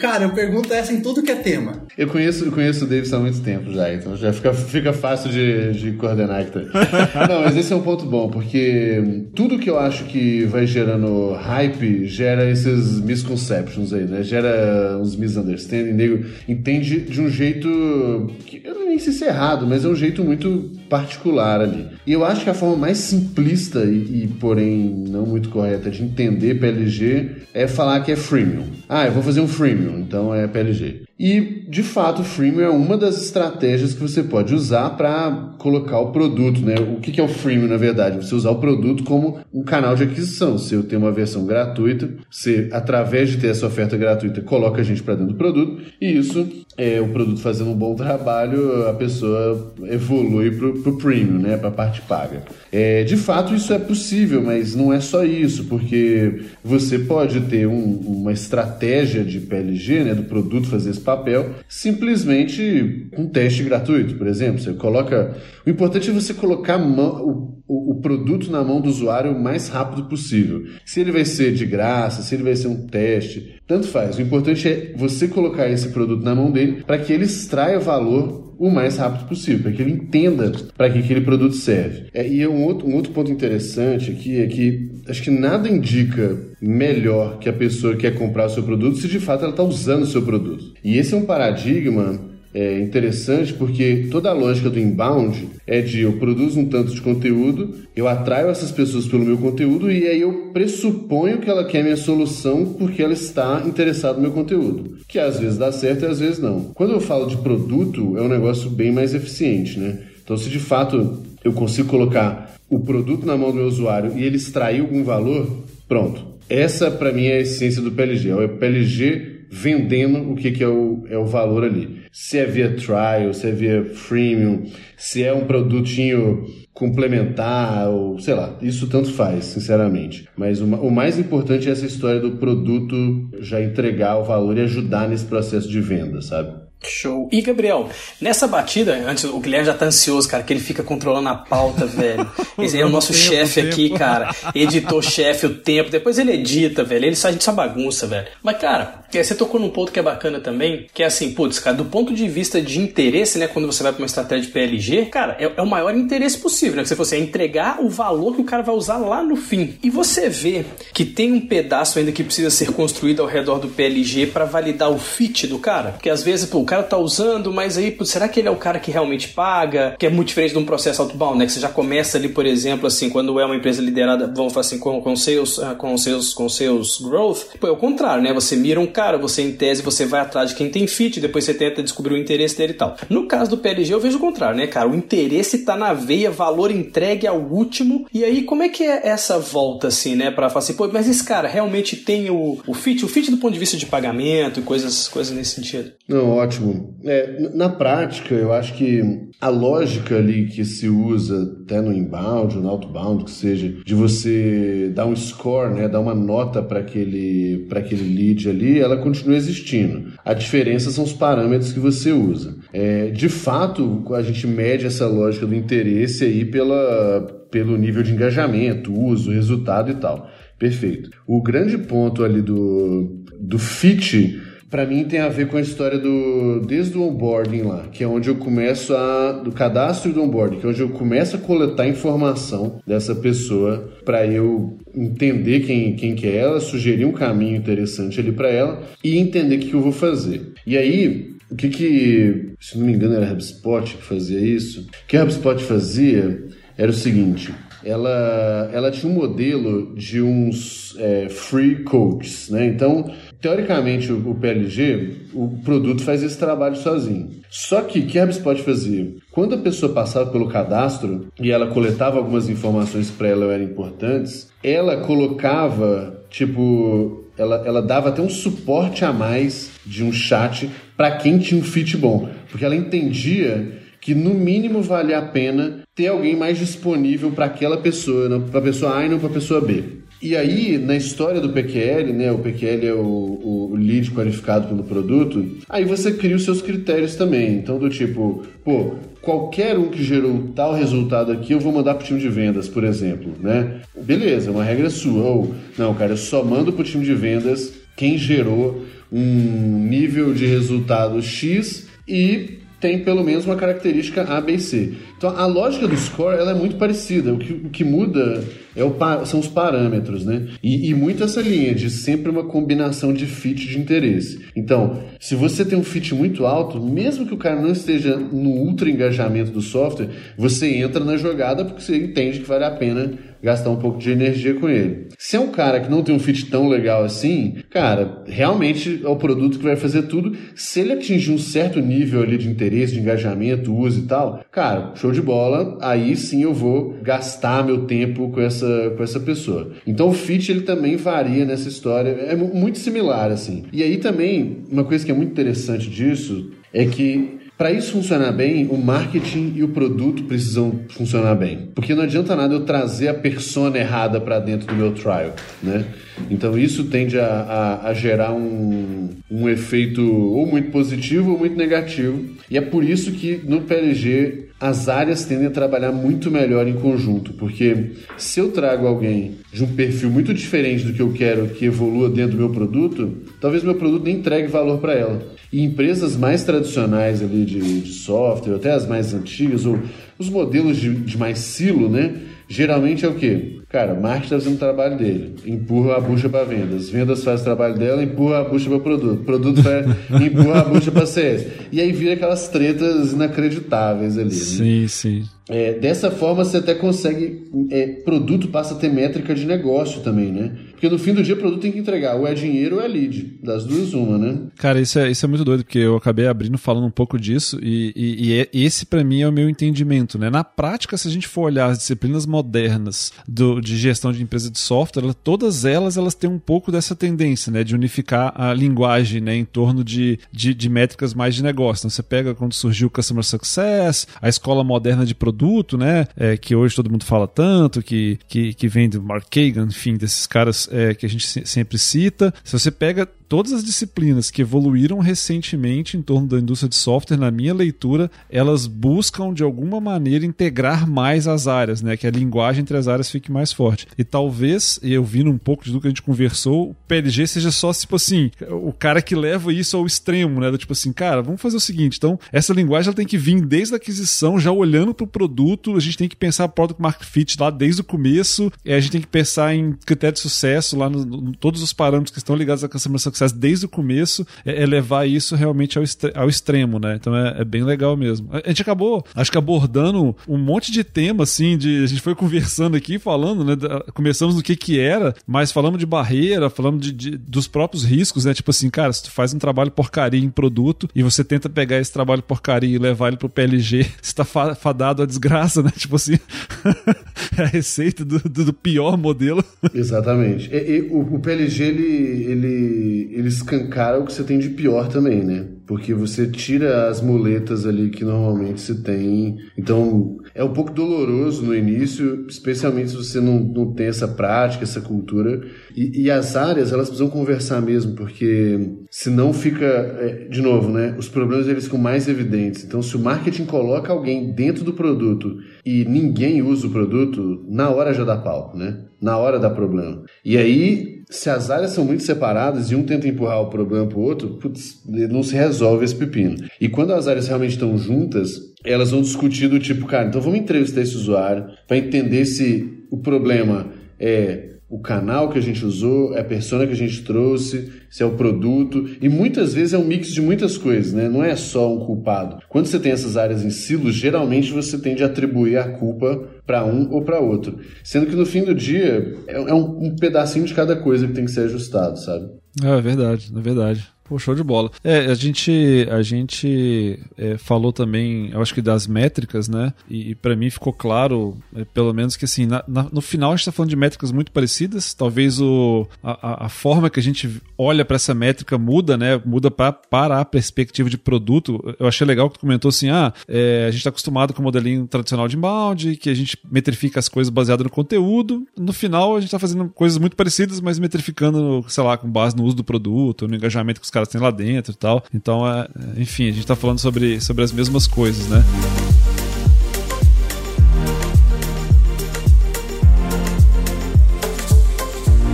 Cara, 0.00 0.24
eu 0.24 0.30
pergunto 0.30 0.72
essa 0.72 0.92
em 0.92 1.00
tudo 1.00 1.22
que 1.22 1.30
é 1.30 1.36
tema. 1.36 1.84
Eu 1.96 2.08
conheço, 2.08 2.44
eu 2.44 2.52
conheço 2.52 2.84
o 2.84 2.88
Davidson 2.88 3.16
há 3.16 3.20
muito 3.20 3.40
tempo 3.40 3.72
já, 3.72 3.92
então 3.92 4.16
já 4.16 4.32
fica, 4.32 4.52
fica 4.52 4.92
fácil 4.92 5.30
de, 5.30 5.72
de 5.72 5.92
coordenar 5.92 6.40
aqui. 6.40 6.58
Não, 7.28 7.42
mas 7.42 7.56
esse 7.56 7.72
é 7.72 7.76
um 7.76 7.82
ponto 7.82 8.03
bom, 8.04 8.28
porque 8.28 9.24
tudo 9.34 9.58
que 9.58 9.68
eu 9.68 9.78
acho 9.78 10.04
que 10.04 10.44
vai 10.44 10.66
gerando 10.66 11.32
hype 11.32 12.06
gera 12.06 12.48
esses 12.48 13.00
misconceptions 13.00 13.92
aí, 13.92 14.04
né? 14.04 14.22
Gera 14.22 14.98
uns 15.00 15.16
misunderstanding, 15.16 15.92
nego 15.92 16.24
entende 16.48 17.00
de 17.00 17.20
um 17.20 17.28
jeito 17.28 18.30
que 18.46 18.60
eu 18.64 18.86
nem 18.86 18.98
sei 18.98 19.12
se 19.12 19.24
é 19.24 19.28
errado, 19.28 19.66
mas 19.66 19.84
é 19.84 19.88
um 19.88 19.94
jeito 19.94 20.22
muito 20.22 20.70
particular 20.88 21.60
ali. 21.60 21.86
E 22.06 22.12
eu 22.12 22.24
acho 22.24 22.44
que 22.44 22.50
a 22.50 22.54
forma 22.54 22.76
mais 22.76 22.98
simplista 22.98 23.84
e, 23.84 24.24
e, 24.24 24.30
porém 24.38 25.04
não 25.08 25.26
muito 25.26 25.48
correta 25.48 25.90
de 25.90 26.02
entender 26.02 26.60
PLG 26.60 27.30
é 27.52 27.66
falar 27.66 28.00
que 28.00 28.12
é 28.12 28.16
freemium. 28.16 28.66
Ah, 28.88 29.06
eu 29.06 29.12
vou 29.12 29.22
fazer 29.22 29.40
um 29.40 29.48
freemium, 29.48 29.98
então 29.98 30.34
é 30.34 30.46
PLG. 30.46 31.03
E, 31.18 31.64
de 31.68 31.82
fato, 31.82 32.22
o 32.22 32.24
freemium 32.24 32.62
é 32.62 32.70
uma 32.70 32.98
das 32.98 33.22
estratégias 33.22 33.94
que 33.94 34.00
você 34.00 34.22
pode 34.22 34.52
usar 34.54 34.90
para 34.90 35.54
colocar 35.58 36.00
o 36.00 36.10
produto. 36.10 36.60
Né? 36.60 36.74
O 36.74 37.00
que 37.00 37.20
é 37.20 37.24
o 37.24 37.28
freemium, 37.28 37.68
na 37.68 37.76
verdade? 37.76 38.16
Você 38.16 38.34
usar 38.34 38.50
o 38.50 38.58
produto 38.58 39.04
como 39.04 39.38
um 39.52 39.62
canal 39.62 39.94
de 39.94 40.02
aquisição. 40.02 40.58
Se 40.58 40.74
eu 40.74 40.82
tenho 40.82 41.02
uma 41.02 41.12
versão 41.12 41.46
gratuita, 41.46 42.10
você, 42.28 42.68
através 42.72 43.30
de 43.30 43.38
ter 43.38 43.48
essa 43.48 43.66
oferta 43.66 43.96
gratuita, 43.96 44.40
coloca 44.40 44.80
a 44.80 44.84
gente 44.84 45.02
para 45.02 45.14
dentro 45.14 45.32
do 45.32 45.38
produto 45.38 45.82
e 46.00 46.18
isso, 46.18 46.48
é 46.76 47.00
o 47.00 47.08
produto 47.08 47.40
fazendo 47.40 47.70
um 47.70 47.76
bom 47.76 47.94
trabalho, 47.94 48.88
a 48.88 48.94
pessoa 48.94 49.74
evolui 49.84 50.50
para 50.50 50.90
o 50.90 50.96
premium, 50.96 51.38
né? 51.38 51.56
para 51.56 51.68
a 51.68 51.72
parte 51.72 52.02
paga. 52.02 52.42
É, 52.72 53.04
de 53.04 53.16
fato, 53.16 53.54
isso 53.54 53.72
é 53.72 53.78
possível, 53.78 54.42
mas 54.42 54.74
não 54.74 54.92
é 54.92 55.00
só 55.00 55.24
isso, 55.24 55.64
porque 55.64 56.40
você 56.62 56.98
pode 56.98 57.40
ter 57.42 57.66
um, 57.66 58.00
uma 58.04 58.32
estratégia 58.32 59.24
de 59.24 59.40
PLG, 59.40 60.04
né? 60.04 60.14
do 60.14 60.24
produto 60.24 60.68
fazer 60.68 60.90
esse 60.90 61.00
papel, 61.00 61.54
simplesmente 61.68 63.08
um 63.16 63.26
teste 63.26 63.62
gratuito, 63.62 64.16
por 64.16 64.26
exemplo. 64.26 64.60
Você 64.60 64.72
coloca. 64.72 65.36
O 65.64 65.70
importante 65.70 66.10
é 66.10 66.12
você 66.12 66.34
colocar 66.34 66.78
o, 66.78 67.62
o, 67.66 67.92
o, 67.92 68.00
produto 68.00 68.50
na 68.50 68.62
mão 68.62 68.80
do 68.80 68.88
usuário 68.88 69.32
o 69.32 69.40
mais 69.40 69.68
rápido 69.68 70.04
possível. 70.04 70.64
Se 70.84 71.00
ele 71.00 71.12
vai 71.12 71.24
ser 71.24 71.52
de 71.52 71.64
graça, 71.64 72.22
se 72.22 72.34
ele 72.34 72.42
vai 72.42 72.56
ser 72.56 72.68
um 72.68 72.86
teste, 72.86 73.54
tanto 73.66 73.86
faz. 73.86 74.16
O 74.16 74.22
importante 74.22 74.68
é 74.68 74.92
você 74.96 75.28
colocar 75.28 75.68
esse 75.68 75.88
produto 75.88 76.22
na 76.22 76.34
mão 76.34 76.50
dele 76.50 76.82
para 76.86 76.98
que 76.98 77.12
ele 77.12 77.24
extraia 77.24 77.78
valor 77.78 78.44
o 78.58 78.70
mais 78.70 78.96
rápido 78.96 79.28
possível, 79.28 79.62
para 79.62 79.72
que 79.72 79.82
ele 79.82 79.92
entenda 79.92 80.52
para 80.76 80.88
que 80.90 80.98
aquele 80.98 81.20
produto 81.22 81.54
serve. 81.54 82.04
É, 82.14 82.26
e 82.26 82.46
um 82.46 82.62
outro, 82.64 82.86
um 82.88 82.94
outro 82.94 83.12
ponto 83.12 83.30
interessante 83.30 84.10
aqui 84.10 84.40
é 84.40 84.46
que 84.46 84.90
acho 85.08 85.22
que 85.22 85.30
nada 85.30 85.68
indica 85.68 86.38
melhor 86.60 87.38
que 87.38 87.48
a 87.48 87.52
pessoa 87.52 87.94
que 87.94 88.02
quer 88.02 88.14
comprar 88.14 88.46
o 88.46 88.50
seu 88.50 88.62
produto 88.62 88.98
se 88.98 89.08
de 89.08 89.18
fato 89.18 89.42
ela 89.42 89.50
está 89.50 89.62
usando 89.62 90.02
o 90.02 90.06
seu 90.06 90.22
produto. 90.22 90.72
E 90.82 90.98
esse 90.98 91.14
é 91.14 91.16
um 91.16 91.24
paradigma 91.24 92.20
é 92.54 92.78
interessante 92.78 93.52
porque 93.52 94.06
toda 94.12 94.30
a 94.30 94.32
lógica 94.32 94.70
do 94.70 94.78
inbound 94.78 95.48
é 95.66 95.80
de 95.80 96.02
eu 96.02 96.12
produzo 96.18 96.60
um 96.60 96.68
tanto 96.68 96.94
de 96.94 97.00
conteúdo, 97.00 97.74
eu 97.96 98.06
atraio 98.06 98.48
essas 98.48 98.70
pessoas 98.70 99.06
pelo 99.06 99.24
meu 99.24 99.36
conteúdo 99.36 99.90
e 99.90 100.06
aí 100.06 100.20
eu 100.20 100.50
pressuponho 100.52 101.38
que 101.38 101.50
ela 101.50 101.64
quer 101.64 101.82
minha 101.82 101.96
solução 101.96 102.64
porque 102.78 103.02
ela 103.02 103.12
está 103.12 103.64
interessada 103.66 104.14
no 104.14 104.22
meu 104.22 104.30
conteúdo. 104.30 104.98
Que 105.08 105.18
às 105.18 105.40
vezes 105.40 105.58
dá 105.58 105.72
certo 105.72 106.04
e 106.04 106.06
às 106.06 106.20
vezes 106.20 106.38
não. 106.38 106.70
Quando 106.74 106.92
eu 106.92 107.00
falo 107.00 107.26
de 107.26 107.36
produto, 107.38 108.16
é 108.16 108.22
um 108.22 108.28
negócio 108.28 108.70
bem 108.70 108.92
mais 108.92 109.14
eficiente, 109.14 109.78
né? 109.78 109.98
Então, 110.22 110.36
se 110.36 110.48
de 110.48 110.60
fato 110.60 111.22
eu 111.42 111.52
consigo 111.52 111.88
colocar 111.88 112.54
o 112.70 112.78
produto 112.78 113.26
na 113.26 113.36
mão 113.36 113.50
do 113.50 113.56
meu 113.56 113.66
usuário 113.66 114.12
e 114.16 114.22
ele 114.22 114.36
extrair 114.36 114.80
algum 114.80 115.02
valor, 115.02 115.64
pronto. 115.88 116.24
Essa, 116.48 116.90
para 116.90 117.12
mim, 117.12 117.26
é 117.26 117.38
a 117.38 117.40
essência 117.40 117.82
do 117.82 117.90
PLG. 117.90 118.30
É 118.30 118.34
o 118.34 118.48
PLG 118.48 119.46
vendendo 119.50 120.32
o 120.32 120.36
que, 120.36 120.50
que 120.50 120.64
é, 120.64 120.68
o, 120.68 121.04
é 121.08 121.18
o 121.18 121.26
valor 121.26 121.64
ali. 121.64 122.03
Se 122.16 122.38
é 122.38 122.46
via 122.46 122.76
trial, 122.76 123.34
se 123.34 123.48
é 123.48 123.50
via 123.50 123.84
freemium, 123.86 124.70
se 124.96 125.24
é 125.24 125.34
um 125.34 125.46
produtinho 125.46 126.46
complementar, 126.72 127.88
ou 127.88 128.20
sei 128.20 128.34
lá, 128.34 128.56
isso 128.62 128.86
tanto 128.86 129.12
faz, 129.12 129.46
sinceramente. 129.46 130.28
Mas 130.36 130.60
o, 130.60 130.64
o 130.64 130.92
mais 130.92 131.18
importante 131.18 131.68
é 131.68 131.72
essa 131.72 131.84
história 131.84 132.20
do 132.20 132.36
produto 132.36 133.30
já 133.40 133.60
entregar 133.60 134.16
o 134.16 134.22
valor 134.22 134.56
e 134.56 134.60
ajudar 134.60 135.08
nesse 135.08 135.24
processo 135.24 135.68
de 135.68 135.80
venda, 135.80 136.22
sabe? 136.22 136.63
Show. 136.88 137.28
E, 137.32 137.40
Gabriel, 137.40 137.88
nessa 138.20 138.46
batida, 138.46 138.94
antes 139.06 139.24
o 139.24 139.38
Guilherme 139.38 139.66
já 139.66 139.74
tá 139.74 139.86
ansioso, 139.86 140.28
cara, 140.28 140.42
que 140.42 140.52
ele 140.52 140.60
fica 140.60 140.82
controlando 140.82 141.28
a 141.28 141.34
pauta, 141.34 141.86
velho. 141.86 142.30
Esse 142.58 142.80
é 142.80 142.84
o 142.84 142.88
nosso 142.88 143.12
chefe 143.12 143.60
aqui, 143.60 143.90
cara. 143.90 144.34
Editor-chefe, 144.54 145.46
o 145.46 145.54
tempo. 145.54 145.90
Depois 145.90 146.18
ele 146.18 146.32
edita, 146.32 146.84
velho. 146.84 147.06
Ele 147.06 147.16
sai 147.16 147.34
dessa 147.34 147.52
bagunça, 147.52 148.06
velho. 148.06 148.26
Mas, 148.42 148.58
cara, 148.58 149.04
você 149.12 149.34
tocou 149.34 149.60
num 149.60 149.70
ponto 149.70 149.92
que 149.92 149.98
é 149.98 150.02
bacana 150.02 150.40
também, 150.40 150.86
que 150.92 151.02
é 151.02 151.06
assim, 151.06 151.32
putz, 151.32 151.58
cara, 151.58 151.76
do 151.76 151.84
ponto 151.84 152.12
de 152.12 152.28
vista 152.28 152.60
de 152.60 152.80
interesse, 152.80 153.38
né, 153.38 153.46
quando 153.46 153.66
você 153.66 153.82
vai 153.82 153.92
pra 153.92 154.00
uma 154.00 154.06
estratégia 154.06 154.46
de 154.46 154.52
PLG, 154.52 155.06
cara, 155.06 155.36
é, 155.38 155.50
é 155.56 155.62
o 155.62 155.66
maior 155.66 155.94
interesse 155.94 156.38
possível, 156.38 156.76
né? 156.76 156.82
Que 156.82 156.88
você 156.88 156.96
fosse 156.96 157.16
é 157.16 157.18
entregar 157.18 157.80
o 157.80 157.88
valor 157.88 158.34
que 158.34 158.40
o 158.40 158.44
cara 158.44 158.62
vai 158.62 158.74
usar 158.74 158.96
lá 158.96 159.22
no 159.22 159.36
fim. 159.36 159.78
E 159.82 159.90
você 159.90 160.28
vê 160.28 160.64
que 160.92 161.04
tem 161.04 161.32
um 161.32 161.40
pedaço 161.40 161.98
ainda 161.98 162.12
que 162.12 162.24
precisa 162.24 162.50
ser 162.50 162.72
construído 162.72 163.22
ao 163.22 163.28
redor 163.28 163.58
do 163.58 163.68
PLG 163.68 164.26
para 164.26 164.44
validar 164.44 164.90
o 164.90 164.98
fit 164.98 165.46
do 165.46 165.58
cara. 165.58 165.92
Porque 165.92 166.10
às 166.10 166.22
vezes, 166.22 166.48
pô, 166.48 166.58
o 166.58 166.64
cara 166.64 166.73
cara 166.74 166.82
tá 166.82 166.98
usando, 166.98 167.52
mas 167.52 167.78
aí, 167.78 167.96
será 168.04 168.28
que 168.28 168.40
ele 168.40 168.48
é 168.48 168.50
o 168.50 168.56
cara 168.56 168.80
que 168.80 168.90
realmente 168.90 169.28
paga? 169.28 169.94
Que 169.98 170.06
é 170.06 170.10
muito 170.10 170.28
diferente 170.28 170.52
de 170.52 170.58
um 170.58 170.64
processo 170.64 171.02
outbound, 171.02 171.38
né? 171.38 171.46
Que 171.46 171.52
você 171.52 171.60
já 171.60 171.68
começa 171.68 172.18
ali, 172.18 172.28
por 172.28 172.44
exemplo, 172.46 172.86
assim, 172.86 173.08
quando 173.08 173.38
é 173.38 173.44
uma 173.44 173.56
empresa 173.56 173.80
liderada, 173.80 174.26
vamos 174.26 174.52
falar 174.52 174.62
assim, 174.66 174.78
com, 174.78 175.00
com 175.00 175.14
seus, 175.14 175.58
ah, 175.60 175.74
com 175.74 175.96
seus, 175.96 176.34
com 176.34 176.48
seus 176.48 177.00
growth, 177.00 177.44
pô, 177.60 177.68
é 177.68 177.70
o 177.70 177.76
contrário, 177.76 178.22
né? 178.22 178.32
Você 178.32 178.56
mira 178.56 178.80
um 178.80 178.86
cara, 178.86 179.16
você 179.16 179.42
em 179.42 179.52
tese, 179.52 179.82
você 179.82 180.04
vai 180.04 180.20
atrás 180.20 180.50
de 180.50 180.56
quem 180.56 180.68
tem 180.68 180.86
fit, 180.86 181.20
depois 181.20 181.44
você 181.44 181.54
tenta 181.54 181.82
descobrir 181.82 182.14
o 182.14 182.18
interesse 182.18 182.56
dele 182.56 182.72
e 182.72 182.76
tal. 182.76 182.96
No 183.08 183.26
caso 183.26 183.50
do 183.50 183.58
PLG, 183.58 183.92
eu 183.92 184.00
vejo 184.00 184.16
o 184.16 184.20
contrário, 184.20 184.56
né, 184.56 184.66
cara? 184.66 184.88
O 184.88 184.94
interesse 184.94 185.58
tá 185.58 185.76
na 185.76 185.92
veia, 185.92 186.30
valor 186.30 186.70
entregue 186.70 187.26
ao 187.26 187.38
último. 187.38 188.06
E 188.12 188.24
aí, 188.24 188.42
como 188.42 188.62
é 188.62 188.68
que 188.68 188.82
é 188.82 189.06
essa 189.06 189.38
volta, 189.38 189.88
assim, 189.88 190.16
né? 190.16 190.30
Pra 190.30 190.48
falar 190.48 190.64
assim, 190.64 190.74
pô, 190.74 190.88
mas 190.92 191.08
esse 191.08 191.22
cara 191.22 191.46
realmente 191.46 191.96
tem 191.96 192.30
o, 192.30 192.58
o 192.66 192.74
fit, 192.74 193.04
o 193.04 193.08
fit 193.08 193.30
do 193.30 193.36
ponto 193.36 193.52
de 193.52 193.58
vista 193.58 193.76
de 193.76 193.86
pagamento 193.86 194.60
e 194.60 194.62
coisas, 194.62 195.08
coisas 195.08 195.34
nesse 195.34 195.54
sentido? 195.54 195.92
Não, 196.08 196.30
ótimo. 196.30 196.63
É, 197.04 197.50
na 197.54 197.68
prática, 197.68 198.34
eu 198.34 198.52
acho 198.52 198.74
que 198.74 199.02
a 199.40 199.48
lógica 199.48 200.16
ali 200.16 200.46
que 200.46 200.64
se 200.64 200.88
usa 200.88 201.56
até 201.62 201.80
no 201.80 201.92
inbound, 201.92 202.56
no 202.56 202.68
outbound, 202.68 203.24
que 203.24 203.30
seja, 203.30 203.74
de 203.84 203.94
você 203.94 204.90
dar 204.94 205.06
um 205.06 205.14
score, 205.14 205.74
né, 205.74 205.88
dar 205.88 206.00
uma 206.00 206.14
nota 206.14 206.62
para 206.62 206.80
aquele, 206.80 207.66
aquele 207.70 208.14
lead 208.14 208.48
ali, 208.48 208.80
ela 208.80 208.96
continua 208.96 209.36
existindo. 209.36 210.12
A 210.24 210.32
diferença 210.32 210.90
são 210.90 211.04
os 211.04 211.12
parâmetros 211.12 211.72
que 211.72 211.80
você 211.80 212.10
usa. 212.12 212.56
É, 212.72 213.10
de 213.10 213.28
fato, 213.28 214.02
a 214.14 214.22
gente 214.22 214.46
mede 214.46 214.86
essa 214.86 215.06
lógica 215.06 215.46
do 215.46 215.54
interesse 215.54 216.24
aí 216.24 216.44
pela, 216.44 217.46
pelo 217.50 217.76
nível 217.76 218.02
de 218.02 218.12
engajamento, 218.12 218.92
uso, 218.92 219.30
resultado 219.30 219.90
e 219.90 219.94
tal. 219.94 220.30
Perfeito. 220.58 221.10
O 221.26 221.42
grande 221.42 221.76
ponto 221.76 222.24
ali 222.24 222.40
do, 222.40 223.24
do 223.38 223.58
fit 223.58 224.40
para 224.74 224.86
mim 224.86 225.04
tem 225.04 225.20
a 225.20 225.28
ver 225.28 225.46
com 225.46 225.56
a 225.56 225.60
história 225.60 225.96
do 225.96 226.60
desde 226.66 226.98
o 226.98 227.02
onboarding 227.04 227.62
lá, 227.62 227.86
que 227.92 228.02
é 228.02 228.08
onde 228.08 228.28
eu 228.28 228.34
começo 228.34 228.92
a 228.92 229.30
do 229.30 229.52
cadastro 229.52 230.12
do 230.12 230.20
onboarding, 230.20 230.58
que 230.58 230.66
é 230.66 230.68
onde 230.68 230.80
eu 230.80 230.88
começo 230.88 231.36
a 231.36 231.38
coletar 231.38 231.86
informação 231.86 232.80
dessa 232.84 233.14
pessoa 233.14 233.88
para 234.04 234.26
eu 234.26 234.76
entender 234.92 235.60
quem, 235.60 235.94
quem 235.94 236.16
que 236.16 236.26
é 236.26 236.38
ela, 236.38 236.58
sugerir 236.58 237.04
um 237.04 237.12
caminho 237.12 237.54
interessante 237.54 238.18
ali 238.18 238.32
para 238.32 238.48
ela 238.48 238.82
e 239.04 239.16
entender 239.16 239.54
o 239.54 239.58
que, 239.60 239.68
que 239.68 239.74
eu 239.74 239.80
vou 239.80 239.92
fazer. 239.92 240.54
E 240.66 240.76
aí 240.76 241.36
o 241.48 241.54
que 241.54 241.68
que, 241.68 242.54
se 242.58 242.76
não 242.76 242.84
me 242.84 242.94
engano, 242.94 243.14
era 243.14 243.28
a 243.28 243.32
HubSpot 243.32 243.96
que 243.96 244.02
fazia 244.02 244.40
isso? 244.40 244.80
O 244.80 245.06
que 245.06 245.16
a 245.16 245.22
HubSpot 245.22 245.62
fazia 245.62 246.48
era 246.76 246.90
o 246.90 246.94
seguinte: 246.94 247.54
ela, 247.84 248.70
ela 248.72 248.90
tinha 248.90 249.12
um 249.12 249.14
modelo 249.14 249.94
de 249.94 250.20
uns 250.20 250.96
é, 250.98 251.28
free 251.28 251.84
coaches, 251.84 252.48
né? 252.48 252.66
Então, 252.66 253.12
teoricamente, 253.44 254.10
o, 254.10 254.34
PLG, 254.34 255.16
o 255.34 255.58
produto 255.62 256.02
faz 256.02 256.22
esse 256.22 256.38
trabalho 256.38 256.76
sozinho. 256.76 257.28
Só 257.50 257.82
que 257.82 257.98
o 257.98 258.06
que 258.06 258.18
a 258.18 258.24
HubSpot 258.24 258.62
fazia? 258.62 259.12
Quando 259.30 259.54
a 259.54 259.58
pessoa 259.58 259.92
passava 259.92 260.30
pelo 260.30 260.48
cadastro 260.48 261.26
e 261.38 261.50
ela 261.50 261.66
coletava 261.66 262.16
algumas 262.16 262.48
informações 262.48 263.10
para 263.10 263.28
ela 263.28 263.52
eram 263.52 263.64
importantes, 263.64 264.48
ela 264.62 264.96
colocava, 264.96 266.24
tipo, 266.30 267.26
ela, 267.36 267.62
ela 267.66 267.82
dava 267.82 268.08
até 268.08 268.22
um 268.22 268.30
suporte 268.30 269.04
a 269.04 269.12
mais 269.12 269.72
de 269.84 270.02
um 270.02 270.10
chat 270.10 270.70
para 270.96 271.10
quem 271.18 271.38
tinha 271.38 271.60
um 271.60 271.64
fit 271.64 271.98
bom, 271.98 272.30
porque 272.50 272.64
ela 272.64 272.74
entendia 272.74 273.78
que 274.00 274.14
no 274.14 274.32
mínimo 274.32 274.80
vale 274.80 275.12
a 275.12 275.20
pena 275.20 275.80
ter 275.94 276.08
alguém 276.08 276.34
mais 276.34 276.58
disponível 276.58 277.30
para 277.30 277.44
aquela 277.44 277.76
pessoa, 277.76 278.40
para 278.40 278.60
a 278.60 278.62
pessoa 278.62 278.96
A 278.98 279.04
e 279.04 279.08
não 279.10 279.18
para 279.18 279.28
a 279.28 279.32
pessoa 279.32 279.60
B. 279.60 279.82
E 280.24 280.34
aí, 280.34 280.78
na 280.78 280.96
história 280.96 281.38
do 281.38 281.50
PQL, 281.50 282.10
né, 282.14 282.32
o 282.32 282.38
PQL 282.38 282.86
é 282.86 282.94
o, 282.94 283.68
o 283.72 283.76
lead 283.76 284.10
qualificado 284.10 284.68
pelo 284.68 284.82
produto, 284.82 285.58
aí 285.68 285.84
você 285.84 286.12
cria 286.12 286.34
os 286.34 286.44
seus 286.44 286.62
critérios 286.62 287.14
também. 287.14 287.56
Então, 287.56 287.78
do 287.78 287.90
tipo, 287.90 288.42
pô, 288.64 288.94
qualquer 289.20 289.76
um 289.76 289.90
que 289.90 290.02
gerou 290.02 290.48
tal 290.56 290.72
resultado 290.72 291.30
aqui, 291.30 291.52
eu 291.52 291.60
vou 291.60 291.74
mandar 291.74 291.92
para 291.92 292.04
o 292.04 292.06
time 292.06 292.20
de 292.20 292.30
vendas, 292.30 292.70
por 292.70 292.84
exemplo, 292.84 293.34
né? 293.38 293.82
Beleza, 293.94 294.50
uma 294.50 294.64
regra 294.64 294.88
sua. 294.88 295.24
Ou, 295.24 295.54
não, 295.76 295.92
cara, 295.92 296.12
eu 296.12 296.16
só 296.16 296.42
mando 296.42 296.72
para 296.72 296.80
o 296.80 296.86
time 296.86 297.04
de 297.04 297.14
vendas 297.14 297.74
quem 297.94 298.16
gerou 298.16 298.82
um 299.12 299.86
nível 299.86 300.32
de 300.32 300.46
resultado 300.46 301.20
X 301.20 301.86
e 302.08 302.60
tem 302.84 302.98
pelo 302.98 303.24
menos 303.24 303.46
uma 303.46 303.56
característica 303.56 304.24
A, 304.24 304.42
B 304.42 304.56
e 304.56 304.60
C. 304.60 304.92
Então 305.16 305.30
a 305.30 305.46
lógica 305.46 305.88
do 305.88 305.96
score 305.96 306.36
ela 306.36 306.50
é 306.50 306.54
muito 306.54 306.76
parecida. 306.76 307.32
O 307.32 307.38
que, 307.38 307.50
o 307.54 307.70
que 307.70 307.82
muda 307.82 308.44
é 308.76 308.84
o, 308.84 308.94
são 309.24 309.40
os 309.40 309.48
parâmetros, 309.48 310.26
né? 310.26 310.48
E, 310.62 310.90
e 310.90 310.94
muito 310.94 311.24
essa 311.24 311.40
linha 311.40 311.74
de 311.74 311.88
sempre 311.88 312.30
uma 312.30 312.44
combinação 312.44 313.14
de 313.14 313.24
fit 313.24 313.66
de 313.66 313.78
interesse. 313.78 314.44
Então, 314.54 315.02
se 315.18 315.34
você 315.34 315.64
tem 315.64 315.78
um 315.78 315.82
fit 315.82 316.14
muito 316.14 316.44
alto, 316.44 316.78
mesmo 316.78 317.26
que 317.26 317.32
o 317.32 317.38
cara 317.38 317.58
não 317.58 317.72
esteja 317.72 318.16
no 318.16 318.50
ultra 318.50 318.90
engajamento 318.90 319.50
do 319.50 319.62
software, 319.62 320.10
você 320.36 320.74
entra 320.74 321.02
na 321.02 321.16
jogada 321.16 321.64
porque 321.64 321.80
você 321.80 321.96
entende 321.96 322.40
que 322.40 322.46
vale 322.46 322.64
a 322.64 322.70
pena 322.70 323.12
gastar 323.44 323.70
um 323.70 323.76
pouco 323.76 323.98
de 323.98 324.10
energia 324.10 324.54
com 324.54 324.68
ele. 324.68 325.08
Se 325.18 325.36
é 325.36 325.40
um 325.40 325.48
cara 325.48 325.78
que 325.78 325.90
não 325.90 326.02
tem 326.02 326.14
um 326.14 326.18
fit 326.18 326.46
tão 326.46 326.66
legal 326.66 327.04
assim, 327.04 327.56
cara, 327.68 328.22
realmente 328.26 329.02
é 329.04 329.08
o 329.08 329.16
produto 329.16 329.58
que 329.58 329.64
vai 329.64 329.76
fazer 329.76 330.04
tudo. 330.04 330.34
Se 330.56 330.80
ele 330.80 330.94
atingir 330.94 331.30
um 331.30 331.38
certo 331.38 331.78
nível 331.78 332.22
ali 332.22 332.38
de 332.38 332.48
interesse, 332.48 332.94
de 332.94 333.00
engajamento, 333.00 333.74
uso 333.74 334.00
e 334.00 334.06
tal, 334.06 334.42
cara, 334.50 334.92
show 334.94 335.12
de 335.12 335.20
bola, 335.20 335.76
aí 335.82 336.16
sim 336.16 336.42
eu 336.42 336.54
vou 336.54 336.96
gastar 337.02 337.64
meu 337.64 337.84
tempo 337.84 338.30
com 338.30 338.40
essa, 338.40 338.94
com 338.96 339.02
essa 339.02 339.20
pessoa. 339.20 339.72
Então 339.86 340.08
o 340.08 340.14
fit 340.14 340.50
ele 340.50 340.62
também 340.62 340.96
varia 340.96 341.44
nessa 341.44 341.68
história, 341.68 342.10
é 342.10 342.34
muito 342.34 342.78
similar 342.78 343.30
assim. 343.30 343.64
E 343.72 343.82
aí 343.82 343.98
também, 343.98 344.64
uma 344.70 344.84
coisa 344.84 345.04
que 345.04 345.10
é 345.10 345.14
muito 345.14 345.32
interessante 345.32 345.90
disso 345.90 346.50
é 346.72 346.86
que 346.86 347.43
para 347.56 347.70
isso 347.70 347.92
funcionar 347.92 348.32
bem, 348.32 348.66
o 348.66 348.76
marketing 348.76 349.52
e 349.56 349.62
o 349.62 349.68
produto 349.68 350.24
precisam 350.24 350.80
funcionar 350.88 351.34
bem. 351.36 351.68
Porque 351.74 351.94
não 351.94 352.02
adianta 352.02 352.34
nada 352.34 352.54
eu 352.54 352.64
trazer 352.64 353.08
a 353.08 353.14
persona 353.14 353.78
errada 353.78 354.20
para 354.20 354.40
dentro 354.40 354.66
do 354.66 354.74
meu 354.74 354.92
trial, 354.92 355.34
né? 355.62 355.84
Então 356.30 356.58
isso 356.58 356.84
tende 356.84 357.18
a, 357.18 357.26
a, 357.26 357.88
a, 357.88 357.94
gerar 357.94 358.32
um, 358.32 359.10
um 359.30 359.48
efeito 359.48 360.02
ou 360.02 360.46
muito 360.46 360.70
positivo 360.70 361.32
ou 361.32 361.38
muito 361.38 361.56
negativo. 361.56 362.24
E 362.50 362.56
é 362.56 362.60
por 362.60 362.84
isso 362.84 363.12
que 363.12 363.40
no 363.44 363.62
PLG 363.62 364.48
as 364.60 364.88
áreas 364.88 365.24
tendem 365.24 365.46
a 365.46 365.50
trabalhar 365.50 365.92
muito 365.92 366.30
melhor 366.30 366.66
em 366.66 366.74
conjunto, 366.74 367.32
porque 367.34 367.92
se 368.16 368.40
eu 368.40 368.50
trago 368.50 368.86
alguém 368.86 369.36
de 369.52 369.62
um 369.62 369.66
perfil 369.66 370.10
muito 370.10 370.32
diferente 370.32 370.84
do 370.84 370.92
que 370.92 371.02
eu 371.02 371.12
quero 371.12 371.48
que 371.48 371.66
evolua 371.66 372.08
dentro 372.08 372.32
do 372.32 372.38
meu 372.38 372.50
produto, 372.50 373.24
talvez 373.40 373.62
meu 373.62 373.74
produto 373.74 374.04
nem 374.04 374.16
entregue 374.16 374.48
valor 374.48 374.78
para 374.78 374.94
ela. 374.94 375.33
E 375.54 375.62
empresas 375.62 376.16
mais 376.16 376.42
tradicionais 376.42 377.22
ali 377.22 377.44
de, 377.44 377.80
de, 377.82 377.92
software, 377.92 378.56
até 378.56 378.72
as 378.72 378.88
mais 378.88 379.14
antigas, 379.14 379.64
ou 379.64 379.78
os 380.18 380.28
modelos 380.28 380.76
de, 380.76 380.92
de 380.92 381.16
mais 381.16 381.38
silo, 381.38 381.88
né? 381.88 382.12
Geralmente 382.48 383.04
é 383.04 383.08
o 383.08 383.14
quê? 383.14 383.60
Cara, 383.68 383.94
marketing 383.94 384.24
está 384.24 384.38
fazendo 384.40 384.54
o 384.56 384.58
trabalho 384.58 384.98
dele, 384.98 385.36
empurra 385.46 385.96
a 385.96 386.00
bucha 386.00 386.28
para 386.28 386.42
vendas. 386.42 386.88
Vendas 386.88 387.22
faz 387.22 387.40
o 387.42 387.44
trabalho 387.44 387.78
dela, 387.78 388.02
empurra 388.02 388.40
a 388.40 388.44
bucha 388.44 388.68
para 388.68 388.80
produto. 388.80 389.24
Produto 389.24 389.62
faz, 389.62 389.86
empurra 390.20 390.60
a 390.60 390.64
bucha 390.64 390.90
para 390.90 391.06
CS. 391.06 391.46
E 391.70 391.80
aí 391.80 391.92
vira 391.92 392.14
aquelas 392.14 392.48
tretas 392.48 393.12
inacreditáveis 393.12 394.18
ali. 394.18 394.32
Sim, 394.32 394.82
né? 394.82 394.88
sim. 394.88 395.24
É, 395.48 395.74
dessa 395.74 396.10
forma 396.10 396.44
você 396.44 396.56
até 396.56 396.74
consegue. 396.74 397.44
É, 397.70 397.86
produto 398.04 398.48
passa 398.48 398.74
a 398.74 398.78
ter 398.78 398.90
métrica 398.90 399.34
de 399.34 399.44
negócio 399.44 400.00
também, 400.00 400.32
né? 400.32 400.52
Porque 400.70 400.88
no 400.88 400.98
fim 400.98 401.14
do 401.14 401.22
dia 401.22 401.34
o 401.34 401.38
produto 401.38 401.60
tem 401.60 401.72
que 401.72 401.78
entregar, 401.78 402.16
ou 402.16 402.26
é 402.26 402.34
dinheiro 402.34 402.76
ou 402.76 402.82
é 402.82 402.88
lead. 402.88 403.38
Das 403.42 403.64
duas, 403.64 403.94
uma, 403.94 404.18
né? 404.18 404.38
Cara, 404.56 404.80
isso 404.80 404.98
é, 404.98 405.10
isso 405.10 405.24
é 405.24 405.28
muito 405.28 405.44
doido, 405.44 405.64
porque 405.64 405.78
eu 405.78 405.96
acabei 405.96 406.26
abrindo 406.26 406.58
falando 406.58 406.86
um 406.86 406.90
pouco 406.90 407.18
disso, 407.18 407.58
e, 407.62 407.92
e, 407.94 408.28
e 408.28 408.40
é, 408.40 408.48
esse 408.52 408.86
para 408.86 409.04
mim 409.04 409.22
é 409.22 409.28
o 409.28 409.32
meu 409.32 409.48
entendimento, 409.48 410.18
né? 410.18 410.30
Na 410.30 410.44
prática, 410.44 410.96
se 410.96 411.08
a 411.08 411.10
gente 411.10 411.28
for 411.28 411.42
olhar 411.42 411.66
as 411.66 411.78
disciplinas 411.78 412.26
modernas 412.26 413.12
do, 413.26 413.60
de 413.60 413.76
gestão 413.76 414.12
de 414.12 414.22
empresa 414.22 414.50
de 414.50 414.58
software, 414.58 415.14
todas 415.14 415.64
elas 415.64 415.96
elas 415.96 416.14
têm 416.14 416.28
um 416.28 416.38
pouco 416.38 416.72
dessa 416.72 416.94
tendência, 416.94 417.52
né? 417.52 417.62
De 417.62 417.74
unificar 417.74 418.32
a 418.34 418.52
linguagem, 418.52 419.20
né? 419.20 419.36
Em 419.36 419.44
torno 419.44 419.84
de, 419.84 420.18
de, 420.32 420.54
de 420.54 420.68
métricas 420.68 421.14
mais 421.14 421.34
de 421.34 421.42
negócio. 421.42 421.82
Então 421.82 421.90
você 421.90 422.02
pega 422.02 422.34
quando 422.34 422.54
surgiu 422.54 422.88
o 422.88 422.90
Customer 422.90 423.24
Success, 423.24 424.06
a 424.20 424.28
escola 424.28 424.64
moderna 424.64 425.06
de 425.06 425.14
produto, 425.14 425.33
né? 425.76 426.06
É, 426.16 426.36
que 426.36 426.54
hoje 426.54 426.74
todo 426.74 426.90
mundo 426.90 427.04
fala 427.04 427.26
tanto, 427.26 427.82
que, 427.82 428.18
que, 428.28 428.54
que 428.54 428.68
vem 428.68 428.88
do 428.88 429.02
Mark 429.02 429.26
Kagan, 429.30 429.66
enfim, 429.66 429.96
desses 429.96 430.26
caras 430.26 430.68
é, 430.70 430.94
que 430.94 431.06
a 431.06 431.08
gente 431.08 431.46
sempre 431.46 431.78
cita. 431.78 432.32
Se 432.42 432.52
você 432.52 432.70
pega 432.70 433.08
todas 433.34 433.52
as 433.52 433.64
disciplinas 433.64 434.30
que 434.30 434.42
evoluíram 434.42 435.00
recentemente 435.00 435.96
em 435.96 436.02
torno 436.02 436.28
da 436.28 436.38
indústria 436.38 436.68
de 436.68 436.76
software, 436.76 437.16
na 437.16 437.32
minha 437.32 437.52
leitura, 437.52 438.08
elas 438.30 438.68
buscam 438.68 439.34
de 439.34 439.42
alguma 439.42 439.80
maneira 439.80 440.24
integrar 440.24 440.88
mais 440.88 441.26
as 441.26 441.48
áreas, 441.48 441.82
né? 441.82 441.96
Que 441.96 442.06
a 442.06 442.12
linguagem 442.12 442.62
entre 442.62 442.76
as 442.76 442.86
áreas 442.86 443.10
fique 443.10 443.32
mais 443.32 443.52
forte. 443.52 443.88
E 443.98 444.04
talvez, 444.04 444.78
eu 444.84 445.02
vi 445.02 445.24
um 445.24 445.36
pouco 445.36 445.64
de 445.64 445.72
tudo 445.72 445.80
que 445.80 445.88
a 445.88 445.90
gente 445.90 446.00
conversou, 446.02 446.70
o 446.70 446.76
PLG 446.86 447.26
seja 447.26 447.50
só, 447.50 447.72
tipo 447.72 447.96
assim, 447.96 448.30
o 448.48 448.72
cara 448.72 449.02
que 449.02 449.16
leva 449.16 449.52
isso 449.52 449.76
ao 449.76 449.84
extremo, 449.84 450.40
né? 450.40 450.48
Do 450.48 450.56
tipo 450.56 450.72
assim, 450.72 450.92
cara, 450.92 451.20
vamos 451.20 451.42
fazer 451.42 451.56
o 451.56 451.60
seguinte, 451.60 451.96
então, 451.96 452.16
essa 452.30 452.54
linguagem 452.54 452.90
ela 452.90 452.96
tem 452.96 453.04
que 453.04 453.18
vir 453.18 453.44
desde 453.44 453.74
a 453.74 453.78
aquisição, 453.78 454.38
já 454.38 454.52
olhando 454.52 454.94
para 454.94 455.02
o 455.02 455.08
produto, 455.08 455.76
a 455.76 455.80
gente 455.80 455.98
tem 455.98 456.08
que 456.08 456.14
pensar 456.14 456.46
product 456.46 456.80
market 456.80 457.04
fit 457.04 457.36
lá 457.40 457.50
desde 457.50 457.80
o 457.80 457.84
começo, 457.84 458.52
a 458.64 458.78
gente 458.78 458.92
tem 458.92 459.00
que 459.00 459.08
pensar 459.08 459.56
em 459.56 459.72
critério 459.72 460.14
de 460.14 460.20
sucesso 460.20 460.78
lá 460.78 460.88
no, 460.88 461.04
no 461.04 461.34
todos 461.34 461.60
os 461.64 461.72
parâmetros 461.72 462.12
que 462.12 462.18
estão 462.18 462.36
ligados 462.36 462.62
à 462.62 462.68
customer 462.68 463.00
success 463.00 463.23
processo 463.24 463.34
desde 463.34 463.66
o 463.66 463.68
começo 463.68 464.26
é, 464.44 464.62
é 464.62 464.66
levar 464.66 465.06
isso 465.06 465.34
realmente 465.34 465.78
ao, 465.78 465.84
ao 466.14 466.28
extremo, 466.28 466.78
né? 466.78 466.96
Então 466.96 467.16
é, 467.16 467.40
é, 467.40 467.44
bem 467.44 467.62
legal 467.62 467.96
mesmo. 467.96 468.28
A 468.32 468.48
gente 468.48 468.62
acabou, 468.62 469.04
acho 469.14 469.30
que 469.30 469.38
abordando 469.38 470.14
um 470.28 470.38
monte 470.38 470.70
de 470.70 470.84
tema, 470.84 471.24
assim, 471.24 471.56
de, 471.56 471.84
a 471.84 471.86
gente 471.86 472.00
foi 472.00 472.14
conversando 472.14 472.76
aqui, 472.76 472.98
falando, 472.98 473.44
né? 473.44 473.54
Começamos 473.92 474.34
no 474.34 474.42
que 474.42 474.56
que 474.56 474.78
era, 474.78 475.14
mas 475.26 475.52
falamos 475.52 475.78
de 475.78 475.86
barreira, 475.86 476.50
falamos 476.50 476.80
de, 476.80 476.92
de, 476.92 477.16
dos 477.16 477.46
próprios 477.46 477.84
riscos, 477.84 478.24
né? 478.24 478.34
Tipo 478.34 478.50
assim, 478.50 478.68
cara, 478.70 478.92
se 478.92 479.04
tu 479.04 479.10
faz 479.10 479.32
um 479.32 479.38
trabalho 479.38 479.70
porcaria 479.70 480.20
em 480.20 480.30
produto 480.30 480.88
e 480.94 481.02
você 481.02 481.24
tenta 481.24 481.48
pegar 481.48 481.78
esse 481.78 481.92
trabalho 481.92 482.22
porcaria 482.22 482.74
e 482.74 482.78
levar 482.78 483.08
ele 483.08 483.16
pro 483.16 483.28
PLG, 483.28 483.86
você 484.00 484.14
tá 484.14 484.24
fadado 484.24 485.02
à 485.02 485.06
desgraça, 485.06 485.62
né? 485.62 485.72
Tipo 485.76 485.96
assim, 485.96 486.14
é 487.36 487.42
a 487.42 487.46
receita 487.46 488.04
do, 488.04 488.18
do, 488.18 488.44
do 488.44 488.52
pior 488.52 488.96
modelo. 488.96 489.44
Exatamente. 489.74 490.50
E, 490.52 490.78
e, 490.78 490.80
o, 490.82 491.14
o 491.14 491.18
PLG, 491.18 491.64
ele, 491.64 492.24
ele, 492.24 493.03
ele 493.10 493.28
escancara 493.28 493.98
o 493.98 494.04
que 494.04 494.12
você 494.12 494.24
tem 494.24 494.38
de 494.38 494.50
pior 494.50 494.88
também, 494.88 495.24
né? 495.24 495.46
Porque 495.66 495.94
você 495.94 496.26
tira 496.26 496.88
as 496.88 497.00
muletas 497.00 497.66
ali 497.66 497.88
que 497.88 498.04
normalmente 498.04 498.60
se 498.60 498.82
tem. 498.82 499.36
Então, 499.56 500.18
é 500.34 500.44
um 500.44 500.52
pouco 500.52 500.72
doloroso 500.72 501.42
no 501.42 501.54
início, 501.54 502.26
especialmente 502.28 502.90
se 502.90 502.96
você 502.96 503.20
não, 503.20 503.38
não 503.40 503.72
tem 503.72 503.86
essa 503.86 504.06
prática, 504.06 504.64
essa 504.64 504.80
cultura. 504.80 505.42
E, 505.74 506.02
e 506.02 506.10
as 506.10 506.36
áreas, 506.36 506.72
elas 506.72 506.88
precisam 506.88 507.08
conversar 507.08 507.62
mesmo, 507.62 507.94
porque 507.94 508.74
senão 508.90 509.32
fica, 509.32 509.64
é, 509.64 510.28
de 510.28 510.42
novo, 510.42 510.68
né? 510.70 510.94
Os 510.98 511.08
problemas 511.08 511.48
eles 511.48 511.64
ficam 511.64 511.78
mais 511.78 512.08
evidentes. 512.08 512.64
Então, 512.64 512.82
se 512.82 512.94
o 512.96 513.00
marketing 513.00 513.46
coloca 513.46 513.92
alguém 513.92 514.32
dentro 514.32 514.64
do 514.64 514.74
produto 514.74 515.38
e 515.64 515.84
ninguém 515.84 516.42
usa 516.42 516.66
o 516.66 516.70
produto, 516.70 517.44
na 517.48 517.70
hora 517.70 517.94
já 517.94 518.04
dá 518.04 518.16
pau, 518.16 518.52
né? 518.54 518.84
Na 519.00 519.16
hora 519.16 519.38
dá 519.38 519.48
problema. 519.48 520.02
E 520.24 520.36
aí, 520.36 520.93
se 521.14 521.30
as 521.30 521.50
áreas 521.50 521.70
são 521.70 521.84
muito 521.84 522.02
separadas 522.02 522.70
e 522.70 522.74
um 522.74 522.82
tenta 522.82 523.06
empurrar 523.06 523.40
o 523.40 523.48
problema 523.50 523.86
para 523.86 523.98
o 523.98 524.02
outro, 524.02 524.30
putz, 524.30 524.82
não 524.86 525.22
se 525.22 525.34
resolve 525.34 525.84
esse 525.84 525.94
pepino. 525.94 526.36
E 526.60 526.68
quando 526.68 526.92
as 526.92 527.06
áreas 527.06 527.28
realmente 527.28 527.52
estão 527.52 527.76
juntas, 527.78 528.32
elas 528.64 528.90
vão 528.90 529.00
discutir 529.02 529.48
do 529.48 529.58
tipo, 529.58 529.86
cara, 529.86 530.08
então 530.08 530.20
vamos 530.20 530.38
entrevistar 530.38 530.80
esse 530.80 530.96
usuário 530.96 531.46
para 531.68 531.76
entender 531.76 532.24
se 532.24 532.84
o 532.90 532.98
problema 532.98 533.68
é 533.98 534.53
o 534.74 534.80
canal 534.80 535.30
que 535.30 535.38
a 535.38 535.40
gente 535.40 535.64
usou, 535.64 536.16
é 536.16 536.20
a 536.20 536.24
persona 536.24 536.66
que 536.66 536.72
a 536.72 536.76
gente 536.76 537.04
trouxe, 537.04 537.70
se 537.88 538.02
é 538.02 538.06
o 538.06 538.16
produto. 538.16 538.84
E 539.00 539.08
muitas 539.08 539.54
vezes 539.54 539.72
é 539.72 539.78
um 539.78 539.84
mix 539.84 540.08
de 540.08 540.20
muitas 540.20 540.58
coisas, 540.58 540.92
né? 540.92 541.08
Não 541.08 541.22
é 541.22 541.36
só 541.36 541.72
um 541.72 541.86
culpado. 541.86 542.42
Quando 542.48 542.66
você 542.66 542.80
tem 542.80 542.90
essas 542.90 543.16
áreas 543.16 543.44
em 543.44 543.50
silos, 543.50 543.94
geralmente 543.94 544.52
você 544.52 544.76
tende 544.76 545.04
a 545.04 545.06
atribuir 545.06 545.58
a 545.58 545.68
culpa 545.68 546.28
para 546.44 546.64
um 546.64 546.92
ou 546.92 547.02
para 547.02 547.20
outro. 547.20 547.60
Sendo 547.84 548.06
que 548.06 548.16
no 548.16 548.26
fim 548.26 548.42
do 548.42 548.52
dia 548.52 549.14
é, 549.28 549.34
é 549.34 549.54
um, 549.54 549.86
um 549.86 549.94
pedacinho 549.94 550.44
de 550.44 550.52
cada 550.52 550.74
coisa 550.74 551.06
que 551.06 551.12
tem 551.12 551.24
que 551.24 551.30
ser 551.30 551.42
ajustado, 551.42 551.96
sabe? 552.00 552.30
É 552.60 552.80
verdade, 552.80 553.30
é 553.32 553.40
verdade. 553.40 553.93
Pô, 554.04 554.18
show 554.18 554.34
de 554.34 554.42
bola. 554.42 554.70
É, 554.82 555.06
a 555.06 555.14
gente, 555.14 555.88
a 555.90 556.02
gente 556.02 556.98
é, 557.16 557.38
falou 557.38 557.72
também, 557.72 558.30
eu 558.30 558.42
acho 558.42 558.52
que 558.52 558.60
das 558.60 558.86
métricas, 558.86 559.48
né? 559.48 559.72
E, 559.88 560.10
e 560.10 560.14
para 560.14 560.36
mim 560.36 560.50
ficou 560.50 560.74
claro, 560.74 561.38
é, 561.56 561.64
pelo 561.64 561.92
menos 561.94 562.14
que 562.14 562.26
assim, 562.26 562.44
na, 562.44 562.62
na, 562.68 562.86
no 562.92 563.00
final 563.00 563.32
a 563.32 563.36
gente 563.36 563.46
tá 563.46 563.52
falando 563.52 563.70
de 563.70 563.76
métricas 563.76 564.12
muito 564.12 564.30
parecidas. 564.30 564.92
Talvez 564.92 565.40
o, 565.40 565.88
a, 566.02 566.46
a 566.46 566.48
forma 566.50 566.90
que 566.90 567.00
a 567.00 567.02
gente 567.02 567.40
olha 567.56 567.82
para 567.82 567.96
essa 567.96 568.12
métrica 568.12 568.58
muda, 568.58 568.98
né? 568.98 569.20
Muda 569.24 569.50
pra, 569.50 569.72
para 569.72 570.20
a 570.20 570.24
perspectiva 570.24 570.90
de 570.90 570.98
produto. 570.98 571.74
Eu 571.80 571.86
achei 571.86 572.06
legal 572.06 572.28
que 572.28 572.38
tu 572.38 572.40
comentou 572.40 572.68
assim: 572.68 572.90
ah, 572.90 573.10
é, 573.26 573.64
a 573.68 573.70
gente 573.70 573.84
tá 573.84 573.88
acostumado 573.88 574.34
com 574.34 574.42
o 574.42 574.44
modelinho 574.44 574.86
tradicional 574.86 575.26
de 575.26 575.36
inbound, 575.36 575.96
que 575.96 576.10
a 576.10 576.14
gente 576.14 576.38
metrifica 576.50 577.00
as 577.00 577.08
coisas 577.08 577.30
baseado 577.30 577.64
no 577.64 577.70
conteúdo. 577.70 578.46
No 578.54 578.74
final, 578.74 579.16
a 579.16 579.20
gente 579.20 579.30
tá 579.30 579.38
fazendo 579.38 579.66
coisas 579.70 579.96
muito 579.96 580.14
parecidas, 580.14 580.60
mas 580.60 580.78
metrificando, 580.78 581.64
sei 581.68 581.82
lá, 581.82 581.96
com 581.96 582.10
base 582.10 582.36
no 582.36 582.44
uso 582.44 582.56
do 582.56 582.64
produto, 582.64 583.26
no 583.26 583.34
engajamento 583.34 583.80
que 583.80 583.86
os 583.86 583.93
caras 583.94 584.08
têm 584.08 584.20
lá 584.20 584.30
dentro 584.30 584.72
e 584.72 584.76
tal. 584.76 585.02
Então, 585.14 585.48
é, 585.48 585.66
enfim, 585.96 586.28
a 586.28 586.32
gente 586.32 586.46
tá 586.46 586.56
falando 586.56 586.80
sobre, 586.80 587.20
sobre 587.20 587.44
as 587.44 587.52
mesmas 587.52 587.86
coisas, 587.86 588.26
né? 588.28 588.44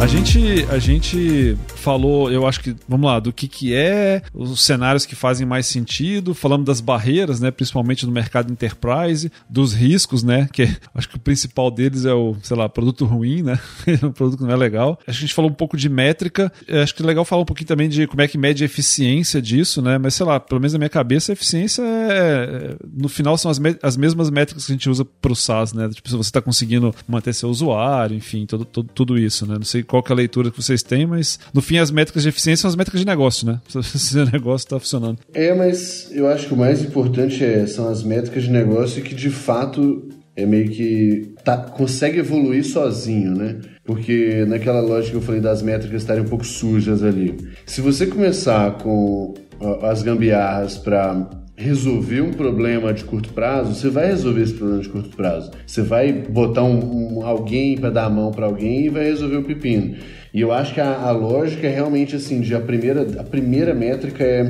A 0.01 0.07
gente, 0.07 0.64
a 0.70 0.78
gente 0.78 1.59
falou, 1.76 2.32
eu 2.32 2.46
acho 2.46 2.61
que, 2.61 2.74
vamos 2.88 3.07
lá, 3.07 3.20
do 3.20 3.34
que, 3.34 3.46
que 3.46 3.74
é, 3.74 4.22
os 4.32 4.64
cenários 4.64 5.05
que 5.05 5.14
fazem 5.14 5.46
mais 5.46 5.66
sentido, 5.66 6.32
falamos 6.32 6.64
das 6.64 6.80
barreiras, 6.80 7.38
né, 7.38 7.51
principalmente 7.51 8.07
no 8.07 8.11
mercado 8.11 8.51
enterprise, 8.51 9.30
dos 9.48 9.74
riscos, 9.74 10.22
né, 10.22 10.48
que 10.55 10.62
acho 10.94 11.07
que 11.07 11.16
o 11.16 11.20
principal 11.20 11.70
deles 11.70 12.07
é 12.07 12.14
o, 12.14 12.34
sei 12.42 12.57
lá, 12.57 12.66
produto 12.66 13.05
ruim, 13.05 13.42
né, 13.42 13.61
um 14.03 14.11
produto 14.11 14.38
que 14.38 14.44
não 14.44 14.51
é 14.51 14.57
legal. 14.57 14.98
Acho 15.07 15.18
que 15.18 15.24
a 15.24 15.26
gente 15.26 15.34
falou 15.34 15.51
um 15.51 15.55
pouco 15.55 15.76
de 15.76 15.90
métrica, 15.90 16.51
acho 16.82 16.94
que 16.94 17.03
é 17.03 17.07
legal 17.07 17.26
falar 17.26 17.42
um 17.42 17.46
pouquinho 17.46 17.68
também 17.68 17.88
de 17.90 18.07
como 18.07 18.22
é 18.22 18.26
que 18.26 18.38
mede 18.38 18.64
a 18.64 18.66
eficiência 18.66 19.40
disso, 19.42 19.82
né, 19.82 19.98
mas 19.98 20.14
sei 20.14 20.24
lá, 20.24 20.40
pelo 20.40 20.62
menos 20.62 20.72
na 20.72 20.78
minha 20.78 20.88
cabeça, 20.88 21.30
a 21.30 21.34
eficiência 21.34 21.82
é, 21.82 22.74
no 22.90 23.11
final 23.11 23.36
são 23.36 23.51
as, 23.51 23.61
as 23.82 23.98
mesmas 23.98 24.30
métricas 24.30 24.64
que 24.64 24.72
a 24.72 24.74
gente 24.74 24.88
usa 24.88 25.05
para 25.05 25.30
o 25.30 25.36
SaaS, 25.36 25.74
né, 25.74 25.90
tipo, 25.90 26.09
se 26.09 26.16
você 26.16 26.28
está 26.28 26.40
conseguindo 26.40 26.94
manter 27.07 27.34
seu 27.34 27.51
usuário, 27.51 28.16
enfim, 28.16 28.46
todo, 28.46 28.64
todo, 28.64 28.88
tudo 28.94 29.18
isso, 29.18 29.46
né, 29.46 29.57
não 29.57 29.64
sei 29.64 29.89
qual 29.91 30.05
que 30.05 30.12
é 30.12 30.14
a 30.14 30.16
leitura 30.16 30.53
que 30.53 30.62
vocês 30.62 30.84
têm, 30.84 31.05
mas 31.05 31.41
no 31.53 31.61
fim 31.61 31.78
as 31.78 31.91
métricas 31.91 32.22
de 32.22 32.28
eficiência 32.28 32.62
são 32.62 32.68
as 32.68 32.76
métricas 32.76 33.01
de 33.01 33.07
negócio, 33.07 33.45
né? 33.45 33.61
Se 33.82 34.16
o 34.16 34.24
negócio 34.24 34.64
está 34.64 34.78
funcionando. 34.78 35.18
É, 35.34 35.53
mas 35.53 36.09
eu 36.12 36.28
acho 36.28 36.47
que 36.47 36.55
o 36.55 36.57
mais 36.57 36.80
importante 36.82 37.45
é, 37.45 37.66
são 37.66 37.88
as 37.88 38.05
métricas 38.05 38.45
de 38.45 38.51
negócio 38.51 39.03
que 39.03 39.14
de 39.14 39.30
fato 39.30 40.09
é 40.36 40.47
meio 40.47 40.70
que 40.70 41.34
tá, 41.45 41.57
consegue 41.57 42.20
evoluir 42.20 42.64
sozinho, 42.64 43.34
né? 43.34 43.57
Porque 43.84 44.45
naquela 44.47 44.80
lógica 44.80 45.11
que 45.11 45.16
eu 45.16 45.22
falei 45.22 45.41
das 45.41 45.61
métricas 45.61 46.03
estarem 46.03 46.22
um 46.22 46.28
pouco 46.28 46.47
sujas 46.47 47.03
ali. 47.03 47.36
Se 47.66 47.80
você 47.80 48.07
começar 48.07 48.78
com 48.78 49.34
as 49.82 50.03
gambiarras 50.03 50.78
para 50.78 51.28
resolver 51.61 52.23
um 52.23 52.33
problema 52.33 52.93
de 52.93 53.05
curto 53.05 53.35
prazo, 53.35 53.75
você 53.75 53.91
vai 53.91 54.07
resolver 54.07 54.43
esse 54.43 54.55
problema 54.55 54.83
de 54.83 54.89
curto 54.89 55.15
prazo. 55.15 55.51
Você 55.67 55.83
vai 55.83 56.11
botar 56.11 56.63
um, 56.63 57.19
um 57.19 57.27
alguém 57.27 57.77
para 57.77 57.91
dar 57.91 58.07
a 58.07 58.11
mão 58.11 58.31
para 58.31 58.47
alguém 58.47 58.87
e 58.87 58.89
vai 58.89 59.05
resolver 59.05 59.37
o 59.37 59.45
pepino. 59.45 59.97
E 60.33 60.41
eu 60.41 60.53
acho 60.53 60.73
que 60.73 60.81
a, 60.81 61.01
a, 61.03 61.11
lógica 61.11 61.67
é 61.67 61.71
realmente 61.71 62.17
assim, 62.17 62.41
de 62.41 62.55
a 62.55 62.61
primeira, 62.61 63.03
a 63.21 63.25
primeira 63.25 63.75
métrica 63.75 64.25
é 64.25 64.49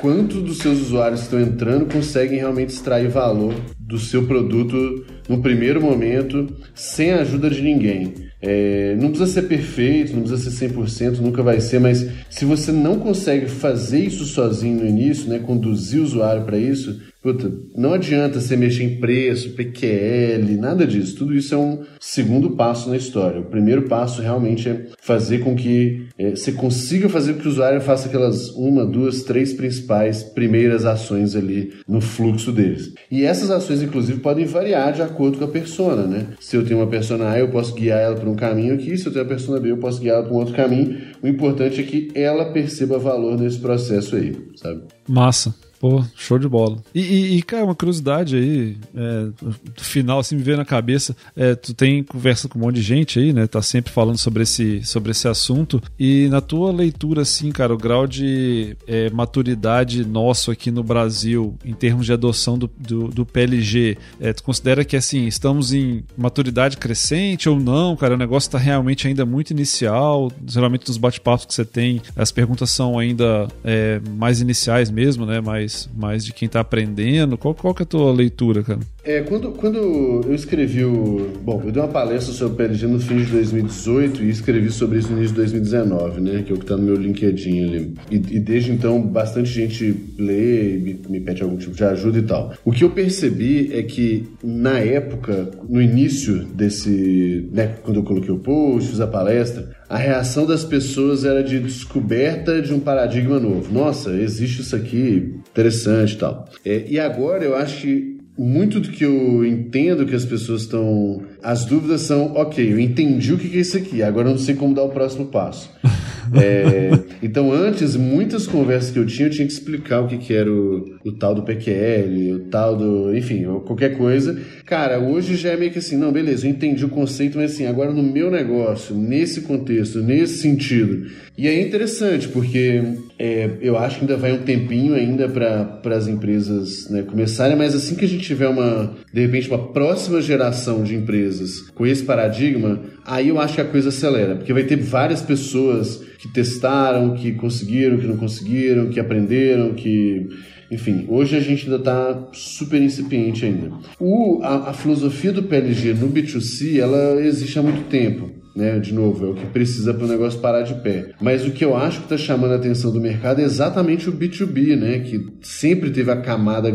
quanto 0.00 0.40
dos 0.40 0.58
seus 0.58 0.80
usuários 0.80 1.20
que 1.20 1.26
estão 1.26 1.40
entrando 1.40 1.92
conseguem 1.92 2.38
realmente 2.38 2.70
extrair 2.70 3.08
valor 3.08 3.54
do 3.78 3.98
seu 3.98 4.26
produto 4.26 5.06
no 5.28 5.40
primeiro 5.40 5.80
momento, 5.80 6.48
sem 6.74 7.12
a 7.12 7.20
ajuda 7.20 7.50
de 7.50 7.62
ninguém. 7.62 8.27
É, 8.40 8.94
não 8.96 9.10
precisa 9.10 9.32
ser 9.32 9.42
perfeito, 9.48 10.14
não 10.14 10.22
precisa 10.22 10.50
ser 10.50 10.70
100%, 10.70 11.18
nunca 11.18 11.42
vai 11.42 11.60
ser, 11.60 11.80
mas 11.80 12.06
se 12.30 12.44
você 12.44 12.70
não 12.70 12.98
consegue 12.98 13.48
fazer 13.48 13.98
isso 13.98 14.24
sozinho 14.24 14.80
no 14.80 14.86
início, 14.86 15.28
né, 15.28 15.40
conduzir 15.40 16.00
o 16.00 16.04
usuário 16.04 16.44
para 16.44 16.56
isso, 16.56 17.00
Puta, 17.20 17.52
não 17.76 17.94
adianta 17.94 18.40
você 18.40 18.56
mexer 18.56 18.84
em 18.84 19.00
preço, 19.00 19.50
PQL, 19.50 20.56
nada 20.56 20.86
disso. 20.86 21.16
Tudo 21.16 21.34
isso 21.34 21.52
é 21.52 21.58
um 21.58 21.82
segundo 21.98 22.50
passo 22.50 22.88
na 22.88 22.96
história. 22.96 23.40
O 23.40 23.44
primeiro 23.44 23.82
passo 23.82 24.22
realmente 24.22 24.68
é 24.68 24.86
fazer 25.00 25.38
com 25.38 25.56
que 25.56 26.06
é, 26.16 26.30
você 26.30 26.52
consiga 26.52 27.08
fazer 27.08 27.34
com 27.34 27.40
que 27.40 27.48
o 27.48 27.50
usuário 27.50 27.80
faça 27.80 28.06
aquelas 28.06 28.50
uma, 28.50 28.86
duas, 28.86 29.24
três 29.24 29.52
principais 29.52 30.22
primeiras 30.22 30.84
ações 30.84 31.34
ali 31.34 31.72
no 31.88 32.00
fluxo 32.00 32.52
deles. 32.52 32.94
E 33.10 33.24
essas 33.24 33.50
ações, 33.50 33.82
inclusive, 33.82 34.20
podem 34.20 34.46
variar 34.46 34.92
de 34.92 35.02
acordo 35.02 35.38
com 35.38 35.44
a 35.44 35.48
persona, 35.48 36.06
né? 36.06 36.28
Se 36.40 36.56
eu 36.56 36.64
tenho 36.64 36.78
uma 36.78 36.86
persona 36.86 37.30
A, 37.30 37.38
eu 37.38 37.48
posso 37.48 37.74
guiar 37.74 38.00
ela 38.00 38.14
para 38.14 38.30
um 38.30 38.36
caminho 38.36 38.74
aqui. 38.74 38.96
Se 38.96 39.06
eu 39.06 39.12
tenho 39.12 39.24
uma 39.24 39.28
persona 39.28 39.58
B, 39.58 39.72
eu 39.72 39.78
posso 39.78 40.00
guiar 40.00 40.18
ela 40.18 40.24
para 40.24 40.34
um 40.34 40.38
outro 40.38 40.54
caminho. 40.54 40.98
O 41.20 41.26
importante 41.26 41.80
é 41.80 41.82
que 41.82 42.10
ela 42.14 42.52
perceba 42.52 42.96
valor 42.96 43.36
nesse 43.36 43.58
processo 43.58 44.14
aí, 44.14 44.36
sabe? 44.54 44.82
Massa. 45.08 45.67
Pô, 45.80 46.04
show 46.16 46.38
de 46.38 46.48
bola. 46.48 46.78
E, 46.92 47.00
e, 47.00 47.36
e 47.36 47.42
cara, 47.42 47.64
uma 47.64 47.74
curiosidade 47.74 48.36
aí, 48.36 48.76
é, 48.96 49.28
final, 49.76 50.18
assim, 50.18 50.34
me 50.34 50.42
veio 50.42 50.56
na 50.56 50.64
cabeça, 50.64 51.16
é, 51.36 51.54
tu 51.54 51.72
tem 51.72 52.02
conversa 52.02 52.48
com 52.48 52.58
um 52.58 52.62
monte 52.62 52.76
de 52.76 52.82
gente 52.82 53.18
aí, 53.20 53.32
né? 53.32 53.46
Tá 53.46 53.62
sempre 53.62 53.92
falando 53.92 54.18
sobre 54.18 54.42
esse, 54.42 54.82
sobre 54.84 55.12
esse 55.12 55.28
assunto. 55.28 55.80
E 55.98 56.28
na 56.30 56.40
tua 56.40 56.72
leitura, 56.72 57.22
assim, 57.22 57.52
cara, 57.52 57.72
o 57.72 57.78
grau 57.78 58.06
de 58.08 58.76
é, 58.88 59.08
maturidade 59.10 60.04
nosso 60.04 60.50
aqui 60.50 60.70
no 60.70 60.82
Brasil, 60.82 61.56
em 61.64 61.74
termos 61.74 62.06
de 62.06 62.12
adoção 62.12 62.58
do, 62.58 62.68
do, 62.76 63.08
do 63.08 63.24
PLG, 63.24 63.96
é, 64.20 64.32
tu 64.32 64.42
considera 64.42 64.84
que, 64.84 64.96
assim, 64.96 65.26
estamos 65.26 65.72
em 65.72 66.02
maturidade 66.16 66.76
crescente 66.76 67.48
ou 67.48 67.60
não, 67.60 67.96
cara? 67.96 68.14
O 68.14 68.18
negócio 68.18 68.50
tá 68.50 68.58
realmente 68.58 69.06
ainda 69.06 69.24
muito 69.24 69.52
inicial. 69.52 70.32
Geralmente 70.44 70.88
nos 70.88 70.96
bate-papos 70.96 71.46
que 71.46 71.54
você 71.54 71.64
tem, 71.64 72.02
as 72.16 72.32
perguntas 72.32 72.70
são 72.70 72.98
ainda 72.98 73.46
é, 73.62 74.00
mais 74.16 74.40
iniciais 74.40 74.90
mesmo, 74.90 75.24
né? 75.24 75.40
Mais 75.40 75.67
mais, 75.68 75.90
mais 75.94 76.24
de 76.24 76.32
quem 76.32 76.46
está 76.46 76.60
aprendendo? 76.60 77.36
Qual, 77.36 77.54
qual 77.54 77.74
que 77.74 77.82
é 77.82 77.84
a 77.84 77.86
tua 77.86 78.12
leitura, 78.12 78.62
cara? 78.62 78.80
É, 79.08 79.22
quando, 79.22 79.52
quando 79.52 80.20
eu 80.26 80.34
escrevi 80.34 80.84
o. 80.84 81.30
Bom, 81.42 81.62
eu 81.64 81.72
dei 81.72 81.80
uma 81.80 81.88
palestra 81.88 82.30
sobre 82.30 82.58
PLG 82.58 82.86
no 82.86 83.00
fim 83.00 83.16
de 83.16 83.32
2018 83.32 84.22
e 84.22 84.28
escrevi 84.28 84.70
sobre 84.70 84.98
isso 84.98 85.10
no 85.10 85.16
início 85.16 85.34
de 85.34 85.40
2019, 85.40 86.20
né? 86.20 86.42
Que 86.42 86.52
é 86.52 86.54
o 86.54 86.58
que 86.58 86.66
tá 86.66 86.76
no 86.76 86.82
meu 86.82 86.94
LinkedIn 86.94 87.64
ali. 87.64 87.94
E, 88.10 88.16
e 88.16 88.38
desde 88.38 88.70
então, 88.70 89.00
bastante 89.00 89.48
gente 89.48 89.96
lê 90.18 90.74
e 90.74 90.78
me, 90.78 91.00
me 91.08 91.20
pede 91.20 91.42
algum 91.42 91.56
tipo 91.56 91.74
de 91.74 91.82
ajuda 91.84 92.18
e 92.18 92.22
tal. 92.22 92.52
O 92.62 92.70
que 92.70 92.84
eu 92.84 92.90
percebi 92.90 93.70
é 93.72 93.82
que, 93.82 94.28
na 94.44 94.78
época, 94.78 95.52
no 95.66 95.80
início 95.80 96.44
desse. 96.44 97.48
Né, 97.50 97.76
quando 97.82 98.00
eu 98.00 98.04
coloquei 98.04 98.30
o 98.30 98.40
post, 98.40 98.90
fiz 98.90 99.00
a 99.00 99.06
palestra, 99.06 99.70
a 99.88 99.96
reação 99.96 100.44
das 100.44 100.64
pessoas 100.64 101.24
era 101.24 101.42
de 101.42 101.58
descoberta 101.58 102.60
de 102.60 102.74
um 102.74 102.80
paradigma 102.80 103.40
novo. 103.40 103.72
Nossa, 103.72 104.10
existe 104.10 104.60
isso 104.60 104.76
aqui, 104.76 105.34
interessante 105.50 106.12
e 106.12 106.18
tal. 106.18 106.46
É, 106.62 106.84
e 106.86 107.00
agora 107.00 107.42
eu 107.42 107.56
acho 107.56 107.80
que 107.80 108.17
muito 108.38 108.78
do 108.78 108.90
que 108.90 109.04
eu 109.04 109.44
entendo 109.44 110.06
que 110.06 110.14
as 110.14 110.24
pessoas 110.24 110.62
estão. 110.62 111.22
As 111.42 111.64
dúvidas 111.64 112.02
são, 112.02 112.32
ok, 112.34 112.72
eu 112.72 112.78
entendi 112.78 113.32
o 113.32 113.38
que 113.38 113.56
é 113.56 113.60
isso 113.60 113.76
aqui, 113.76 114.02
agora 114.02 114.28
eu 114.28 114.32
não 114.32 114.38
sei 114.38 114.54
como 114.54 114.74
dar 114.74 114.84
o 114.84 114.90
próximo 114.90 115.26
passo. 115.26 115.70
É, 116.30 116.90
então, 117.22 117.50
antes, 117.50 117.96
muitas 117.96 118.46
conversas 118.46 118.90
que 118.90 118.98
eu 118.98 119.06
tinha, 119.06 119.28
eu 119.28 119.32
tinha 119.32 119.46
que 119.46 119.52
explicar 119.54 120.02
o 120.02 120.08
que, 120.08 120.18
que 120.18 120.34
era 120.34 120.52
o, 120.52 120.98
o 121.02 121.10
tal 121.10 121.34
do 121.34 121.42
PQL, 121.42 122.34
o 122.34 122.38
tal 122.50 122.76
do. 122.76 123.16
Enfim, 123.16 123.44
qualquer 123.64 123.96
coisa. 123.96 124.38
Cara, 124.66 124.98
hoje 124.98 125.36
já 125.36 125.52
é 125.52 125.56
meio 125.56 125.70
que 125.70 125.78
assim, 125.78 125.96
não, 125.96 126.12
beleza, 126.12 126.46
eu 126.46 126.50
entendi 126.50 126.84
o 126.84 126.90
conceito, 126.90 127.38
mas 127.38 127.52
assim, 127.52 127.64
agora 127.64 127.92
no 127.92 128.02
meu 128.02 128.30
negócio, 128.30 128.94
nesse 128.94 129.40
contexto, 129.40 130.02
nesse 130.02 130.38
sentido. 130.38 131.06
E 131.36 131.48
é 131.48 131.62
interessante, 131.62 132.28
porque 132.28 132.82
é, 133.18 133.50
eu 133.60 133.76
acho 133.76 133.96
que 133.96 134.02
ainda 134.02 134.16
vai 134.16 134.32
um 134.32 134.42
tempinho 134.42 134.94
ainda 134.94 135.28
para 135.28 135.96
as 135.96 136.06
empresas 136.06 136.88
né, 136.88 137.02
começarem, 137.02 137.56
mas 137.56 137.74
assim 137.74 137.96
que 137.96 138.04
a 138.04 138.08
gente 138.08 138.24
tiver 138.24 138.48
uma, 138.48 138.94
de 139.12 139.20
repente, 139.20 139.48
uma 139.48 139.72
próxima 139.72 140.22
geração 140.22 140.84
de 140.84 140.94
empresas 140.94 141.68
com 141.74 141.84
esse 141.84 142.04
paradigma, 142.04 142.80
aí 143.04 143.28
eu 143.28 143.40
acho 143.40 143.54
que 143.54 143.60
a 143.60 143.64
coisa 143.64 143.88
acelera, 143.88 144.36
porque 144.36 144.52
vai 144.52 144.62
ter 144.62 144.76
várias 144.76 145.20
pessoas 145.20 146.00
que 146.18 146.28
testaram, 146.28 147.14
que 147.14 147.32
conseguiram, 147.32 147.98
que 147.98 148.06
não 148.06 148.16
conseguiram, 148.16 148.88
que 148.88 149.00
aprenderam, 149.00 149.74
que 149.74 150.28
enfim, 150.70 151.06
hoje 151.08 151.34
a 151.34 151.40
gente 151.40 151.64
ainda 151.64 151.76
está 151.76 152.28
super 152.32 152.80
incipiente 152.80 153.44
ainda. 153.44 153.72
O, 153.98 154.40
a, 154.42 154.70
a, 154.70 154.72
filosofia 154.74 155.32
do 155.32 155.42
PLG 155.42 155.94
no 155.94 156.10
B2C, 156.10 156.78
ela 156.78 157.20
existe 157.22 157.58
há 157.58 157.62
muito 157.62 157.88
tempo. 157.88 158.30
Né? 158.54 158.78
De 158.78 158.92
novo, 158.92 159.26
é 159.26 159.30
o 159.30 159.34
que 159.34 159.46
precisa 159.46 159.94
para 159.94 160.04
o 160.04 160.08
negócio 160.08 160.40
parar 160.40 160.62
de 160.62 160.74
pé. 160.74 161.12
Mas 161.20 161.46
o 161.46 161.50
que 161.50 161.64
eu 161.64 161.76
acho 161.76 161.98
que 161.98 162.04
está 162.04 162.16
chamando 162.16 162.52
a 162.52 162.56
atenção 162.56 162.90
do 162.90 163.00
mercado 163.00 163.40
é 163.40 163.44
exatamente 163.44 164.08
o 164.08 164.12
B2B, 164.12 164.76
né? 164.76 165.00
que 165.00 165.26
sempre 165.42 165.90
teve 165.90 166.10
a 166.10 166.20
camada 166.20 166.70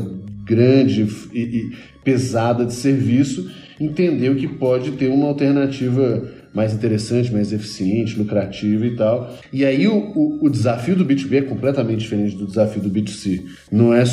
grande 0.46 1.08
e, 1.34 1.40
e 1.40 1.72
pesada 2.04 2.66
de 2.66 2.74
serviço, 2.74 3.50
entendeu 3.80 4.36
que 4.36 4.48
pode 4.48 4.92
ter 4.92 5.10
uma 5.10 5.28
alternativa 5.28 6.30
mais 6.54 6.74
interessante, 6.74 7.32
mais 7.32 7.52
eficiente, 7.52 8.18
lucrativa 8.18 8.86
e 8.86 8.96
tal. 8.96 9.36
E 9.52 9.66
aí 9.66 9.88
o, 9.88 9.96
o, 10.16 10.46
o, 10.46 10.50
desafio 10.50 10.96
do 10.96 11.06
B2B 11.06 11.34
é 11.34 11.42
completamente 11.42 12.00
diferente 12.00 12.36
do 12.36 12.46
desafio 12.46 12.82
do 12.82 12.90
B2C. 12.90 13.44
Não 13.72 13.94
é 13.94 14.04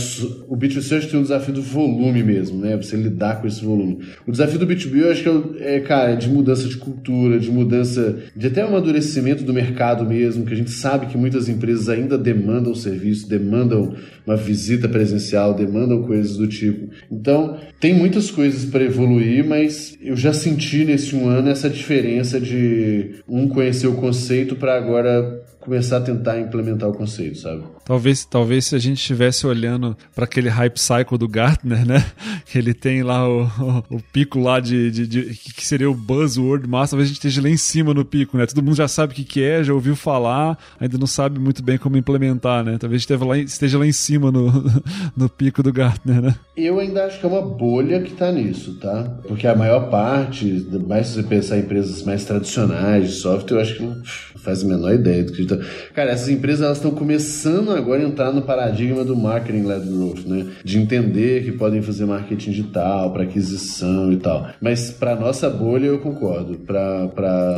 o 0.49 0.57
B2C 0.57 0.97
acho 0.97 1.07
que 1.07 1.13
tem 1.13 1.21
um 1.21 1.25
desafio 1.25 1.55
do 1.55 1.63
volume 1.63 2.23
mesmo, 2.23 2.59
né? 2.59 2.77
Você 2.77 2.97
lidar 2.97 3.41
com 3.41 3.47
esse 3.47 3.63
volume. 3.65 3.99
O 4.27 4.33
desafio 4.33 4.59
do 4.59 4.67
B2B 4.67 4.97
eu 4.97 5.13
acho 5.13 5.23
que 5.23 5.63
é, 5.63 5.77
é 5.77 5.81
cara, 5.81 6.13
é 6.13 6.17
de 6.17 6.29
mudança 6.29 6.69
de 6.69 6.77
cultura, 6.77 7.39
de 7.39 7.51
mudança 7.51 8.19
de 8.35 8.47
até 8.47 8.63
amadurecimento 8.63 9.45
do 9.45 9.53
mercado 9.53 10.05
mesmo, 10.05 10.47
que 10.47 10.55
a 10.55 10.57
gente 10.57 10.71
sabe 10.71 11.07
que 11.07 11.19
muitas 11.19 11.49
empresas 11.49 11.89
ainda 11.89 12.17
demandam 12.17 12.75
serviço, 12.75 13.29
demandam 13.29 13.95
uma 14.27 14.37
visita 14.37 14.89
presencial, 14.89 15.55
demandam 15.55 16.03
coisas 16.03 16.37
do 16.37 16.47
tipo. 16.47 16.89
Então, 17.11 17.59
tem 17.81 17.95
muitas 17.95 18.31
coisas 18.31 18.65
para 18.65 18.85
evoluir, 18.85 19.45
mas 19.45 19.99
eu 20.01 20.17
já 20.17 20.33
senti 20.33 20.85
nesse 20.85 21.17
um 21.17 21.29
ano 21.29 21.49
essa 21.49 21.69
diferença 21.69 22.30
de 22.39 23.23
um 23.27 23.49
conhecer 23.49 23.87
o 23.87 23.97
conceito 23.97 24.55
para 24.57 24.77
agora 24.77 25.43
começar 25.61 25.99
a 25.99 26.01
tentar 26.01 26.41
implementar 26.41 26.89
o 26.89 26.95
conceito, 26.95 27.39
sabe? 27.39 27.63
Talvez, 27.85 28.25
talvez 28.25 28.67
se 28.67 28.75
a 28.75 28.79
gente 28.79 28.99
estivesse 28.99 29.47
olhando 29.47 29.97
para 30.15 30.25
aquele 30.25 30.49
hype 30.49 30.79
cycle 30.79 31.19
do 31.19 31.29
Gartner, 31.29 31.87
né? 31.87 32.05
Que 32.47 32.59
ele 32.59 32.75
tem 32.75 33.03
lá 33.03 33.29
o, 33.29 33.45
o, 33.45 33.97
o 33.97 34.03
pico 34.13 34.41
lá 34.41 34.59
de, 34.59 34.91
de, 34.91 35.07
de, 35.07 35.23
que 35.35 35.65
seria 35.65 35.89
o 35.89 35.95
buzzword 35.95 36.67
máximo, 36.67 36.97
talvez 36.97 37.07
a 37.07 37.13
gente 37.13 37.19
esteja 37.19 37.43
lá 37.43 37.49
em 37.49 37.57
cima 37.57 37.95
no 37.95 38.05
pico, 38.05 38.37
né? 38.37 38.47
Todo 38.47 38.63
mundo 38.63 38.75
já 38.75 38.89
sabe 38.89 39.13
o 39.13 39.17
que, 39.17 39.23
que 39.23 39.43
é, 39.43 39.63
já 39.63 39.73
ouviu 39.73 39.95
falar, 39.95 40.59
ainda 40.81 40.99
não 40.99 41.07
sabe 41.07 41.39
muito 41.39 41.63
bem 41.63 41.79
como 41.79 41.97
implementar, 41.97 42.65
né? 42.65 42.77
Talvez 42.79 43.03
esteja 43.03 43.25
lá, 43.25 43.39
esteja 43.39 43.79
lá 43.79 43.87
em 43.87 43.93
cima 43.93 44.33
no, 44.33 44.51
no 45.17 45.29
pico 45.29 45.63
do 45.63 45.73
Gartner, 45.73 46.21
né? 46.21 46.35
Eu 46.57 46.81
ainda 46.81 47.05
acho 47.05 47.21
que 47.21 47.27
é 47.27 47.29
uma 47.29 47.43
bolha 47.43 48.03
que 48.03 48.13
está 48.13 48.33
nisso, 48.33 48.75
tá? 48.81 49.05
Porque 49.29 49.47
a 49.47 49.55
maior 49.55 49.91
parte, 49.91 50.67
mais 50.87 51.09
se 51.09 51.15
você 51.15 51.23
pensar 51.23 51.57
em 51.59 51.61
empresas 51.61 52.03
mais 52.03 52.25
tradicionais 52.25 53.11
de 53.11 53.15
software, 53.15 53.59
eu 53.59 53.63
acho 53.63 53.77
que 53.77 53.83
não 53.83 54.03
faz 54.37 54.65
a 54.65 54.67
menor 54.67 54.95
ideia 54.95 55.23
do 55.23 55.33
que 55.33 55.47
então, 55.51 55.60
cara, 55.95 56.11
essas 56.11 56.29
empresas 56.29 56.65
elas 56.65 56.79
estão 56.79 56.91
começando 56.91 57.71
agora 57.73 58.03
a 58.03 58.07
entrar 58.07 58.33
no 58.33 58.43
paradigma 58.43 59.05
do 59.05 59.17
marketing 59.17 59.63
led 59.63 59.87
growth, 59.87 60.27
né? 60.27 60.47
De 60.65 60.79
entender 60.79 61.45
que 61.45 61.53
podem 61.53 61.83
fazer 61.83 62.07
marketing 62.07 62.51
digital 62.51 63.13
para 63.13 63.25
aquisição 63.25 64.13
e 64.13 64.17
tal. 64.17 64.49
Mas 64.61 64.91
para 64.91 65.17
nossa 65.17 65.49
bolha 65.49 65.87
eu 65.87 65.99
concordo. 65.99 66.59
Para 66.59 67.09
para 67.09 67.57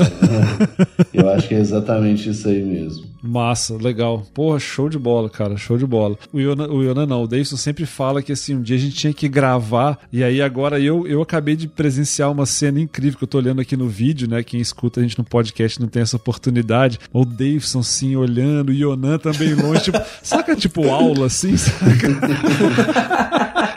eu 1.12 1.28
acho 1.30 1.48
que 1.48 1.54
é 1.54 1.58
exatamente 1.58 2.30
isso 2.30 2.48
aí 2.48 2.62
mesmo. 2.62 3.11
Massa, 3.22 3.76
legal. 3.76 4.26
Porra, 4.34 4.58
show 4.58 4.88
de 4.88 4.98
bola, 4.98 5.30
cara, 5.30 5.56
show 5.56 5.78
de 5.78 5.86
bola. 5.86 6.18
O 6.32 6.40
Iona, 6.40 6.66
o 6.68 6.82
Iona 6.82 7.06
não, 7.06 7.22
o 7.22 7.28
Davidson 7.28 7.56
sempre 7.56 7.86
fala 7.86 8.22
que 8.22 8.32
assim, 8.32 8.56
um 8.56 8.62
dia 8.62 8.76
a 8.76 8.78
gente 8.80 8.96
tinha 8.96 9.12
que 9.12 9.28
gravar, 9.28 9.98
e 10.12 10.24
aí 10.24 10.42
agora 10.42 10.80
eu, 10.80 11.06
eu 11.06 11.22
acabei 11.22 11.54
de 11.54 11.68
presenciar 11.68 12.30
uma 12.30 12.46
cena 12.46 12.80
incrível 12.80 13.18
que 13.18 13.24
eu 13.24 13.28
tô 13.28 13.38
olhando 13.38 13.60
aqui 13.60 13.76
no 13.76 13.88
vídeo, 13.88 14.28
né? 14.28 14.42
Quem 14.42 14.60
escuta 14.60 15.00
a 15.00 15.02
gente 15.02 15.18
no 15.18 15.24
podcast 15.24 15.80
não 15.80 15.88
tem 15.88 16.02
essa 16.02 16.16
oportunidade. 16.16 16.98
O 17.12 17.24
Davidson, 17.24 17.80
assim, 17.80 18.16
olhando, 18.16 18.70
o 18.70 18.72
Ionan 18.72 19.18
também 19.18 19.54
longe, 19.54 19.82
tipo, 19.82 19.98
saca 20.22 20.56
tipo 20.56 20.88
aula, 20.90 21.26
assim, 21.26 21.56
saca? 21.56 22.08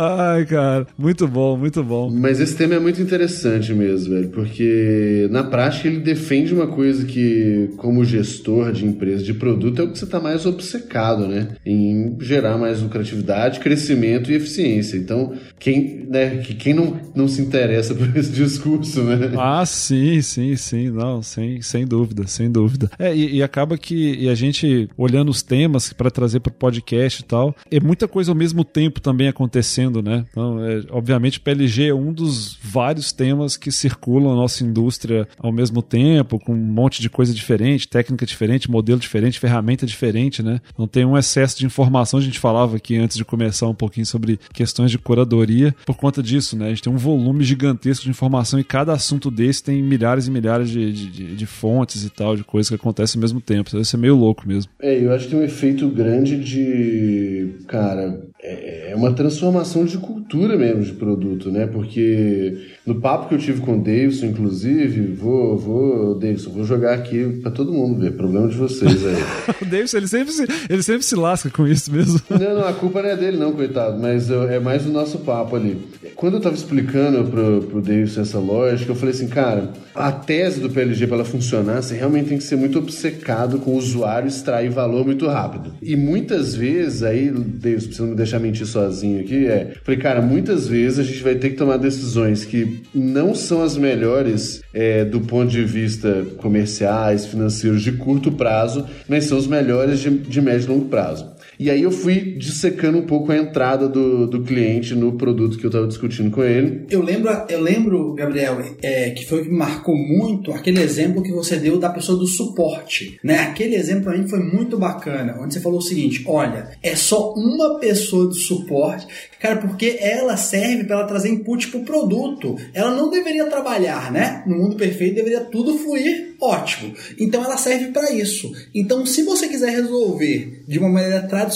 Ai, 0.00 0.46
cara, 0.46 0.86
muito 0.96 1.26
bom, 1.26 1.56
muito 1.56 1.82
bom. 1.82 2.08
Mas 2.08 2.38
esse 2.38 2.56
tema 2.56 2.76
é 2.76 2.78
muito 2.78 3.02
interessante 3.02 3.74
mesmo, 3.74 4.14
velho, 4.14 4.28
porque 4.28 5.26
na 5.32 5.42
prática 5.42 5.88
ele 5.88 5.98
defende 5.98 6.54
uma 6.54 6.68
coisa 6.68 7.04
que, 7.04 7.70
como 7.78 8.04
gestor 8.04 8.70
de 8.70 8.86
empresa 8.86 9.24
de 9.24 9.34
produto, 9.34 9.82
é 9.82 9.84
o 9.84 9.90
que 9.90 9.98
você 9.98 10.04
está 10.04 10.20
mais 10.20 10.46
obcecado, 10.46 11.26
né? 11.26 11.48
Em 11.66 12.16
gerar 12.20 12.56
mais 12.56 12.80
lucratividade, 12.80 13.58
crescimento 13.58 14.30
e 14.30 14.36
eficiência. 14.36 14.96
Então, 14.96 15.32
quem, 15.58 16.06
né, 16.08 16.36
quem 16.36 16.74
não, 16.74 17.00
não 17.12 17.26
se 17.26 17.42
interessa 17.42 17.92
por 17.96 18.16
esse 18.16 18.30
discurso, 18.30 19.02
né? 19.02 19.32
Ah, 19.36 19.66
sim, 19.66 20.22
sim, 20.22 20.54
sim, 20.54 20.90
não, 20.90 21.22
sem, 21.22 21.60
sem 21.60 21.84
dúvida, 21.84 22.24
sem 22.28 22.48
dúvida. 22.48 22.88
É, 23.00 23.12
e, 23.12 23.38
e 23.38 23.42
acaba 23.42 23.76
que 23.76 24.14
e 24.14 24.28
a 24.28 24.34
gente, 24.36 24.88
olhando 24.96 25.30
os 25.30 25.42
temas 25.42 25.92
para 25.92 26.08
trazer 26.08 26.38
para 26.38 26.50
o 26.50 26.54
podcast 26.54 27.20
e 27.20 27.24
tal, 27.24 27.52
é 27.68 27.80
muita 27.80 28.06
coisa 28.06 28.30
ao 28.30 28.36
mesmo 28.36 28.62
tempo 28.62 29.00
também 29.00 29.26
acontecendo 29.26 29.87
né? 29.90 30.24
Então, 30.30 30.64
é, 30.64 30.82
obviamente, 30.90 31.40
PLG 31.40 31.88
é 31.88 31.94
um 31.94 32.12
dos 32.12 32.58
vários 32.62 33.12
temas 33.12 33.56
que 33.56 33.72
circulam 33.72 34.32
a 34.32 34.36
nossa 34.36 34.64
indústria 34.64 35.26
ao 35.38 35.52
mesmo 35.52 35.82
tempo, 35.82 36.38
com 36.38 36.52
um 36.52 36.56
monte 36.56 37.00
de 37.00 37.10
coisa 37.10 37.32
diferente, 37.32 37.88
técnica 37.88 38.26
diferente, 38.26 38.70
modelo 38.70 39.00
diferente, 39.00 39.38
ferramenta 39.38 39.86
diferente, 39.86 40.42
né? 40.42 40.60
Então 40.72 40.86
tem 40.86 41.04
um 41.04 41.16
excesso 41.16 41.58
de 41.58 41.66
informação. 41.66 42.18
A 42.18 42.22
gente 42.22 42.38
falava 42.38 42.76
aqui 42.76 42.96
antes 42.96 43.16
de 43.16 43.24
começar 43.24 43.66
um 43.66 43.74
pouquinho 43.74 44.06
sobre 44.06 44.38
questões 44.52 44.90
de 44.90 44.98
curadoria 44.98 45.74
por 45.86 45.96
conta 45.96 46.22
disso, 46.22 46.56
né? 46.56 46.66
A 46.66 46.68
gente 46.70 46.82
tem 46.82 46.92
um 46.92 46.96
volume 46.96 47.44
gigantesco 47.44 48.04
de 48.04 48.10
informação 48.10 48.58
e 48.58 48.64
cada 48.64 48.92
assunto 48.92 49.30
desse 49.30 49.62
tem 49.62 49.82
milhares 49.82 50.26
e 50.26 50.30
milhares 50.30 50.70
de, 50.70 50.92
de, 50.92 51.36
de 51.36 51.46
fontes 51.46 52.04
e 52.04 52.10
tal, 52.10 52.36
de 52.36 52.44
coisas 52.44 52.68
que 52.68 52.74
acontecem 52.74 53.18
ao 53.18 53.22
mesmo 53.22 53.40
tempo. 53.40 53.76
Isso 53.78 53.96
é 53.96 53.98
meio 53.98 54.16
louco 54.16 54.46
mesmo. 54.46 54.70
É, 54.80 55.04
eu 55.04 55.12
acho 55.12 55.24
que 55.24 55.30
tem 55.30 55.40
um 55.40 55.44
efeito 55.44 55.88
grande 55.88 56.36
de, 56.36 57.56
cara, 57.66 58.20
é, 58.40 58.92
é 58.92 58.96
uma 58.96 59.12
transformação 59.12 59.77
de 59.84 59.98
cultura 59.98 60.56
mesmo 60.56 60.82
de 60.82 60.92
produto, 60.92 61.50
né? 61.50 61.66
Porque 61.66 62.68
no 62.86 63.00
papo 63.00 63.28
que 63.28 63.34
eu 63.34 63.38
tive 63.38 63.60
com 63.60 63.78
o 63.78 63.82
Davidson, 63.82 64.26
inclusive, 64.26 65.12
vou, 65.14 65.56
vou, 65.56 66.14
Davidson, 66.14 66.50
vou 66.50 66.64
jogar 66.64 66.94
aqui 66.94 67.40
para 67.42 67.50
todo 67.50 67.72
mundo 67.72 68.00
ver. 68.00 68.12
Problema 68.12 68.48
de 68.48 68.56
vocês 68.56 69.06
aí. 69.06 69.16
o 69.62 69.64
Davidson, 69.64 69.96
ele 69.98 70.08
sempre, 70.08 70.32
se, 70.32 70.46
ele 70.68 70.82
sempre 70.82 71.02
se 71.02 71.14
lasca 71.14 71.50
com 71.50 71.66
isso 71.66 71.92
mesmo. 71.92 72.20
não, 72.30 72.54
não, 72.56 72.66
a 72.66 72.72
culpa 72.72 73.02
não 73.02 73.10
é 73.10 73.16
dele, 73.16 73.36
não, 73.36 73.52
coitado, 73.52 73.98
mas 73.98 74.30
é 74.30 74.58
mais 74.58 74.86
o 74.86 74.90
nosso 74.90 75.18
papo 75.18 75.56
ali. 75.56 75.78
Quando 76.14 76.34
eu 76.34 76.40
tava 76.40 76.54
explicando 76.54 77.24
pro, 77.30 77.62
pro 77.62 77.80
Davidson 77.80 78.22
essa 78.22 78.38
lógica, 78.38 78.90
eu 78.90 78.96
falei 78.96 79.14
assim, 79.14 79.28
cara, 79.28 79.70
a 79.98 80.12
tese 80.12 80.60
do 80.60 80.70
PLG 80.70 81.06
para 81.06 81.16
ela 81.16 81.24
funcionar, 81.24 81.82
você 81.82 81.94
realmente 81.94 82.28
tem 82.28 82.38
que 82.38 82.44
ser 82.44 82.56
muito 82.56 82.78
obcecado 82.78 83.58
com 83.58 83.72
o 83.72 83.76
usuário 83.76 84.28
extrair 84.28 84.70
valor 84.70 85.04
muito 85.04 85.26
rápido. 85.26 85.74
E 85.82 85.96
muitas 85.96 86.54
vezes, 86.54 87.02
aí, 87.02 87.30
você 87.30 88.02
não 88.02 88.10
me 88.10 88.16
deixar 88.16 88.38
mentir 88.38 88.66
sozinho 88.66 89.20
aqui, 89.20 89.46
é, 89.46 89.74
falei, 89.82 90.00
cara, 90.00 90.22
muitas 90.22 90.68
vezes 90.68 91.00
a 91.00 91.02
gente 91.02 91.22
vai 91.22 91.34
ter 91.34 91.50
que 91.50 91.56
tomar 91.56 91.76
decisões 91.76 92.44
que 92.44 92.82
não 92.94 93.34
são 93.34 93.62
as 93.62 93.76
melhores 93.76 94.62
é, 94.72 95.04
do 95.04 95.20
ponto 95.20 95.50
de 95.50 95.64
vista 95.64 96.24
comerciais, 96.36 97.26
financeiros 97.26 97.82
de 97.82 97.92
curto 97.92 98.30
prazo, 98.30 98.86
mas 99.08 99.24
são 99.24 99.36
os 99.36 99.46
melhores 99.46 100.00
de, 100.00 100.10
de 100.10 100.40
médio 100.40 100.66
e 100.66 100.68
longo 100.68 100.86
prazo. 100.86 101.37
E 101.58 101.70
aí 101.70 101.82
eu 101.82 101.90
fui 101.90 102.36
dissecando 102.36 102.98
um 102.98 103.06
pouco 103.06 103.32
a 103.32 103.36
entrada 103.36 103.88
do, 103.88 104.26
do 104.26 104.42
cliente 104.42 104.94
no 104.94 105.12
produto 105.12 105.58
que 105.58 105.64
eu 105.64 105.68
estava 105.68 105.88
discutindo 105.88 106.30
com 106.30 106.42
ele. 106.42 106.86
Eu 106.88 107.02
lembro, 107.02 107.30
eu 107.48 107.60
lembro 107.60 108.14
Gabriel, 108.14 108.60
é, 108.80 109.10
que 109.10 109.26
foi 109.26 109.40
o 109.40 109.44
que 109.44 109.50
marcou 109.50 109.96
muito 109.96 110.52
aquele 110.52 110.80
exemplo 110.80 111.22
que 111.22 111.32
você 111.32 111.56
deu 111.56 111.78
da 111.78 111.90
pessoa 111.90 112.16
do 112.16 112.26
suporte. 112.26 113.18
Né? 113.22 113.40
Aquele 113.40 113.74
exemplo 113.74 114.04
para 114.04 114.16
mim 114.16 114.28
foi 114.28 114.38
muito 114.38 114.78
bacana, 114.78 115.36
onde 115.40 115.54
você 115.54 115.60
falou 115.60 115.78
o 115.78 115.82
seguinte: 115.82 116.22
olha, 116.26 116.70
é 116.82 116.94
só 116.94 117.34
uma 117.34 117.78
pessoa 117.78 118.26
do 118.26 118.34
suporte, 118.34 119.06
cara, 119.40 119.56
porque 119.56 119.98
ela 120.00 120.36
serve 120.36 120.84
para 120.84 121.04
trazer 121.04 121.30
input 121.30 121.68
para 121.68 121.80
o 121.80 121.84
produto. 121.84 122.56
Ela 122.72 122.94
não 122.94 123.10
deveria 123.10 123.46
trabalhar, 123.46 124.12
né? 124.12 124.44
No 124.46 124.56
mundo 124.56 124.76
perfeito 124.76 125.16
deveria 125.16 125.40
tudo 125.40 125.76
fluir 125.78 126.28
ótimo. 126.40 126.94
Então 127.18 127.44
ela 127.44 127.56
serve 127.56 127.86
para 127.86 128.12
isso. 128.12 128.52
Então, 128.74 129.04
se 129.04 129.22
você 129.22 129.48
quiser 129.48 129.70
resolver 129.70 130.62
de 130.66 130.78
uma 130.78 130.88
maneira 130.88 131.22
tradicional, 131.26 131.47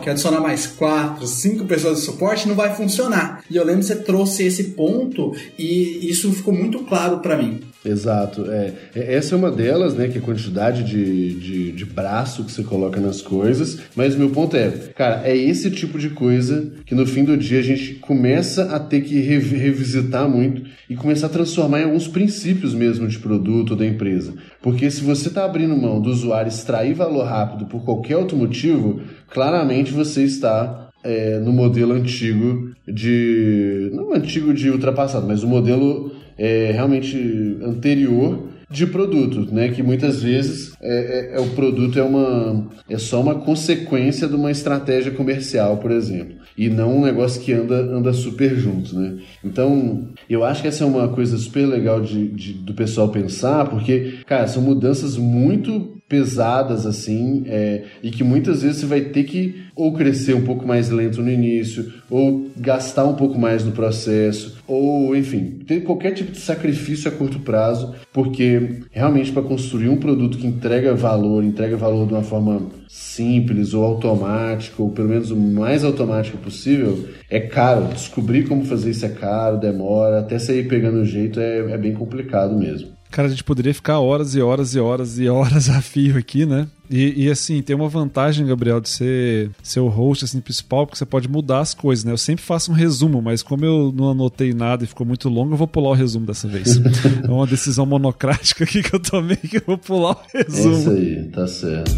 que 0.00 0.08
é 0.08 0.12
adicionar 0.12 0.40
mais 0.40 0.66
quatro, 0.66 1.26
cinco 1.26 1.64
pessoas 1.64 1.98
de 1.98 2.04
suporte, 2.04 2.48
não 2.48 2.54
vai 2.54 2.74
funcionar. 2.74 3.44
E 3.50 3.56
eu 3.56 3.64
lembro 3.64 3.80
que 3.80 3.86
você 3.86 3.96
trouxe 3.96 4.44
esse 4.44 4.64
ponto 4.64 5.34
e 5.58 6.10
isso 6.10 6.32
ficou 6.32 6.54
muito 6.54 6.80
claro 6.80 7.18
para 7.18 7.36
mim. 7.36 7.62
Exato. 7.86 8.50
É, 8.50 8.72
é, 8.94 9.14
essa 9.14 9.34
é 9.34 9.38
uma 9.38 9.50
delas, 9.50 9.94
né? 9.94 10.08
Que 10.08 10.18
é 10.18 10.20
a 10.20 10.24
quantidade 10.24 10.82
de, 10.82 11.34
de, 11.34 11.72
de, 11.72 11.84
braço 11.84 12.44
que 12.44 12.50
você 12.50 12.64
coloca 12.64 13.00
nas 13.00 13.22
coisas. 13.22 13.78
Mas 13.94 14.16
meu 14.16 14.30
ponto 14.30 14.56
é, 14.56 14.70
cara, 14.94 15.22
é 15.24 15.36
esse 15.36 15.70
tipo 15.70 15.98
de 15.98 16.10
coisa 16.10 16.72
que 16.84 16.94
no 16.94 17.06
fim 17.06 17.24
do 17.24 17.36
dia 17.36 17.60
a 17.60 17.62
gente 17.62 17.94
começa 17.94 18.74
a 18.74 18.80
ter 18.80 19.02
que 19.02 19.20
revisitar 19.20 20.28
muito 20.28 20.62
e 20.90 20.96
começar 20.96 21.26
a 21.26 21.30
transformar 21.30 21.80
em 21.80 21.84
alguns 21.84 22.08
princípios 22.08 22.74
mesmo 22.74 23.06
de 23.06 23.18
produto 23.18 23.70
ou 23.70 23.76
da 23.76 23.86
empresa. 23.86 24.34
Porque 24.60 24.90
se 24.90 25.02
você 25.02 25.28
está 25.28 25.44
abrindo 25.44 25.76
mão 25.76 26.00
do 26.00 26.10
usuário 26.10 26.48
extrair 26.48 26.94
valor 26.94 27.24
rápido 27.24 27.66
por 27.66 27.84
qualquer 27.84 28.16
outro 28.16 28.36
motivo, 28.36 29.00
claramente 29.28 29.92
você 29.92 30.22
está 30.24 30.86
é, 31.06 31.38
no 31.38 31.52
modelo 31.52 31.92
antigo 31.92 32.72
de. 32.86 33.90
Não 33.92 34.12
antigo 34.12 34.52
de 34.52 34.70
ultrapassado, 34.70 35.26
mas 35.26 35.44
o 35.44 35.48
modelo 35.48 36.05
é, 36.38 36.70
realmente 36.72 37.58
anterior 37.62 38.48
de 38.68 38.86
produto, 38.86 39.46
né? 39.52 39.68
Que 39.68 39.82
muitas 39.82 40.22
vezes 40.22 40.72
é, 40.80 41.34
é, 41.34 41.36
é, 41.36 41.40
o 41.40 41.50
produto 41.50 41.98
é 41.98 42.02
uma 42.02 42.68
é 42.88 42.98
só 42.98 43.20
uma 43.20 43.36
consequência 43.36 44.26
de 44.26 44.34
uma 44.34 44.50
estratégia 44.50 45.12
comercial, 45.12 45.76
por 45.76 45.90
exemplo, 45.92 46.36
e 46.58 46.68
não 46.68 46.98
um 46.98 47.04
negócio 47.04 47.40
que 47.40 47.52
anda 47.52 47.76
anda 47.76 48.12
super 48.12 48.56
junto, 48.56 48.98
né? 48.98 49.18
Então 49.44 50.08
eu 50.28 50.44
acho 50.44 50.62
que 50.62 50.68
essa 50.68 50.82
é 50.82 50.86
uma 50.86 51.08
coisa 51.08 51.36
super 51.38 51.64
legal 51.66 52.00
de, 52.00 52.28
de 52.28 52.52
do 52.54 52.74
pessoal 52.74 53.08
pensar, 53.08 53.68
porque 53.68 54.18
cara 54.26 54.48
são 54.48 54.62
mudanças 54.62 55.16
muito 55.16 55.95
pesadas 56.08 56.86
assim 56.86 57.44
é, 57.46 57.84
e 58.02 58.10
que 58.10 58.22
muitas 58.22 58.62
vezes 58.62 58.78
você 58.78 58.86
vai 58.86 59.00
ter 59.00 59.24
que 59.24 59.66
ou 59.74 59.92
crescer 59.92 60.34
um 60.34 60.44
pouco 60.44 60.66
mais 60.66 60.88
lento 60.88 61.20
no 61.20 61.30
início 61.30 61.92
ou 62.08 62.48
gastar 62.56 63.04
um 63.04 63.14
pouco 63.14 63.38
mais 63.38 63.64
no 63.64 63.72
processo 63.72 64.56
ou 64.68 65.16
enfim 65.16 65.58
ter 65.66 65.80
qualquer 65.80 66.12
tipo 66.12 66.30
de 66.30 66.38
sacrifício 66.38 67.08
a 67.08 67.14
curto 67.14 67.40
prazo 67.40 67.94
porque 68.12 68.80
realmente 68.92 69.32
para 69.32 69.42
construir 69.42 69.88
um 69.88 69.96
produto 69.96 70.38
que 70.38 70.46
entrega 70.46 70.94
valor 70.94 71.42
entrega 71.42 71.76
valor 71.76 72.06
de 72.06 72.14
uma 72.14 72.22
forma 72.22 72.68
simples 72.88 73.74
ou 73.74 73.84
automática 73.84 74.80
ou 74.80 74.90
pelo 74.90 75.08
menos 75.08 75.32
o 75.32 75.36
mais 75.36 75.82
automática 75.84 76.38
possível 76.38 77.08
é 77.28 77.40
caro. 77.40 77.88
Descobrir 77.92 78.46
como 78.48 78.64
fazer 78.64 78.90
isso 78.90 79.04
é 79.04 79.08
caro 79.08 79.58
demora 79.58 80.20
até 80.20 80.38
sair 80.38 80.68
pegando 80.68 80.98
o 81.00 81.04
jeito 81.04 81.40
é, 81.40 81.72
é 81.72 81.76
bem 81.76 81.92
complicado 81.92 82.56
mesmo 82.56 82.95
Cara, 83.10 83.28
a 83.28 83.30
gente 83.30 83.44
poderia 83.44 83.72
ficar 83.72 83.98
horas 83.98 84.34
e 84.34 84.40
horas 84.40 84.74
e 84.74 84.80
horas 84.80 85.18
e 85.18 85.28
horas 85.28 85.68
a 85.70 85.80
fio 85.80 86.18
aqui, 86.18 86.44
né? 86.44 86.66
E, 86.88 87.24
e, 87.24 87.30
assim, 87.30 87.60
tem 87.62 87.74
uma 87.74 87.88
vantagem, 87.88 88.46
Gabriel, 88.46 88.80
de 88.80 88.88
ser, 88.88 89.50
ser 89.60 89.80
o 89.80 89.88
host 89.88 90.24
assim, 90.24 90.40
principal, 90.40 90.86
porque 90.86 90.96
você 90.96 91.04
pode 91.04 91.28
mudar 91.28 91.60
as 91.60 91.74
coisas, 91.74 92.04
né? 92.04 92.12
Eu 92.12 92.18
sempre 92.18 92.44
faço 92.44 92.70
um 92.70 92.74
resumo, 92.74 93.20
mas 93.20 93.42
como 93.42 93.64
eu 93.64 93.92
não 93.94 94.10
anotei 94.10 94.54
nada 94.54 94.84
e 94.84 94.86
ficou 94.86 95.04
muito 95.04 95.28
longo, 95.28 95.54
eu 95.54 95.56
vou 95.56 95.66
pular 95.66 95.90
o 95.90 95.94
resumo 95.94 96.26
dessa 96.26 96.46
vez. 96.46 96.76
é 97.24 97.28
uma 97.28 97.46
decisão 97.46 97.84
monocrática 97.84 98.62
aqui 98.62 98.82
que 98.82 98.94
eu 98.94 99.00
tomei 99.00 99.36
que 99.36 99.56
eu 99.56 99.62
vou 99.66 99.78
pular 99.78 100.12
o 100.12 100.20
resumo. 100.32 100.76
É 100.76 100.78
isso 100.78 100.90
aí, 100.90 101.24
tá 101.32 101.46
certo. 101.48 101.96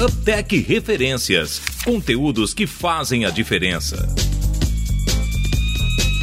Uptech 0.00 0.58
Referências. 0.58 1.60
Conteúdos 1.84 2.52
que 2.52 2.66
fazem 2.66 3.24
a 3.24 3.30
diferença. 3.30 4.08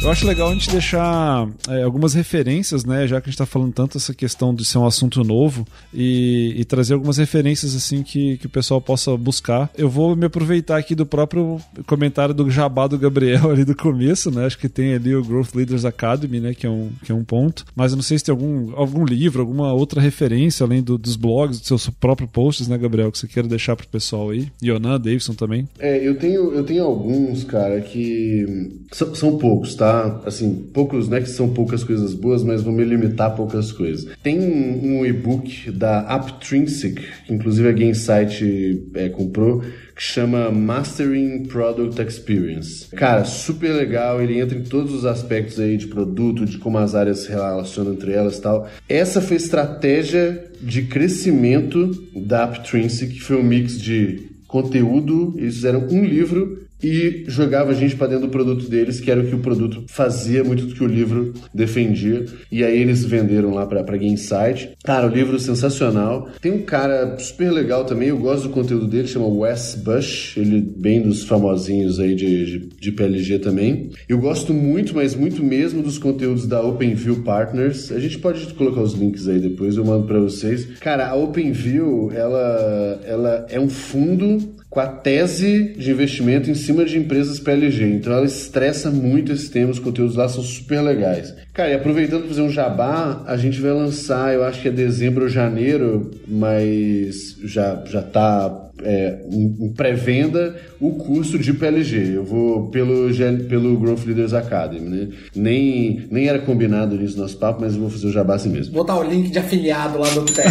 Eu 0.02 0.10
acho 0.10 0.26
legal 0.26 0.48
a 0.48 0.52
gente 0.52 0.68
deixar 0.68 1.48
é, 1.68 1.84
algumas 1.84 2.12
referências, 2.12 2.84
né? 2.84 3.06
Já 3.06 3.20
que 3.20 3.28
a 3.28 3.30
gente 3.30 3.34
está 3.34 3.46
falando 3.46 3.72
tanto 3.72 3.98
essa 3.98 4.12
questão 4.12 4.52
de 4.52 4.64
ser 4.64 4.78
um 4.78 4.84
assunto 4.84 5.22
novo 5.22 5.64
e, 5.94 6.54
e, 6.56 6.64
trazer 6.64 6.94
algumas 6.94 7.18
referências 7.18 7.76
assim 7.76 8.02
que, 8.02 8.36
que 8.38 8.46
o 8.46 8.50
pessoal 8.50 8.80
possa 8.80 9.16
buscar. 9.16 9.70
Eu 9.78 9.88
vou 9.88 10.16
me 10.16 10.26
aproveitar 10.26 10.76
aqui 10.76 10.96
do 10.96 11.06
próprio 11.06 11.60
comentário 11.86 12.34
do 12.34 12.50
Jabá 12.50 12.88
do 12.88 12.98
Gabriel 12.98 13.48
ali 13.52 13.64
do 13.64 13.76
começo, 13.76 14.28
né? 14.32 14.44
Acho 14.44 14.58
que 14.58 14.68
tem 14.68 14.92
ali 14.92 15.14
o 15.14 15.22
Growth 15.22 15.54
Leaders 15.54 15.84
Academy, 15.84 16.40
né? 16.40 16.52
Que 16.52 16.66
é 16.66 16.70
um, 16.70 16.90
que 17.04 17.12
é 17.12 17.14
um 17.14 17.22
ponto. 17.22 17.64
Mas 17.76 17.92
eu 17.92 17.96
não 17.96 18.02
sei 18.02 18.18
se 18.18 18.24
tem 18.24 18.32
algum, 18.32 18.74
algum 18.74 19.04
livro, 19.04 19.40
alguma 19.40 19.72
outra 19.72 20.00
referência 20.00 20.64
além 20.64 20.82
do, 20.82 20.98
dos 20.98 21.14
blogs, 21.14 21.60
dos 21.60 21.68
seus 21.68 21.88
próprios 21.88 22.28
posts, 22.28 22.66
né, 22.66 22.76
Gabriel? 22.76 23.12
Que 23.12 23.18
você 23.18 23.28
queira 23.28 23.48
deixar 23.48 23.76
pro 23.76 23.86
pessoal 23.86 24.30
aí. 24.30 24.48
Yonan, 24.60 24.98
Davidson 24.98 25.34
também. 25.34 25.68
É, 25.78 25.96
eu 25.96 26.18
tenho, 26.18 26.52
eu 26.52 26.64
tenho 26.64 26.82
alguns, 26.82 27.44
cara, 27.44 27.80
que 27.80 28.82
são, 28.90 29.14
são 29.14 29.38
poucos, 29.38 29.76
tá? 29.76 29.91
Assim, 30.24 30.68
poucos, 30.72 31.08
não 31.08 31.16
é 31.16 31.20
que 31.20 31.28
são 31.28 31.48
poucas 31.48 31.84
coisas 31.84 32.14
boas, 32.14 32.42
mas 32.42 32.62
vou 32.62 32.72
me 32.72 32.84
limitar 32.84 33.28
a 33.28 33.30
poucas 33.30 33.72
coisas. 33.72 34.06
Tem 34.22 34.38
um, 34.38 35.04
e-book 35.04 35.70
da 35.70 36.00
Aptrinsic, 36.00 37.02
que 37.26 37.32
inclusive 37.32 37.68
a 37.68 37.72
Gainsight 37.72 38.82
é, 38.94 39.08
comprou, 39.08 39.60
que 39.60 40.02
chama 40.02 40.50
Mastering 40.50 41.44
Product 41.44 42.00
Experience. 42.00 42.88
Cara, 42.94 43.24
super 43.24 43.72
legal, 43.72 44.22
ele 44.22 44.38
entra 44.38 44.58
em 44.58 44.62
todos 44.62 44.92
os 44.94 45.04
aspectos 45.04 45.58
aí 45.60 45.76
de 45.76 45.86
produto, 45.86 46.46
de 46.46 46.58
como 46.58 46.78
as 46.78 46.94
áreas 46.94 47.20
se 47.20 47.28
relacionam 47.28 47.92
entre 47.92 48.12
elas 48.12 48.38
e 48.38 48.42
tal. 48.42 48.68
Essa 48.88 49.20
foi 49.20 49.36
a 49.36 49.40
estratégia 49.40 50.44
de 50.60 50.82
crescimento 50.82 51.90
da 52.14 52.44
Aptrinsic, 52.44 53.14
que 53.14 53.20
foi 53.20 53.36
um 53.36 53.42
mix 53.42 53.80
de 53.80 54.30
conteúdo, 54.52 55.34
eles 55.38 55.54
fizeram 55.54 55.86
um 55.90 56.04
livro 56.04 56.62
e 56.82 57.24
jogava 57.28 57.70
a 57.70 57.74
gente 57.74 57.96
para 57.96 58.08
dentro 58.08 58.26
do 58.26 58.30
produto 58.30 58.68
deles, 58.68 59.00
que 59.00 59.10
era 59.10 59.20
o 59.20 59.26
que 59.26 59.34
o 59.34 59.38
produto 59.38 59.84
fazia, 59.88 60.42
muito 60.42 60.66
do 60.66 60.74
que 60.74 60.82
o 60.82 60.86
livro 60.86 61.32
defendia. 61.54 62.24
E 62.50 62.64
aí 62.64 62.80
eles 62.80 63.04
venderam 63.04 63.54
lá 63.54 63.66
para 63.66 63.96
Gainsight. 63.96 64.72
Cara, 64.84 65.06
o 65.06 65.10
livro 65.10 65.38
sensacional. 65.38 66.28
Tem 66.40 66.52
um 66.52 66.62
cara 66.62 67.18
super 67.18 67.50
legal 67.50 67.84
também, 67.84 68.08
eu 68.08 68.18
gosto 68.18 68.48
do 68.48 68.54
conteúdo 68.54 68.86
dele, 68.86 69.06
chama 69.06 69.26
Wes 69.26 69.74
Bush, 69.74 70.36
ele 70.36 70.60
bem 70.60 71.00
dos 71.00 71.24
famosinhos 71.24 72.00
aí 72.00 72.14
de, 72.14 72.46
de, 72.46 72.58
de 72.80 72.92
PLG 72.92 73.38
também. 73.38 73.90
Eu 74.08 74.18
gosto 74.18 74.52
muito, 74.52 74.94
mas 74.94 75.14
muito 75.14 75.42
mesmo 75.42 75.82
dos 75.82 75.98
conteúdos 75.98 76.46
da 76.46 76.62
OpenView 76.62 77.22
Partners. 77.22 77.92
A 77.92 77.98
gente 77.98 78.18
pode 78.18 78.52
colocar 78.54 78.80
os 78.80 78.94
links 78.94 79.28
aí 79.28 79.38
depois, 79.38 79.76
eu 79.76 79.84
mando 79.84 80.06
para 80.06 80.18
vocês. 80.18 80.66
Cara, 80.80 81.08
a 81.08 81.14
OpenView, 81.14 82.10
ela, 82.12 83.00
ela 83.04 83.46
é 83.48 83.60
um 83.60 83.68
fundo 83.68 84.61
com 84.72 84.80
a 84.80 84.86
tese 84.86 85.74
de 85.76 85.90
investimento 85.90 86.50
em 86.50 86.54
cima 86.54 86.82
de 86.86 86.96
empresas 86.96 87.38
PLG. 87.38 87.84
Então 87.92 88.10
ela 88.10 88.24
estressa 88.24 88.90
muito 88.90 89.30
esse 89.30 89.50
tema, 89.50 89.70
os 89.70 89.78
conteúdos 89.78 90.16
lá 90.16 90.26
são 90.30 90.42
super 90.42 90.80
legais. 90.80 91.34
Cara, 91.52 91.70
e 91.70 91.74
aproveitando 91.74 92.20
para 92.20 92.28
fazer 92.28 92.42
um 92.42 92.50
jabá, 92.50 93.22
a 93.26 93.36
gente 93.36 93.60
vai 93.60 93.72
lançar, 93.72 94.32
eu 94.32 94.42
acho 94.42 94.62
que 94.62 94.68
é 94.68 94.70
dezembro 94.70 95.24
ou 95.24 95.28
janeiro, 95.28 96.10
mas 96.26 97.36
já, 97.44 97.82
já 97.84 98.00
tá 98.00 98.70
é, 98.82 99.18
em, 99.30 99.72
pré-venda 99.72 100.56
o 100.80 100.92
curso 100.92 101.38
de 101.38 101.52
PLG. 101.52 102.16
Eu 102.16 102.24
vou 102.24 102.68
pelo, 102.68 103.08
pelo 103.48 103.78
Growth 103.78 104.04
Leaders 104.06 104.32
Academy, 104.32 104.88
né? 104.88 105.08
Nem, 105.34 106.06
nem 106.10 106.28
era 106.28 106.38
combinado 106.38 106.96
nisso 106.96 107.16
no 107.16 107.22
nosso 107.22 107.36
papo, 107.36 107.60
mas 107.60 107.74
eu 107.74 107.80
vou 107.80 107.90
fazer 107.90 108.06
o 108.06 108.12
jabá 108.12 108.34
assim 108.34 108.48
mesmo. 108.48 108.72
Vou 108.72 108.82
botar 108.84 108.98
o 108.98 109.02
link 109.02 109.30
de 109.30 109.38
afiliado 109.38 109.98
lá 109.98 110.08
do 110.10 110.24
Tech. 110.24 110.48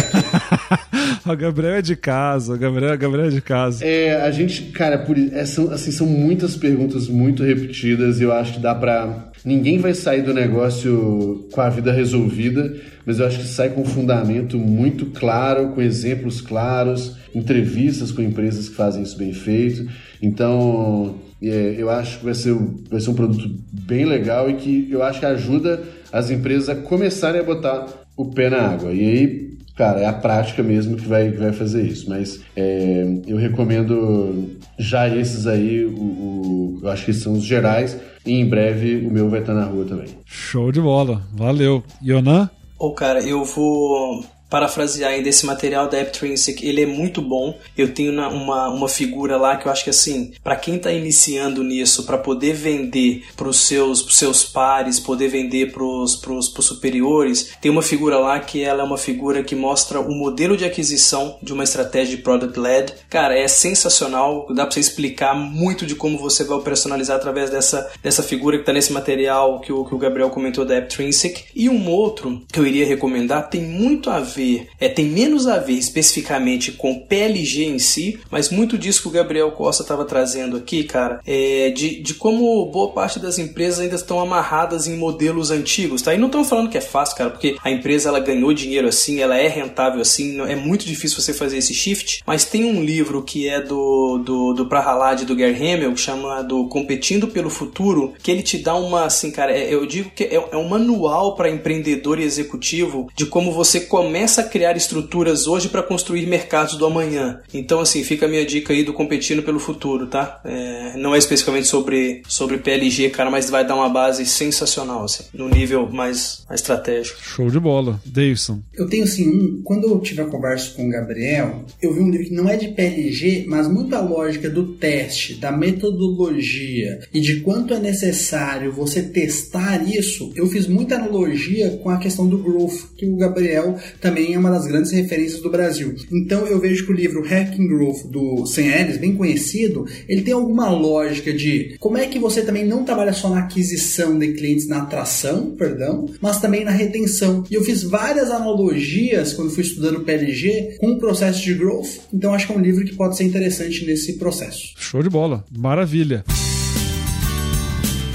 o 1.26 1.36
Gabriel 1.36 1.74
é 1.74 1.82
de 1.82 1.96
casa, 1.96 2.54
o 2.54 2.58
Gabriel, 2.58 2.96
Gabriel 2.96 3.26
é 3.26 3.30
de 3.30 3.40
casa. 3.40 3.84
É, 3.84 4.22
a 4.22 4.30
gente, 4.30 4.62
cara, 4.64 4.98
por, 4.98 5.16
é, 5.18 5.44
são, 5.44 5.70
assim, 5.70 5.90
são 5.90 6.06
muitas 6.06 6.56
perguntas 6.56 7.08
muito 7.08 7.42
repetidas 7.42 8.20
e 8.20 8.22
eu 8.22 8.32
acho 8.32 8.54
que 8.54 8.60
dá 8.60 8.74
pra. 8.74 9.31
Ninguém 9.44 9.78
vai 9.78 9.92
sair 9.92 10.22
do 10.22 10.32
negócio 10.32 11.48
com 11.52 11.60
a 11.60 11.68
vida 11.68 11.92
resolvida, 11.92 12.76
mas 13.04 13.18
eu 13.18 13.26
acho 13.26 13.40
que 13.40 13.46
sai 13.46 13.70
com 13.70 13.82
um 13.82 13.84
fundamento 13.84 14.56
muito 14.56 15.06
claro, 15.06 15.70
com 15.70 15.82
exemplos 15.82 16.40
claros, 16.40 17.16
entrevistas 17.34 18.12
com 18.12 18.22
empresas 18.22 18.68
que 18.68 18.74
fazem 18.76 19.02
isso 19.02 19.18
bem 19.18 19.32
feito. 19.32 19.88
Então, 20.22 21.16
é, 21.42 21.74
eu 21.76 21.90
acho 21.90 22.20
que 22.20 22.24
vai 22.24 22.34
ser, 22.34 22.54
vai 22.88 23.00
ser 23.00 23.10
um 23.10 23.14
produto 23.14 23.50
bem 23.72 24.04
legal 24.04 24.48
e 24.48 24.54
que 24.54 24.88
eu 24.88 25.02
acho 25.02 25.18
que 25.18 25.26
ajuda 25.26 25.82
as 26.12 26.30
empresas 26.30 26.68
a 26.68 26.76
começarem 26.76 27.40
a 27.40 27.44
botar 27.44 27.86
o 28.16 28.26
pé 28.26 28.48
na 28.48 28.60
água. 28.60 28.92
E 28.92 29.00
aí, 29.00 29.58
cara, 29.76 30.00
é 30.00 30.06
a 30.06 30.12
prática 30.12 30.62
mesmo 30.62 30.96
que 30.96 31.08
vai, 31.08 31.32
que 31.32 31.38
vai 31.38 31.52
fazer 31.52 31.82
isso. 31.82 32.08
Mas 32.08 32.40
é, 32.56 33.04
eu 33.26 33.36
recomendo 33.36 34.50
já 34.78 35.08
esses 35.08 35.48
aí, 35.48 35.84
o, 35.84 35.90
o, 35.90 36.80
eu 36.82 36.88
acho 36.90 37.06
que 37.06 37.12
são 37.12 37.32
os 37.32 37.44
gerais, 37.44 37.98
e 38.24 38.32
em 38.32 38.48
breve 38.48 39.06
o 39.06 39.10
meu 39.10 39.28
vai 39.28 39.40
estar 39.40 39.54
na 39.54 39.64
rua 39.64 39.84
também. 39.84 40.08
Show 40.24 40.70
de 40.70 40.80
bola, 40.80 41.22
valeu. 41.32 41.82
Yonan? 42.02 42.50
Ô, 42.78 42.86
oh, 42.86 42.92
cara, 42.92 43.20
eu 43.20 43.44
vou 43.44 44.24
parafrasear 44.52 45.12
ainda 45.12 45.30
esse 45.30 45.46
material 45.46 45.88
da 45.88 45.98
Apptrinsic, 45.98 46.62
ele 46.62 46.82
é 46.82 46.86
muito 46.86 47.22
bom. 47.22 47.58
Eu 47.74 47.94
tenho 47.94 48.12
uma, 48.12 48.68
uma 48.68 48.88
figura 48.88 49.38
lá 49.38 49.56
que 49.56 49.66
eu 49.66 49.72
acho 49.72 49.82
que 49.82 49.88
assim, 49.88 50.32
para 50.44 50.56
quem 50.56 50.76
está 50.76 50.92
iniciando 50.92 51.64
nisso, 51.64 52.04
para 52.04 52.18
poder 52.18 52.52
vender 52.52 53.24
para 53.34 53.48
os 53.48 53.60
seus, 53.60 54.02
pros 54.02 54.18
seus 54.18 54.44
pares, 54.44 55.00
poder 55.00 55.28
vender 55.28 55.72
para 55.72 55.82
os 55.82 56.20
superiores, 56.60 57.54
tem 57.62 57.70
uma 57.70 57.80
figura 57.80 58.18
lá 58.18 58.38
que 58.40 58.62
ela 58.62 58.82
é 58.82 58.84
uma 58.84 58.98
figura 58.98 59.42
que 59.42 59.56
mostra 59.56 59.98
o 60.00 60.14
modelo 60.14 60.54
de 60.54 60.66
aquisição 60.66 61.38
de 61.42 61.54
uma 61.54 61.64
estratégia 61.64 62.14
de 62.14 62.22
product 62.22 62.60
led. 62.60 62.92
Cara, 63.08 63.34
é 63.34 63.48
sensacional, 63.48 64.46
dá 64.50 64.66
para 64.66 64.74
você 64.74 64.80
explicar 64.80 65.34
muito 65.34 65.86
de 65.86 65.94
como 65.94 66.18
você 66.18 66.44
vai 66.44 66.58
operacionalizar 66.58 67.16
através 67.16 67.48
dessa, 67.48 67.90
dessa 68.02 68.22
figura 68.22 68.58
que 68.58 68.62
está 68.62 68.72
nesse 68.74 68.92
material 68.92 69.60
que 69.60 69.72
o, 69.72 69.82
que 69.86 69.94
o 69.94 69.98
Gabriel 69.98 70.28
comentou 70.28 70.66
da 70.66 70.76
Apptrinsic. 70.76 71.44
E 71.54 71.70
um 71.70 71.88
outro 71.88 72.42
que 72.52 72.60
eu 72.60 72.66
iria 72.66 72.84
recomendar 72.84 73.48
tem 73.48 73.62
muito 73.62 74.10
a 74.10 74.20
ver, 74.20 74.41
é, 74.80 74.88
tem 74.88 75.06
menos 75.06 75.46
a 75.46 75.58
ver 75.58 75.74
especificamente 75.74 76.72
com 76.72 76.98
PLG 76.98 77.64
em 77.64 77.78
si, 77.78 78.18
mas 78.30 78.50
muito 78.50 78.76
disso 78.78 79.02
que 79.02 79.08
o 79.08 79.12
Gabriel 79.12 79.50
Costa 79.52 79.82
estava 79.82 80.04
trazendo 80.04 80.56
aqui, 80.56 80.84
cara, 80.84 81.20
é 81.26 81.70
de, 81.70 82.00
de 82.00 82.14
como 82.14 82.66
boa 82.66 82.92
parte 82.92 83.18
das 83.18 83.38
empresas 83.38 83.80
ainda 83.80 83.96
estão 83.96 84.20
amarradas 84.20 84.86
em 84.86 84.96
modelos 84.96 85.50
antigos, 85.50 86.02
tá? 86.02 86.14
E 86.14 86.18
não 86.18 86.26
estão 86.26 86.44
falando 86.44 86.70
que 86.70 86.78
é 86.78 86.80
fácil, 86.80 87.16
cara, 87.16 87.30
porque 87.30 87.56
a 87.62 87.70
empresa 87.70 88.08
ela 88.08 88.20
ganhou 88.20 88.52
dinheiro 88.52 88.88
assim, 88.88 89.20
ela 89.20 89.36
é 89.36 89.48
rentável 89.48 90.00
assim, 90.00 90.40
é 90.40 90.56
muito 90.56 90.84
difícil 90.84 91.20
você 91.20 91.32
fazer 91.32 91.58
esse 91.58 91.74
shift, 91.74 92.22
mas 92.26 92.44
tem 92.44 92.64
um 92.64 92.82
livro 92.82 93.22
que 93.22 93.48
é 93.48 93.60
do, 93.60 94.18
do, 94.18 94.52
do 94.52 94.66
Prahalad 94.66 95.24
do 95.24 95.36
Gary 95.36 95.54
Hamel, 95.56 95.92
que 95.92 96.00
chama 96.00 96.42
do 96.42 96.66
Competindo 96.68 97.28
pelo 97.28 97.50
Futuro, 97.50 98.12
que 98.22 98.30
ele 98.30 98.42
te 98.42 98.58
dá 98.58 98.74
uma, 98.74 99.04
assim, 99.04 99.30
cara, 99.30 99.52
é, 99.52 99.72
eu 99.72 99.86
digo 99.86 100.10
que 100.10 100.24
é, 100.24 100.34
é 100.34 100.56
um 100.56 100.68
manual 100.68 101.34
para 101.34 101.50
empreendedor 101.50 102.18
e 102.18 102.24
executivo 102.24 103.08
de 103.14 103.26
como 103.26 103.52
você 103.52 103.80
começa 103.80 104.31
a 104.40 104.44
criar 104.44 104.76
estruturas 104.76 105.46
hoje 105.46 105.68
para 105.68 105.82
construir 105.82 106.26
mercados 106.26 106.76
do 106.76 106.86
amanhã. 106.86 107.40
Então, 107.52 107.80
assim, 107.80 108.02
fica 108.04 108.26
a 108.26 108.28
minha 108.28 108.44
dica 108.44 108.72
aí 108.72 108.82
do 108.82 108.92
Competindo 108.92 109.42
pelo 109.42 109.58
Futuro, 109.58 110.06
tá? 110.06 110.40
É, 110.44 110.96
não 110.96 111.14
é 111.14 111.18
especificamente 111.18 111.66
sobre, 111.66 112.22
sobre 112.28 112.58
PLG, 112.58 113.10
cara, 113.10 113.30
mas 113.30 113.50
vai 113.50 113.66
dar 113.66 113.74
uma 113.74 113.88
base 113.88 114.24
sensacional, 114.26 115.04
assim, 115.04 115.24
no 115.34 115.48
nível 115.48 115.88
mais 115.90 116.44
estratégico. 116.50 117.20
Show 117.22 117.50
de 117.50 117.60
bola. 117.60 118.00
Davidson. 118.04 118.60
Eu 118.74 118.88
tenho, 118.88 119.04
assim, 119.04 119.28
um, 119.28 119.62
quando 119.62 119.88
eu 119.88 119.98
tive 120.00 120.22
a 120.22 120.26
conversa 120.26 120.74
com 120.74 120.86
o 120.86 120.90
Gabriel, 120.90 121.64
eu 121.80 121.92
vi 121.92 122.00
um 122.00 122.10
livro 122.10 122.26
que 122.26 122.34
não 122.34 122.48
é 122.48 122.56
de 122.56 122.68
PLG, 122.68 123.44
mas 123.48 123.68
muito 123.68 123.94
a 123.94 124.00
lógica 124.00 124.48
do 124.48 124.74
teste, 124.74 125.34
da 125.34 125.52
metodologia 125.52 127.00
e 127.12 127.20
de 127.20 127.40
quanto 127.40 127.74
é 127.74 127.78
necessário 127.78 128.72
você 128.72 129.02
testar 129.02 129.82
isso. 129.88 130.32
Eu 130.34 130.46
fiz 130.46 130.66
muita 130.66 130.96
analogia 130.96 131.78
com 131.82 131.90
a 131.90 131.98
questão 131.98 132.26
do 132.28 132.38
growth, 132.38 132.92
que 132.96 133.06
o 133.06 133.16
Gabriel 133.16 133.78
também 134.00 134.11
é 134.18 134.38
uma 134.38 134.50
das 134.50 134.66
grandes 134.66 134.90
referências 134.92 135.40
do 135.40 135.50
Brasil. 135.50 135.94
Então 136.10 136.46
eu 136.46 136.60
vejo 136.60 136.84
que 136.84 136.92
o 136.92 136.94
livro 136.94 137.22
Hacking 137.22 137.66
Growth 137.66 138.06
do 138.06 138.46
Sam 138.46 138.62
Ellis, 138.62 138.98
bem 138.98 139.14
conhecido, 139.14 139.86
ele 140.08 140.22
tem 140.22 140.34
alguma 140.34 140.70
lógica 140.70 141.32
de 141.32 141.76
como 141.78 141.98
é 141.98 142.06
que 142.06 142.18
você 142.18 142.42
também 142.42 142.66
não 142.66 142.84
trabalha 142.84 143.12
só 143.12 143.28
na 143.28 143.40
aquisição 143.40 144.18
de 144.18 144.32
clientes, 144.34 144.68
na 144.68 144.82
atração, 144.82 145.54
perdão, 145.56 146.06
mas 146.20 146.40
também 146.40 146.64
na 146.64 146.70
retenção. 146.70 147.44
E 147.50 147.54
eu 147.54 147.64
fiz 147.64 147.82
várias 147.82 148.30
analogias 148.30 149.32
quando 149.32 149.50
fui 149.50 149.62
estudando 149.62 150.00
PLG 150.00 150.76
com 150.78 150.92
o 150.92 150.98
processo 150.98 151.42
de 151.42 151.54
growth. 151.54 152.00
Então 152.12 152.34
acho 152.34 152.46
que 152.46 152.52
é 152.52 152.56
um 152.56 152.60
livro 152.60 152.84
que 152.84 152.94
pode 152.94 153.16
ser 153.16 153.24
interessante 153.24 153.84
nesse 153.84 154.14
processo. 154.14 154.74
Show 154.76 155.02
de 155.02 155.10
bola. 155.10 155.44
Maravilha. 155.50 156.24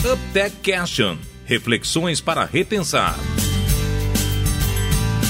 UpTech 0.06 0.56
Question. 0.62 1.18
Reflexões 1.46 2.22
para 2.22 2.46
repensar. 2.46 3.18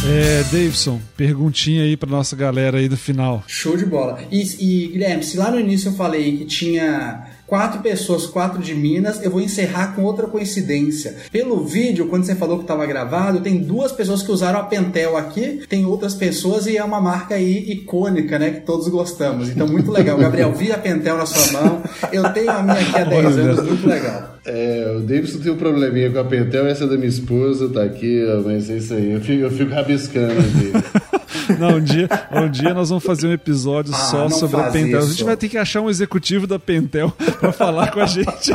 É, 0.06 0.44
Davidson, 0.44 1.02
perguntinha 1.18 1.84
aí 1.84 1.98
pra 1.98 2.10
nossa 2.10 2.36
galera 2.36 2.78
aí 2.78 2.88
do 2.88 2.96
final. 2.96 3.44
Show 3.48 3.76
de 3.76 3.86
bola. 3.86 4.20
E, 4.32 4.42
e 4.60 4.88
Guilherme, 4.88 5.24
se 5.24 5.38
lá 5.38 5.52
no 5.52 5.60
início 5.60 5.90
eu 5.90 5.94
falei 5.94 6.38
que 6.38 6.46
tinha 6.46 7.26
quatro 7.48 7.82
pessoas, 7.82 8.26
quatro 8.26 8.62
de 8.62 8.76
Minas, 8.76 9.24
eu 9.24 9.32
vou 9.32 9.42
encerrar 9.42 9.96
com 9.96 10.04
outra 10.04 10.28
coincidência. 10.28 11.16
Pelo 11.32 11.66
vídeo, 11.66 12.08
quando 12.08 12.26
você 12.26 12.36
falou 12.36 12.58
que 12.58 12.66
estava 12.66 12.86
gravado, 12.86 13.40
tem 13.40 13.58
duas 13.58 13.92
pessoas 13.94 14.22
que 14.22 14.32
usaram 14.32 14.60
a 14.60 14.64
Pentel 14.64 15.16
aqui, 15.16 15.62
tem 15.70 15.86
outras 15.86 16.14
pessoas 16.14 16.68
e 16.68 16.78
é 16.78 16.84
uma 16.84 17.00
marca 17.00 17.36
aí 17.36 17.72
icônica, 17.72 18.38
né, 18.38 18.52
que 18.52 18.60
todos 18.62 18.88
gostamos. 18.90 19.50
Então, 19.50 19.66
muito 19.66 19.90
legal. 19.90 20.18
Gabriel, 20.18 20.52
vi 20.54 20.72
a 20.72 20.78
Pentel 20.78 21.18
na 21.18 21.26
sua 21.26 21.62
mão, 21.62 21.82
eu 22.12 22.24
tenho 22.34 22.52
a 22.52 22.62
minha 22.62 22.76
aqui 22.76 22.98
há 22.98 23.04
10 23.06 23.38
anos, 23.38 23.64
muito 23.64 23.88
legal. 23.88 24.38
É, 24.46 24.96
o 24.98 25.02
Davidson 25.02 25.40
tem 25.40 25.52
um 25.52 25.58
probleminha 25.58 26.12
com 26.12 26.20
a 26.20 26.26
Pentel, 26.26 26.68
essa 26.68 26.84
é 26.84 26.88
da 26.88 26.96
minha 26.96 27.08
esposa, 27.08 27.70
tá 27.70 27.84
aqui, 27.84 28.24
mas 28.46 28.70
é 28.70 28.78
isso 28.78 28.94
aí, 28.94 29.14
eu 29.14 29.22
fico, 29.22 29.44
eu 29.44 29.52
fico 29.52 29.74
rabiscando 29.74 30.34
aqui. 30.40 31.08
Não, 31.60 31.78
um 31.78 31.82
dia, 31.82 32.10
um 32.32 32.50
dia 32.50 32.74
nós 32.74 32.90
vamos 32.90 33.04
fazer 33.04 33.28
um 33.28 33.32
episódio 33.32 33.94
ah, 33.94 33.98
só 33.98 34.30
sobre 34.30 34.60
a 34.60 34.64
Pentel. 34.64 35.00
Isso. 35.00 35.08
A 35.08 35.12
gente 35.12 35.24
vai 35.24 35.38
ter 35.38 35.50
que 35.50 35.58
achar 35.58 35.82
um 35.82 35.90
executivo 35.90 36.46
da 36.46 36.60
Pentel 36.60 37.14
para 37.40 37.52
falar 37.52 37.92
com 37.92 38.00
a 38.00 38.06
gente. 38.06 38.52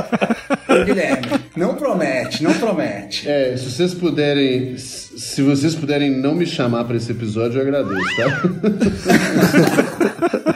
Guilherme, 0.84 1.40
não 1.56 1.74
promete, 1.74 2.42
não 2.42 2.52
promete. 2.54 3.28
É, 3.28 3.56
se 3.56 3.70
vocês 3.70 3.94
puderem, 3.94 4.76
se 4.76 5.42
vocês 5.42 5.74
puderem 5.74 6.10
não 6.10 6.34
me 6.34 6.46
chamar 6.46 6.84
para 6.84 6.96
esse 6.96 7.10
episódio, 7.12 7.60
eu 7.60 7.62
agradeço, 7.62 8.16
tá? 8.16 8.42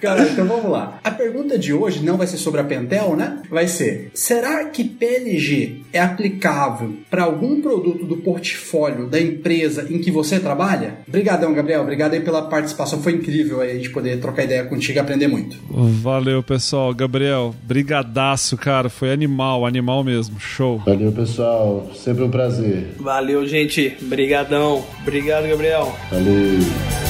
Cara, 0.00 0.22
então 0.22 0.46
vamos 0.46 0.70
lá. 0.70 0.98
A 1.02 1.10
pergunta 1.10 1.58
de 1.58 1.72
hoje 1.72 2.04
não 2.04 2.16
vai 2.16 2.26
ser 2.26 2.36
sobre 2.36 2.60
a 2.60 2.64
Pentel, 2.64 3.16
né? 3.16 3.42
Vai 3.50 3.68
ser: 3.68 4.10
será 4.14 4.64
que 4.66 4.84
PLG 4.84 5.82
é 5.92 6.00
aplicável 6.00 6.94
para 7.10 7.24
algum 7.24 7.60
produto 7.60 8.04
do 8.04 8.16
portfólio 8.18 9.06
da 9.06 9.20
empresa 9.20 9.86
em 9.90 9.98
que 9.98 10.10
você 10.10 10.38
trabalha? 10.38 10.98
Obrigadão, 11.06 11.52
Gabriel. 11.52 11.82
Obrigado 11.82 12.14
aí 12.14 12.20
pela 12.20 12.42
participação. 12.42 13.02
Foi 13.02 13.12
incrível 13.12 13.60
aí 13.60 13.72
a 13.72 13.74
gente 13.74 13.90
poder 13.90 14.20
trocar 14.20 14.44
ideia 14.44 14.64
contigo 14.64 14.98
e 14.98 15.00
aprender 15.00 15.28
muito. 15.28 15.56
Valeu, 15.70 16.42
pessoal. 16.42 16.94
Gabriel, 16.94 17.54
brigadaço, 17.62 18.56
cara. 18.56 18.88
Foi 18.88 19.12
animal, 19.12 19.66
animal 19.66 20.04
mesmo. 20.04 20.38
Show. 20.38 20.78
Valeu, 20.84 21.12
pessoal. 21.12 21.90
Sempre 21.94 22.24
um 22.24 22.30
prazer. 22.30 22.94
Valeu, 22.98 23.46
gente. 23.46 23.96
Brigadão. 24.02 24.84
Obrigado, 25.02 25.48
Gabriel. 25.48 25.94
Valeu. 26.10 27.07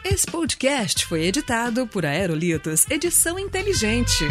Esse 0.03 0.27
podcast 0.27 1.07
foi 1.07 1.23
editado 1.23 1.87
por 1.87 2.05
Aerolitos 2.05 2.85
Edição 2.87 3.39
Inteligente. 3.39 4.25